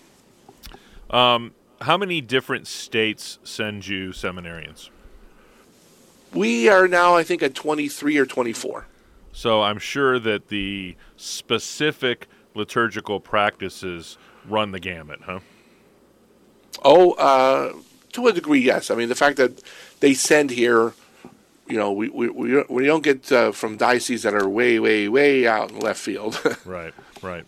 Um, 1.10 1.54
how 1.82 1.98
many 1.98 2.22
different 2.22 2.68
states 2.68 3.40
send 3.44 3.88
you 3.88 4.10
seminarians? 4.10 4.90
We 6.34 6.70
are 6.70 6.88
now, 6.88 7.16
I 7.16 7.24
think, 7.24 7.44
at 7.44 7.54
23 7.54 8.18
or 8.18 8.26
24. 8.26 8.86
So 9.34 9.62
I'm 9.62 9.80
sure 9.80 10.20
that 10.20 10.48
the 10.48 10.96
specific 11.18 12.28
liturgical 12.54 13.20
practices 13.20 14.18
run 14.48 14.72
the 14.72 14.80
gamut, 14.80 15.22
huh? 15.24 15.40
Oh, 16.84 17.12
uh, 17.14 17.74
to 18.14 18.28
a 18.28 18.34
degree, 18.34 18.62
yes. 18.62 18.90
I 18.92 18.96
mean, 18.96 19.10
the 19.10 19.16
fact 19.16 19.38
that 19.38 19.62
they 20.00 20.14
send 20.14 20.52
here 20.52 20.94
you 21.72 21.78
know, 21.78 21.94
we 21.94 22.10
we 22.10 22.30
we, 22.30 22.64
we 22.70 22.86
don't 22.86 23.02
get 23.02 23.32
uh, 23.32 23.54
from 23.54 23.78
dioceses 23.78 24.24
that 24.24 24.34
are 24.34 24.48
way 24.48 24.78
way 24.78 25.08
way 25.08 25.48
out 25.48 25.72
in 25.72 25.80
left 25.80 26.02
field. 26.02 26.40
right, 26.66 26.94
right. 27.22 27.46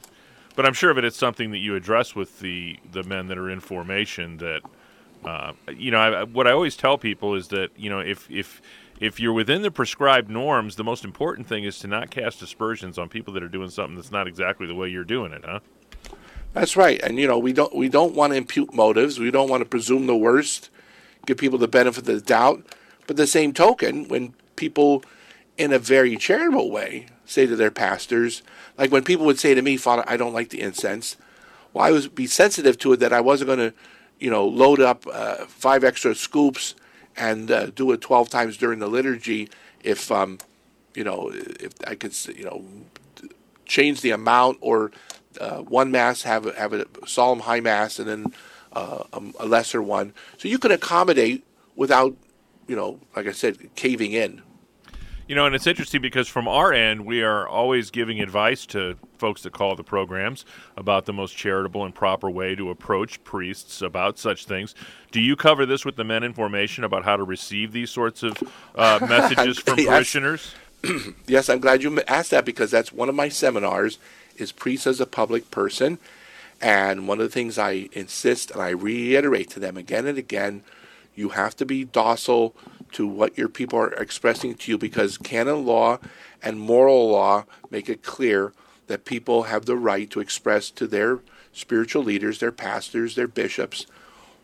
But 0.56 0.66
I'm 0.66 0.74
sure 0.74 0.94
that 0.94 1.04
it's 1.04 1.18
something 1.18 1.52
that 1.52 1.58
you 1.58 1.76
address 1.76 2.16
with 2.16 2.40
the 2.40 2.80
the 2.90 3.04
men 3.04 3.28
that 3.28 3.38
are 3.38 3.50
in 3.50 3.60
formation. 3.60 4.38
That 4.38 4.62
uh, 5.26 5.52
you 5.76 5.92
know, 5.92 6.00
I, 6.00 6.24
what 6.24 6.48
I 6.48 6.52
always 6.52 6.78
tell 6.78 6.98
people 6.98 7.36
is 7.36 7.50
that 7.50 7.72
you 7.76 7.90
know, 7.90 8.00
if 8.00 8.32
if 8.32 8.62
if 9.02 9.20
you're 9.20 9.34
within 9.34 9.62
the 9.62 9.72
prescribed 9.72 10.30
norms, 10.30 10.78
the 10.78 10.86
most 10.86 11.04
important 11.04 11.48
thing 11.48 11.66
is 11.66 11.78
to 11.80 11.88
not 11.88 12.10
cast 12.10 12.42
aspersions 12.42 12.98
on 12.98 13.10
people 13.10 13.34
that 13.34 13.44
are 13.44 13.50
doing 13.50 13.70
something 13.70 13.98
that's 13.98 14.12
not 14.12 14.26
exactly 14.26 14.68
the 14.68 14.76
way 14.76 14.88
you're 14.88 15.04
doing 15.04 15.34
it, 15.34 15.44
huh? 15.44 15.60
That's 16.54 16.78
right. 16.78 17.02
And 17.02 17.20
you 17.20 17.28
know, 17.28 17.38
we 17.38 17.52
don't 17.52 17.76
we 17.76 17.90
don't 17.90 18.16
want 18.16 18.32
to 18.32 18.38
impute 18.38 18.74
motives. 18.74 19.20
We 19.20 19.32
don't 19.32 19.50
want 19.50 19.64
to 19.64 19.70
presume 19.70 20.08
the 20.08 20.16
worst. 20.16 20.70
Give 21.26 21.38
people 21.38 21.60
the 21.60 21.68
benefit 21.68 22.00
of 22.00 22.06
the 22.06 22.22
doubt 22.22 22.66
but 23.14 23.22
the 23.22 23.28
same 23.28 23.54
token, 23.54 24.08
when 24.08 24.34
people 24.56 25.04
in 25.56 25.72
a 25.72 25.78
very 25.78 26.18
charitable 26.18 26.72
way 26.72 27.06
say 27.26 27.46
to 27.46 27.56
their 27.56 27.70
pastors, 27.70 28.42
like 28.76 28.92
when 28.92 29.04
people 29.04 29.24
would 29.28 29.38
say 29.38 29.54
to 29.54 29.62
me, 29.62 29.78
Father, 29.78 30.04
I 30.08 30.18
don't 30.18 30.34
like 30.34 30.50
the 30.50 30.62
incense, 30.62 31.16
well, 31.74 31.86
I 31.86 31.92
would 31.92 32.16
be 32.16 32.26
sensitive 32.26 32.80
to 32.80 32.94
it 32.94 33.00
that 33.02 33.14
I 33.14 33.22
wasn't 33.22 33.50
going 33.50 33.60
to, 33.60 33.74
you 34.20 34.32
know, 34.32 34.48
load 34.48 34.80
up 34.80 35.06
uh, 35.12 35.46
five 35.46 35.84
extra 35.84 36.16
scoops 36.16 36.74
and 37.16 37.52
uh, 37.52 37.68
do 37.68 37.92
it 37.92 38.02
12 38.02 38.30
times 38.30 38.58
during 38.58 38.80
the 38.80 38.88
liturgy 38.88 39.48
if, 39.84 40.12
um, 40.12 40.40
you 40.96 41.04
know, 41.04 41.30
if 41.32 41.74
I 41.86 41.94
could, 41.94 42.16
you 42.36 42.46
know, 42.46 42.66
change 43.68 44.02
the 44.02 44.10
amount 44.10 44.58
or 44.60 44.92
uh, 45.40 45.60
one 45.60 45.92
mass 45.92 46.24
have 46.24 46.48
a, 46.48 46.54
have 46.54 46.74
a 46.74 46.88
solemn 47.06 47.42
high 47.42 47.60
mass 47.60 48.00
and 48.00 48.08
then 48.08 48.34
uh, 48.72 49.04
a, 49.14 49.22
a 49.42 49.46
lesser 49.46 49.84
one. 49.84 50.14
So 50.40 50.48
you 50.48 50.58
can 50.58 50.72
accommodate 50.72 51.46
without 51.76 52.16
you 52.68 52.76
know, 52.76 53.00
like 53.16 53.28
I 53.28 53.32
said, 53.32 53.76
caving 53.76 54.14
in. 54.14 54.42
You 55.28 55.36
know, 55.36 55.46
and 55.46 55.56
it's 55.56 55.68
interesting 55.68 56.02
because 56.02 56.28
from 56.28 56.50
our 56.50 56.74
end, 56.74 57.06
we 57.06 57.24
are 57.24 57.48
always 57.48 57.92
giving 57.92 58.20
advice 58.20 58.66
to 58.68 58.98
folks 59.18 59.44
that 59.44 59.54
call 59.54 59.76
the 59.76 59.84
programs 59.84 60.44
about 60.76 61.06
the 61.06 61.14
most 61.14 61.38
charitable 61.38 61.86
and 61.86 61.96
proper 61.96 62.30
way 62.30 62.56
to 62.56 62.70
approach 62.70 63.24
priests 63.24 63.82
about 63.82 64.20
such 64.20 64.46
things. 64.46 64.76
Do 65.12 65.22
you 65.22 65.38
cover 65.38 65.66
this 65.66 65.86
with 65.86 65.96
the 65.96 66.04
men 66.04 66.24
in 66.24 66.34
formation 66.34 66.84
about 66.84 67.06
how 67.06 67.16
to 67.16 67.24
receive 67.24 67.72
these 67.72 67.90
sorts 67.90 68.22
of 68.22 68.38
uh, 68.76 69.00
messages 69.10 69.60
from 69.60 69.80
yes. 69.80 69.88
parishioners? 69.88 70.56
yes, 71.28 71.48
I'm 71.50 71.60
glad 71.60 71.84
you 71.84 72.02
asked 72.02 72.32
that 72.32 72.44
because 72.44 72.72
that's 72.72 72.92
one 72.92 73.08
of 73.08 73.16
my 73.16 73.30
seminars 73.30 74.00
is 74.36 74.52
priests 74.52 74.88
as 74.88 75.00
a 75.00 75.06
public 75.06 75.50
person. 75.52 76.00
And 76.60 77.08
one 77.08 77.20
of 77.22 77.26
the 77.26 77.34
things 77.34 77.58
I 77.58 77.88
insist 77.94 78.52
and 78.52 78.62
I 78.62 78.70
reiterate 78.70 79.50
to 79.52 79.60
them 79.62 79.78
again 79.78 80.06
and 80.06 80.18
again– 80.18 80.64
you 81.16 81.30
have 81.30 81.56
to 81.58 81.66
be 81.66 81.84
docile 81.84 82.56
to 82.92 83.08
what 83.08 83.38
your 83.38 83.50
people 83.50 83.80
are 83.80 83.94
expressing 83.94 84.56
to 84.56 84.72
you 84.72 84.78
because 84.78 85.18
canon 85.18 85.66
law 85.66 86.00
and 86.42 86.60
moral 86.60 87.10
law 87.10 87.46
make 87.72 87.90
it 87.90 88.04
clear 88.04 88.54
that 88.88 89.06
people 89.06 89.44
have 89.44 89.66
the 89.66 89.78
right 89.78 90.10
to 90.10 90.20
express 90.20 90.70
to 90.70 90.88
their 90.88 91.20
spiritual 91.52 92.04
leaders, 92.04 92.40
their 92.40 92.52
pastors, 92.52 93.16
their 93.16 93.28
bishops, 93.28 93.86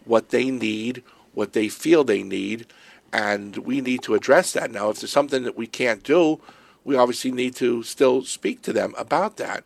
what 0.05 0.29
they 0.29 0.49
need, 0.49 1.03
what 1.33 1.53
they 1.53 1.67
feel 1.67 2.03
they 2.03 2.23
need, 2.23 2.65
and 3.11 3.57
we 3.57 3.81
need 3.81 4.01
to 4.03 4.15
address 4.15 4.53
that. 4.53 4.71
Now, 4.71 4.89
if 4.89 4.99
there's 4.99 5.11
something 5.11 5.43
that 5.43 5.57
we 5.57 5.67
can't 5.67 6.03
do, 6.03 6.39
we 6.83 6.95
obviously 6.95 7.31
need 7.31 7.55
to 7.55 7.83
still 7.83 8.23
speak 8.23 8.61
to 8.63 8.73
them 8.73 8.93
about 8.97 9.37
that. 9.37 9.63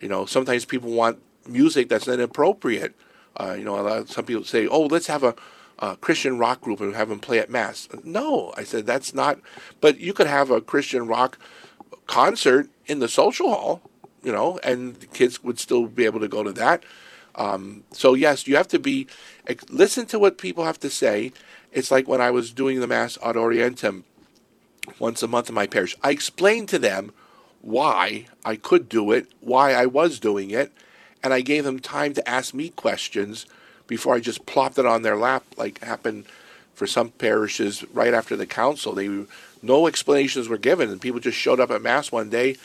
You 0.00 0.08
know, 0.08 0.26
sometimes 0.26 0.64
people 0.64 0.90
want 0.90 1.18
music 1.46 1.88
that's 1.88 2.08
inappropriate. 2.08 2.94
Uh, 3.36 3.54
you 3.58 3.64
know, 3.64 4.04
some 4.06 4.24
people 4.24 4.44
say, 4.44 4.66
"Oh, 4.66 4.86
let's 4.86 5.08
have 5.08 5.22
a 5.22 5.34
uh, 5.78 5.96
Christian 5.96 6.38
rock 6.38 6.60
group 6.60 6.80
and 6.80 6.94
have 6.94 7.08
them 7.08 7.20
play 7.20 7.38
at 7.38 7.50
mass. 7.50 7.88
No, 8.04 8.52
I 8.56 8.64
said 8.64 8.86
that's 8.86 9.14
not. 9.14 9.40
But 9.80 10.00
you 10.00 10.12
could 10.12 10.26
have 10.26 10.50
a 10.50 10.60
Christian 10.60 11.06
rock 11.06 11.38
concert 12.06 12.68
in 12.86 13.00
the 13.00 13.08
social 13.08 13.48
hall, 13.48 13.82
you 14.22 14.32
know, 14.32 14.58
and 14.62 15.10
kids 15.12 15.42
would 15.42 15.58
still 15.58 15.86
be 15.86 16.04
able 16.04 16.20
to 16.20 16.28
go 16.28 16.42
to 16.42 16.52
that. 16.52 16.84
Um, 17.34 17.84
so 17.92 18.14
yes, 18.14 18.46
you 18.46 18.56
have 18.56 18.68
to 18.68 18.78
be 18.78 19.08
listen 19.68 20.06
to 20.06 20.18
what 20.18 20.38
people 20.38 20.64
have 20.64 20.78
to 20.80 20.90
say. 20.90 21.32
It's 21.72 21.90
like 21.90 22.06
when 22.06 22.20
I 22.20 22.30
was 22.30 22.52
doing 22.52 22.80
the 22.80 22.86
mass 22.86 23.18
ad 23.22 23.34
orientem 23.34 24.04
once 24.98 25.22
a 25.22 25.28
month 25.28 25.48
in 25.48 25.54
my 25.54 25.66
parish. 25.66 25.96
I 26.02 26.10
explained 26.10 26.68
to 26.68 26.78
them 26.78 27.12
why 27.60 28.26
I 28.44 28.56
could 28.56 28.88
do 28.88 29.10
it, 29.10 29.32
why 29.40 29.72
I 29.72 29.86
was 29.86 30.20
doing 30.20 30.50
it, 30.50 30.70
and 31.22 31.32
I 31.32 31.40
gave 31.40 31.64
them 31.64 31.80
time 31.80 32.12
to 32.14 32.28
ask 32.28 32.54
me 32.54 32.68
questions 32.68 33.46
before 33.86 34.14
I 34.14 34.20
just 34.20 34.46
plopped 34.46 34.78
it 34.78 34.86
on 34.86 35.02
their 35.02 35.16
lap, 35.16 35.44
like 35.56 35.82
happened 35.82 36.24
for 36.74 36.86
some 36.86 37.10
parishes 37.10 37.84
right 37.92 38.14
after 38.14 38.36
the 38.36 38.46
council. 38.46 38.94
They 38.94 39.26
no 39.62 39.86
explanations 39.86 40.48
were 40.48 40.58
given, 40.58 40.90
and 40.90 41.00
people 41.00 41.20
just 41.20 41.38
showed 41.38 41.60
up 41.60 41.70
at 41.70 41.82
mass 41.82 42.12
one 42.12 42.30
day. 42.30 42.56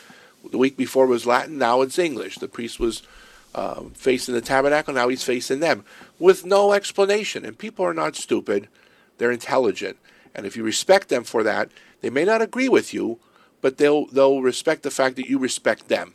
The 0.49 0.57
week 0.57 0.77
before 0.77 1.05
was 1.05 1.25
Latin, 1.25 1.57
now 1.57 1.81
it's 1.81 1.99
English. 1.99 2.37
The 2.37 2.47
priest 2.47 2.79
was 2.79 3.03
uh, 3.53 3.83
facing 3.93 4.33
the 4.33 4.41
tabernacle, 4.41 4.93
now 4.93 5.07
he's 5.07 5.23
facing 5.23 5.59
them 5.59 5.83
with 6.17 6.45
no 6.45 6.73
explanation. 6.73 7.45
And 7.45 7.57
people 7.57 7.85
are 7.85 7.93
not 7.93 8.15
stupid; 8.15 8.67
they're 9.17 9.31
intelligent, 9.31 9.97
and 10.33 10.45
if 10.45 10.55
you 10.55 10.63
respect 10.63 11.09
them 11.09 11.23
for 11.23 11.43
that, 11.43 11.69
they 12.01 12.09
may 12.09 12.25
not 12.25 12.41
agree 12.41 12.69
with 12.69 12.93
you, 12.93 13.19
but 13.61 13.77
they'll 13.77 14.05
they'll 14.07 14.41
respect 14.41 14.83
the 14.83 14.91
fact 14.91 15.15
that 15.17 15.29
you 15.29 15.37
respect 15.37 15.87
them. 15.87 16.13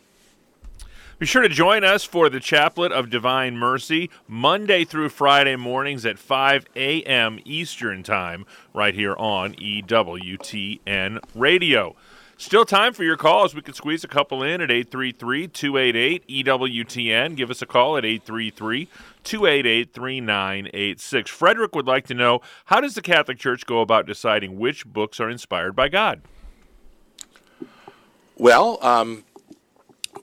Be 1.24 1.28
sure 1.28 1.40
to 1.40 1.48
join 1.48 1.84
us 1.84 2.04
for 2.04 2.28
the 2.28 2.38
Chaplet 2.38 2.92
of 2.92 3.08
Divine 3.08 3.56
Mercy 3.56 4.10
Monday 4.28 4.84
through 4.84 5.08
Friday 5.08 5.56
mornings 5.56 6.04
at 6.04 6.18
5 6.18 6.66
a.m. 6.76 7.40
Eastern 7.46 8.02
Time, 8.02 8.44
right 8.74 8.94
here 8.94 9.16
on 9.16 9.54
EWTN 9.54 11.24
Radio. 11.34 11.96
Still 12.36 12.66
time 12.66 12.92
for 12.92 13.04
your 13.04 13.16
calls. 13.16 13.54
We 13.54 13.62
could 13.62 13.74
squeeze 13.74 14.04
a 14.04 14.06
couple 14.06 14.42
in 14.42 14.60
at 14.60 14.70
833 14.70 15.48
288 15.48 16.28
EWTN. 16.28 17.36
Give 17.36 17.50
us 17.50 17.62
a 17.62 17.66
call 17.66 17.96
at 17.96 18.04
833 18.04 18.86
288 19.24 19.94
3986. 19.94 21.30
Frederick 21.30 21.74
would 21.74 21.86
like 21.86 22.06
to 22.08 22.14
know 22.14 22.42
how 22.66 22.82
does 22.82 22.96
the 22.96 23.00
Catholic 23.00 23.38
Church 23.38 23.64
go 23.64 23.80
about 23.80 24.04
deciding 24.04 24.58
which 24.58 24.84
books 24.84 25.18
are 25.20 25.30
inspired 25.30 25.74
by 25.74 25.88
God? 25.88 26.20
Well, 28.36 28.78
um, 28.82 29.24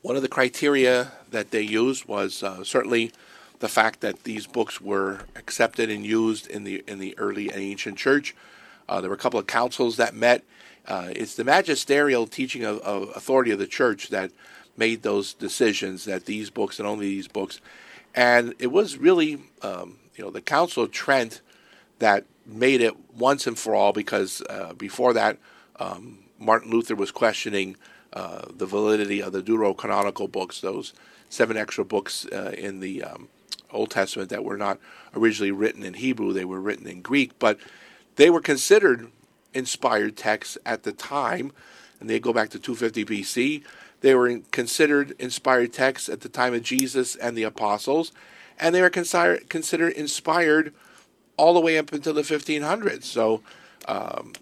one 0.01 0.15
of 0.15 0.21
the 0.21 0.27
criteria 0.27 1.11
that 1.29 1.51
they 1.51 1.61
used 1.61 2.05
was 2.05 2.43
uh, 2.43 2.63
certainly 2.63 3.11
the 3.59 3.69
fact 3.69 4.01
that 4.01 4.23
these 4.23 4.47
books 4.47 4.81
were 4.81 5.21
accepted 5.35 5.89
and 5.89 6.05
used 6.05 6.47
in 6.47 6.63
the 6.63 6.83
in 6.87 6.99
the 6.99 7.17
early 7.17 7.51
ancient 7.53 7.97
church. 7.97 8.35
Uh, 8.89 8.99
there 8.99 9.09
were 9.09 9.15
a 9.15 9.19
couple 9.19 9.39
of 9.39 9.47
councils 9.47 9.97
that 9.97 10.13
met. 10.13 10.43
Uh, 10.87 11.09
it's 11.15 11.35
the 11.35 11.43
magisterial 11.43 12.25
teaching 12.25 12.63
of, 12.63 12.79
of, 12.79 13.09
authority 13.15 13.51
of 13.51 13.59
the 13.59 13.67
church 13.67 14.09
that 14.09 14.31
made 14.75 15.03
those 15.03 15.33
decisions 15.33 16.05
that 16.05 16.25
these 16.25 16.49
books 16.49 16.79
and 16.79 16.87
only 16.87 17.05
these 17.05 17.27
books. 17.27 17.61
And 18.15 18.55
it 18.57 18.71
was 18.71 18.97
really, 18.97 19.39
um, 19.61 19.99
you 20.15 20.23
know, 20.23 20.31
the 20.31 20.41
Council 20.41 20.83
of 20.83 20.91
Trent 20.91 21.41
that 21.99 22.25
made 22.45 22.81
it 22.81 22.95
once 23.15 23.45
and 23.45 23.57
for 23.57 23.75
all 23.75 23.93
because 23.93 24.41
uh, 24.49 24.73
before 24.73 25.13
that, 25.13 25.37
um, 25.79 26.19
Martin 26.39 26.71
Luther 26.71 26.95
was 26.95 27.11
questioning 27.11 27.75
uh, 28.14 28.43
the 28.55 28.66
validity 28.66 29.22
of 29.22 29.32
the 29.32 29.41
deuterocanonical 29.41 30.32
books, 30.32 30.62
those 30.62 30.93
seven 31.30 31.57
extra 31.57 31.86
books 31.86 32.26
uh, 32.28 32.53
in 32.57 32.80
the 32.80 33.03
um, 33.03 33.30
Old 33.72 33.89
Testament 33.89 34.30
that 34.30 34.43
were 34.43 34.57
not 34.57 34.80
originally 35.16 35.51
written 35.51 35.84
in 35.84 35.95
Hebrew, 35.95 36.34
they 36.34 36.45
were 36.45 36.59
written 36.59 36.88
in 36.88 37.01
Greek, 37.01 37.38
but 37.39 37.57
they 38.16 38.30
were 38.30 38.41
considered 38.41 39.09
inspired 39.53 40.18
texts 40.18 40.57
at 40.66 40.84
the 40.84 40.91
time, 40.91 41.51
and 41.99 42.09
they 42.09 42.20
go 42.20 42.34
back 42.34 42.49
to 42.49 42.59
250 42.59 43.05
BC. 43.05 43.64
They 44.01 44.16
were 44.16 44.39
considered 44.51 45.14
inspired 45.20 45.74
texts 45.74 46.09
at 46.09 46.22
the 46.22 46.30
time 46.30 46.53
of 46.53 46.64
Jesus 46.64 47.16
and 47.16 47.38
the 47.38 47.43
apostles, 47.43 48.12
and 48.59 48.74
they 48.74 48.82
were 48.82 48.89
considered 48.89 49.93
inspired 49.93 50.74
all 51.38 51.53
the 51.53 51.59
way 51.59 51.78
up 51.78 51.91
until 51.93 52.14
the 52.14 52.22
1500s. 52.22 53.03
So, 53.03 53.41
um, 53.88 54.34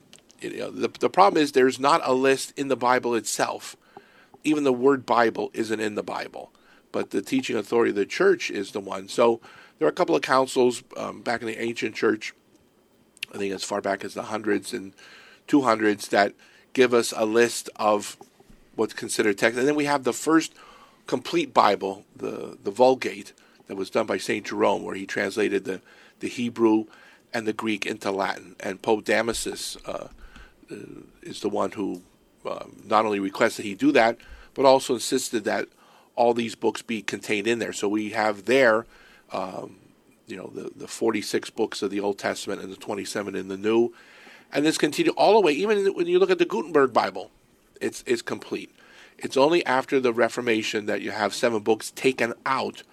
the, 0.42 0.92
the 1.00 1.10
problem 1.10 1.42
is 1.42 1.52
there's 1.52 1.80
not 1.80 2.02
a 2.04 2.14
list 2.14 2.54
in 2.58 2.68
the 2.68 2.76
Bible 2.76 3.16
itself. 3.16 3.76
Even 4.44 4.64
the 4.64 4.74
word 4.74 5.06
Bible 5.06 5.52
isn't 5.54 5.80
in 5.80 5.96
the 5.96 6.04
Bible, 6.04 6.52
but 6.92 7.12
the 7.12 7.22
teaching 7.22 7.58
authority 7.58 7.90
of 7.90 7.96
the 7.96 8.06
church 8.06 8.50
is 8.50 8.72
the 8.72 8.80
one. 8.80 9.08
So 9.08 9.42
there 9.78 9.88
are 9.88 9.92
a 9.92 9.94
couple 9.94 10.16
of 10.16 10.22
councils 10.22 10.84
um, 10.98 11.22
back 11.22 11.42
in 11.42 11.48
the 11.48 11.62
ancient 11.62 11.96
church, 11.96 12.34
I 13.34 13.38
think 13.38 13.54
as 13.54 13.64
far 13.64 13.82
back 13.82 14.04
as 14.04 14.14
the 14.14 14.24
hundreds 14.24 14.74
and 14.74 14.94
200s, 15.48 16.10
that 16.10 16.34
give 16.74 16.94
us 16.94 17.14
a 17.16 17.26
list 17.26 17.70
of 17.76 18.18
what's 18.76 18.94
considered 18.94 19.38
text. 19.38 19.60
And 19.60 19.68
then 19.68 19.76
we 19.76 19.86
have 19.86 20.04
the 20.04 20.14
first 20.14 20.54
complete 21.08 21.54
Bible, 21.54 22.06
the, 22.16 22.58
the 22.64 22.72
Vulgate, 22.72 23.34
that 23.68 23.76
was 23.76 23.90
done 23.90 24.06
by 24.06 24.18
St. 24.18 24.46
Jerome, 24.46 24.84
where 24.84 24.96
he 24.96 25.06
translated 25.06 25.64
the, 25.66 25.82
the 26.20 26.28
Hebrew 26.28 26.86
and 27.34 27.48
the 27.48 27.54
Greek 27.54 27.86
into 27.86 28.12
Latin. 28.12 28.56
And 28.60 28.82
Pope 28.82 29.06
Damasus 29.06 29.78
uh, 29.88 30.08
is 31.22 31.42
the 31.42 31.50
one 31.50 31.72
who 31.72 32.02
uh, 32.46 32.66
not 32.86 33.06
only 33.06 33.20
requested 33.20 33.66
he 33.66 33.76
do 33.76 33.92
that, 33.92 34.18
but 34.54 34.66
also 34.66 34.96
insisted 34.96 35.44
that 35.44 35.68
all 36.16 36.34
these 36.34 36.56
books 36.56 36.82
be 36.82 37.02
contained 37.02 37.48
in 37.48 37.60
there. 37.60 37.74
So 37.74 37.88
we 37.88 38.10
have 38.10 38.46
there, 38.46 38.86
um, 39.32 39.78
you 40.28 40.36
know, 40.36 40.52
the, 40.54 40.72
the 40.76 40.88
46 40.88 41.50
books 41.52 41.82
of 41.82 41.92
the 41.92 42.00
Old 42.00 42.18
Testament 42.18 42.62
and 42.62 42.72
the 42.72 42.78
27 42.78 43.36
in 43.36 43.48
the 43.48 43.58
New. 43.58 43.94
And 44.52 44.66
this 44.66 44.78
continued 44.78 45.16
all 45.16 45.36
the 45.36 45.42
way, 45.42 45.54
even 45.54 45.86
when 45.94 46.08
you 46.08 46.20
look 46.20 46.32
at 46.32 46.40
the 46.40 46.46
Gutenberg 46.46 46.92
Bible, 46.92 47.32
it's, 47.80 48.04
it's 48.06 48.22
complete. 48.22 48.76
It's 49.18 49.38
only 49.38 49.66
after 49.66 50.00
the 50.00 50.14
Reformation 50.14 50.86
that 50.88 51.02
you 51.02 51.12
have 51.12 51.34
seven 51.34 51.60
books 51.62 51.92
taken 51.92 52.34
out, 52.46 52.84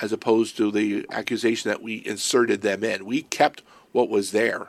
as 0.00 0.12
opposed 0.12 0.56
to 0.56 0.70
the 0.70 1.06
accusation 1.10 1.70
that 1.70 1.82
we 1.82 2.04
inserted 2.04 2.62
them 2.62 2.82
in. 2.82 3.06
We 3.06 3.22
kept 3.22 3.62
what 3.92 4.08
was 4.08 4.32
there. 4.32 4.68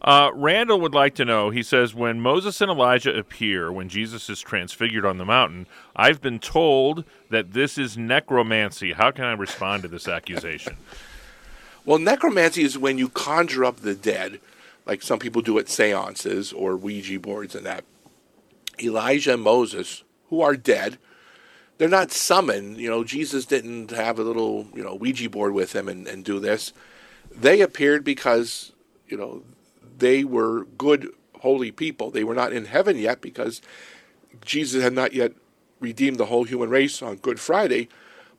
Uh, 0.00 0.30
Randall 0.32 0.80
would 0.80 0.94
like 0.94 1.14
to 1.16 1.24
know. 1.24 1.50
He 1.50 1.62
says, 1.62 1.94
when 1.94 2.20
Moses 2.20 2.60
and 2.60 2.70
Elijah 2.70 3.16
appear 3.16 3.72
when 3.72 3.88
Jesus 3.88 4.30
is 4.30 4.40
transfigured 4.40 5.04
on 5.04 5.18
the 5.18 5.24
mountain, 5.24 5.66
I've 5.96 6.20
been 6.20 6.38
told 6.38 7.04
that 7.30 7.52
this 7.52 7.78
is 7.78 7.98
necromancy. 7.98 8.92
How 8.92 9.10
can 9.10 9.24
I 9.24 9.32
respond 9.32 9.82
to 9.82 9.88
this 9.88 10.08
accusation? 10.08 10.76
Well, 11.84 11.98
necromancy 11.98 12.64
is 12.64 12.76
when 12.76 12.98
you 12.98 13.08
conjure 13.08 13.64
up 13.64 13.78
the 13.78 13.94
dead, 13.94 14.40
like 14.84 15.00
some 15.00 15.18
people 15.18 15.40
do 15.40 15.58
at 15.58 15.70
seances 15.70 16.52
or 16.52 16.76
Ouija 16.76 17.18
boards 17.18 17.54
and 17.54 17.64
that. 17.64 17.82
Elijah 18.78 19.32
and 19.32 19.42
Moses, 19.42 20.04
who 20.28 20.42
are 20.42 20.54
dead, 20.54 20.98
they're 21.78 21.88
not 21.88 22.12
summoned. 22.12 22.76
You 22.76 22.90
know, 22.90 23.04
Jesus 23.04 23.46
didn't 23.46 23.90
have 23.90 24.18
a 24.18 24.22
little, 24.22 24.66
you 24.74 24.84
know, 24.84 24.94
Ouija 24.96 25.30
board 25.30 25.54
with 25.54 25.74
him 25.74 25.88
and, 25.88 26.06
and 26.06 26.22
do 26.22 26.38
this. 26.38 26.74
They 27.34 27.62
appeared 27.62 28.04
because, 28.04 28.72
you 29.06 29.16
know, 29.16 29.42
they 29.98 30.24
were 30.24 30.64
good, 30.76 31.08
holy 31.40 31.70
people. 31.70 32.10
They 32.10 32.24
were 32.24 32.34
not 32.34 32.52
in 32.52 32.66
heaven 32.66 32.96
yet 32.96 33.20
because 33.20 33.60
Jesus 34.44 34.82
had 34.82 34.92
not 34.92 35.12
yet 35.12 35.32
redeemed 35.80 36.18
the 36.18 36.26
whole 36.26 36.44
human 36.44 36.70
race 36.70 37.02
on 37.02 37.16
Good 37.16 37.40
Friday, 37.40 37.88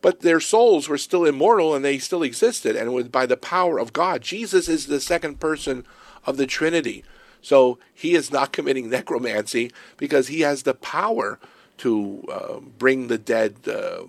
but 0.02 0.22
their 0.22 0.40
souls 0.40 0.88
were 0.88 0.98
still 0.98 1.26
immortal 1.26 1.76
and 1.76 1.84
they 1.84 1.98
still 1.98 2.24
existed, 2.24 2.76
and 2.76 2.94
was 2.94 3.08
by 3.08 3.26
the 3.26 3.38
power 3.38 3.80
of 3.80 3.94
God. 3.94 4.22
Jesus 4.22 4.68
is 4.68 4.88
the 4.88 5.00
second 5.00 5.40
person 5.40 5.86
of 6.26 6.38
the 6.38 6.48
Trinity. 6.48 7.04
So 7.42 7.80
he 7.94 8.16
is 8.16 8.32
not 8.32 8.52
committing 8.52 8.90
necromancy 8.90 9.72
because 9.98 10.28
he 10.28 10.42
has 10.42 10.64
the 10.64 10.74
power 10.74 11.40
to 11.78 12.24
uh, 12.30 12.60
bring 12.60 13.08
the 13.08 13.18
dead, 13.18 13.56
uh, 13.68 14.04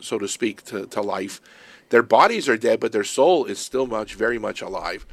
so 0.00 0.18
to 0.18 0.28
speak, 0.28 0.62
to, 0.64 0.86
to 0.86 1.00
life. 1.00 1.40
Their 1.88 2.02
bodies 2.02 2.48
are 2.48 2.58
dead, 2.58 2.80
but 2.80 2.92
their 2.92 3.04
soul 3.04 3.46
is 3.46 3.58
still 3.58 3.86
much, 3.86 4.14
very 4.14 4.38
much 4.38 4.60
alive. 4.60 5.06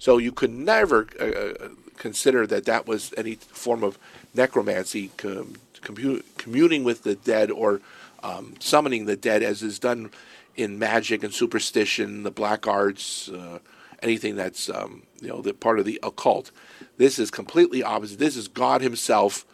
So 0.00 0.16
you 0.16 0.32
could 0.32 0.50
never 0.50 1.06
uh, 1.20 1.24
uh, 1.24 1.68
consider 1.98 2.46
that 2.46 2.64
that 2.64 2.86
was 2.86 3.12
any 3.18 3.34
form 3.34 3.84
of 3.84 3.98
necromancy, 4.34 5.10
com- 5.18 5.56
commu- 5.82 6.24
communing 6.38 6.84
with 6.84 7.02
the 7.02 7.14
dead 7.14 7.50
or 7.50 7.82
um, 8.22 8.54
summoning 8.60 9.04
the 9.04 9.14
dead, 9.14 9.42
as 9.42 9.62
is 9.62 9.78
done 9.78 10.10
in 10.56 10.78
magic 10.78 11.22
and 11.22 11.34
superstition, 11.34 12.22
the 12.22 12.30
black 12.30 12.66
arts, 12.66 13.28
uh, 13.28 13.58
anything 14.02 14.36
that's 14.36 14.70
um, 14.70 15.02
you 15.20 15.28
know 15.28 15.42
the 15.42 15.52
part 15.52 15.78
of 15.78 15.84
the 15.84 16.00
occult. 16.02 16.50
This 16.96 17.18
is 17.18 17.30
completely 17.30 17.82
opposite. 17.82 18.18
This 18.18 18.36
is 18.36 18.48
God 18.48 18.80
Himself, 18.80 19.44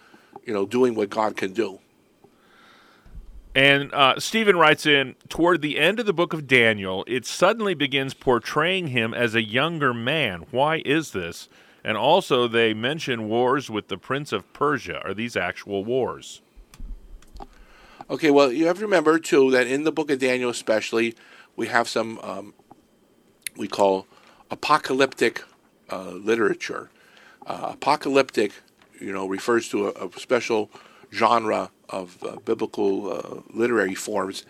you 0.44 0.54
know, 0.54 0.64
doing 0.64 0.94
what 0.94 1.10
God 1.10 1.36
can 1.36 1.52
do. 1.52 1.80
And 3.56 3.90
uh, 3.94 4.20
Stephen 4.20 4.56
writes 4.56 4.84
in 4.84 5.14
toward 5.30 5.62
the 5.62 5.78
end 5.78 5.98
of 5.98 6.04
the 6.04 6.12
book 6.12 6.34
of 6.34 6.46
Daniel, 6.46 7.04
it 7.08 7.24
suddenly 7.24 7.72
begins 7.72 8.12
portraying 8.12 8.88
him 8.88 9.14
as 9.14 9.34
a 9.34 9.42
younger 9.42 9.94
man. 9.94 10.44
Why 10.50 10.82
is 10.84 11.12
this? 11.12 11.48
And 11.82 11.96
also, 11.96 12.48
they 12.48 12.74
mention 12.74 13.30
wars 13.30 13.70
with 13.70 13.88
the 13.88 13.96
Prince 13.96 14.30
of 14.30 14.52
Persia. 14.52 15.00
Are 15.02 15.14
these 15.14 15.38
actual 15.38 15.86
wars? 15.86 16.42
Okay, 18.10 18.30
well, 18.30 18.52
you 18.52 18.66
have 18.66 18.76
to 18.76 18.82
remember, 18.82 19.18
too, 19.18 19.50
that 19.52 19.66
in 19.66 19.84
the 19.84 19.92
book 19.92 20.10
of 20.10 20.18
Daniel, 20.18 20.50
especially, 20.50 21.14
we 21.56 21.68
have 21.68 21.88
some 21.88 22.18
um, 22.18 22.52
we 23.56 23.68
call 23.68 24.06
apocalyptic 24.50 25.42
uh, 25.90 26.10
literature. 26.10 26.90
Uh, 27.46 27.70
apocalyptic, 27.72 28.52
you 29.00 29.14
know, 29.14 29.26
refers 29.26 29.70
to 29.70 29.88
a, 29.88 30.08
a 30.08 30.20
special 30.20 30.70
genre 31.10 31.70
of 31.88 32.22
uh, 32.22 32.36
biblical 32.44 33.12
uh, 33.12 33.40
literary 33.52 33.94
forms 33.94 34.44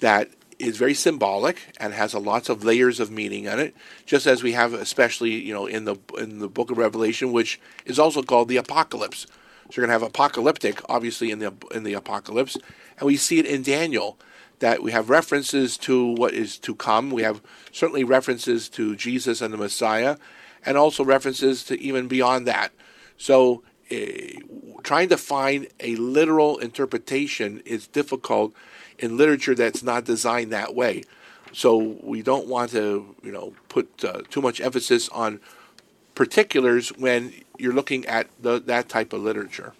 that 0.00 0.30
is 0.58 0.76
very 0.76 0.94
symbolic 0.94 1.60
and 1.78 1.92
has 1.92 2.14
a 2.14 2.18
lots 2.18 2.48
of 2.48 2.64
layers 2.64 3.00
of 3.00 3.10
meaning 3.10 3.44
in 3.44 3.58
it, 3.58 3.74
just 4.06 4.26
as 4.26 4.42
we 4.42 4.52
have, 4.52 4.72
especially 4.72 5.32
you 5.32 5.52
know, 5.52 5.66
in 5.66 5.84
the 5.84 5.96
in 6.18 6.38
the 6.38 6.48
Book 6.48 6.70
of 6.70 6.78
Revelation, 6.78 7.32
which 7.32 7.60
is 7.84 7.98
also 7.98 8.22
called 8.22 8.48
the 8.48 8.56
Apocalypse. 8.56 9.26
So 9.70 9.80
you're 9.80 9.86
going 9.86 9.98
to 9.98 10.04
have 10.04 10.08
apocalyptic, 10.10 10.80
obviously, 10.88 11.30
in 11.30 11.38
the 11.38 11.52
in 11.74 11.84
the 11.84 11.94
Apocalypse, 11.94 12.56
and 12.98 13.06
we 13.06 13.16
see 13.16 13.38
it 13.38 13.46
in 13.46 13.62
Daniel 13.62 14.18
that 14.60 14.82
we 14.82 14.92
have 14.92 15.10
references 15.10 15.76
to 15.78 16.14
what 16.14 16.32
is 16.32 16.58
to 16.58 16.74
come. 16.74 17.10
We 17.10 17.22
have 17.22 17.42
certainly 17.72 18.04
references 18.04 18.68
to 18.70 18.94
Jesus 18.94 19.40
and 19.40 19.52
the 19.52 19.58
Messiah, 19.58 20.16
and 20.64 20.76
also 20.76 21.04
references 21.04 21.64
to 21.64 21.80
even 21.80 22.08
beyond 22.08 22.46
that. 22.46 22.72
So 23.16 23.62
trying 24.82 25.08
to 25.08 25.16
find 25.16 25.68
a 25.80 25.96
literal 25.96 26.58
interpretation 26.58 27.62
is 27.64 27.86
difficult 27.86 28.52
in 28.98 29.16
literature 29.16 29.54
that's 29.54 29.82
not 29.82 30.04
designed 30.04 30.52
that 30.52 30.74
way. 30.74 31.04
So 31.52 31.98
we 32.02 32.22
don't 32.22 32.48
want 32.48 32.72
to, 32.72 33.14
you 33.22 33.32
know, 33.32 33.54
put 33.68 34.04
uh, 34.04 34.22
too 34.28 34.42
much 34.42 34.60
emphasis 34.60 35.08
on 35.10 35.40
particulars 36.14 36.90
when 36.90 37.32
you're 37.58 37.72
looking 37.72 38.06
at 38.06 38.28
the, 38.40 38.60
that 38.60 38.88
type 38.88 39.12
of 39.12 39.22
literature. 39.22 39.72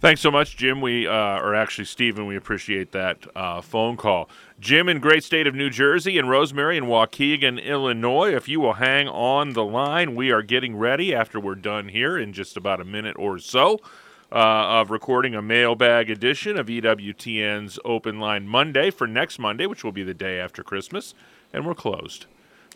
Thanks 0.00 0.22
so 0.22 0.30
much, 0.30 0.56
Jim. 0.56 0.80
We, 0.80 1.06
uh, 1.06 1.12
or 1.12 1.54
actually, 1.54 1.84
Stephen, 1.84 2.24
we 2.24 2.34
appreciate 2.34 2.92
that 2.92 3.18
uh, 3.36 3.60
phone 3.60 3.98
call. 3.98 4.30
Jim 4.58 4.88
in 4.88 4.98
great 4.98 5.22
state 5.22 5.46
of 5.46 5.54
New 5.54 5.68
Jersey 5.68 6.16
and 6.16 6.26
Rosemary 6.26 6.78
in 6.78 6.84
Waukegan, 6.84 7.62
Illinois. 7.62 8.34
If 8.34 8.48
you 8.48 8.60
will 8.60 8.72
hang 8.74 9.08
on 9.08 9.52
the 9.52 9.62
line, 9.62 10.14
we 10.14 10.30
are 10.30 10.40
getting 10.40 10.74
ready 10.74 11.14
after 11.14 11.38
we're 11.38 11.54
done 11.54 11.88
here 11.88 12.16
in 12.16 12.32
just 12.32 12.56
about 12.56 12.80
a 12.80 12.84
minute 12.84 13.14
or 13.18 13.38
so 13.38 13.78
uh, 14.32 14.80
of 14.80 14.90
recording 14.90 15.34
a 15.34 15.42
mailbag 15.42 16.08
edition 16.08 16.58
of 16.58 16.68
EWTN's 16.68 17.78
Open 17.84 18.18
Line 18.18 18.48
Monday 18.48 18.90
for 18.90 19.06
next 19.06 19.38
Monday, 19.38 19.66
which 19.66 19.84
will 19.84 19.92
be 19.92 20.02
the 20.02 20.14
day 20.14 20.40
after 20.40 20.62
Christmas, 20.62 21.12
and 21.52 21.66
we're 21.66 21.74
closed. 21.74 22.24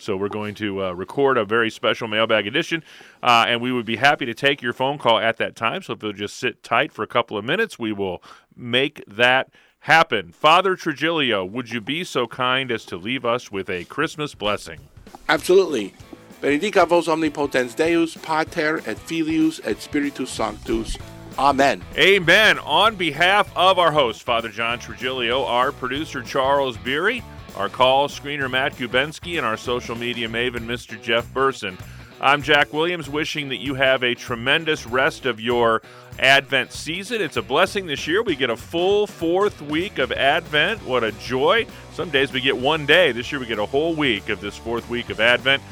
So 0.04 0.16
we're 0.16 0.28
going 0.28 0.54
to 0.56 0.84
uh, 0.84 0.92
record 0.92 1.38
a 1.38 1.44
very 1.44 1.70
special 1.70 2.08
mailbag 2.08 2.46
edition, 2.46 2.84
uh, 3.22 3.46
and 3.48 3.60
we 3.60 3.72
would 3.72 3.86
be 3.86 3.96
happy 3.96 4.26
to 4.26 4.34
take 4.34 4.60
your 4.60 4.72
phone 4.72 4.98
call 4.98 5.18
at 5.18 5.38
that 5.38 5.56
time. 5.56 5.82
So 5.82 5.94
if 5.94 6.02
you'll 6.02 6.12
just 6.12 6.36
sit 6.36 6.62
tight 6.62 6.92
for 6.92 7.02
a 7.02 7.06
couple 7.06 7.36
of 7.38 7.44
minutes, 7.44 7.78
we 7.78 7.92
will 7.92 8.22
make 8.54 9.02
that 9.06 9.50
happen. 9.80 10.32
Father 10.32 10.76
Trigilio, 10.76 11.48
would 11.50 11.70
you 11.70 11.80
be 11.80 12.04
so 12.04 12.26
kind 12.26 12.70
as 12.70 12.84
to 12.86 12.96
leave 12.96 13.24
us 13.24 13.50
with 13.50 13.68
a 13.68 13.84
Christmas 13.84 14.34
blessing? 14.34 14.80
Absolutely. 15.28 15.94
Benedica 16.40 16.86
vos 16.86 17.08
omnipotens 17.08 17.74
Deus, 17.74 18.16
Pater 18.18 18.82
et 18.86 18.98
Filius 18.98 19.60
et 19.64 19.80
Spiritus 19.80 20.30
Sanctus. 20.30 20.98
Amen. 21.38 21.82
Amen. 21.96 22.58
On 22.60 22.94
behalf 22.94 23.50
of 23.56 23.78
our 23.78 23.90
host, 23.90 24.22
Father 24.22 24.50
John 24.50 24.78
Trigilio, 24.78 25.46
our 25.46 25.72
producer, 25.72 26.22
Charles 26.22 26.76
Beery, 26.76 27.22
our 27.56 27.68
call 27.68 28.08
screener, 28.08 28.50
Matt 28.50 28.74
Gubensky, 28.74 29.36
and 29.36 29.46
our 29.46 29.56
social 29.56 29.96
media 29.96 30.28
maven, 30.28 30.66
Mr. 30.66 31.00
Jeff 31.00 31.32
Burson. 31.32 31.78
I'm 32.20 32.42
Jack 32.42 32.72
Williams, 32.72 33.08
wishing 33.08 33.48
that 33.50 33.58
you 33.58 33.74
have 33.74 34.02
a 34.02 34.14
tremendous 34.14 34.86
rest 34.86 35.26
of 35.26 35.40
your 35.40 35.82
Advent 36.18 36.72
season. 36.72 37.20
It's 37.20 37.36
a 37.36 37.42
blessing 37.42 37.86
this 37.86 38.06
year. 38.06 38.22
We 38.22 38.36
get 38.36 38.50
a 38.50 38.56
full 38.56 39.06
fourth 39.06 39.60
week 39.62 39.98
of 39.98 40.12
Advent. 40.12 40.82
What 40.84 41.04
a 41.04 41.12
joy. 41.12 41.66
Some 41.92 42.10
days 42.10 42.32
we 42.32 42.40
get 42.40 42.56
one 42.56 42.86
day. 42.86 43.12
This 43.12 43.30
year 43.30 43.40
we 43.40 43.46
get 43.46 43.58
a 43.58 43.66
whole 43.66 43.94
week 43.94 44.28
of 44.28 44.40
this 44.40 44.56
fourth 44.56 44.88
week 44.88 45.10
of 45.10 45.20
Advent. 45.20 45.62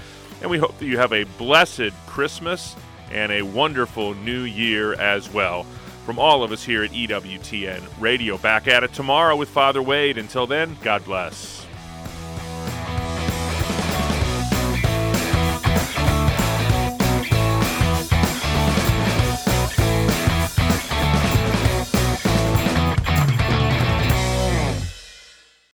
And 0.41 0.51
we 0.51 0.59
hope 0.59 0.79
that 0.79 0.87
you 0.87 0.99
have 0.99 1.13
a 1.13 1.25
blessed 1.39 1.93
Christmas 2.07 2.77
and 3.11 3.31
a 3.31 3.43
wonderful 3.43 4.15
new 4.15 4.43
year 4.43 4.95
as 4.95 5.33
well. 5.33 5.65
From 6.05 6.19
all 6.19 6.43
of 6.43 6.51
us 6.51 6.65
here 6.65 6.83
at 6.83 6.91
EWTN 6.91 7.81
Radio, 8.01 8.37
back 8.37 8.67
at 8.67 8.83
it 8.83 8.93
tomorrow 8.93 9.37
with 9.37 9.49
Father 9.49 9.81
Wade. 9.81 10.19
Until 10.19 10.49
then, 10.49 10.77
God 10.83 11.05
bless. 11.05 11.62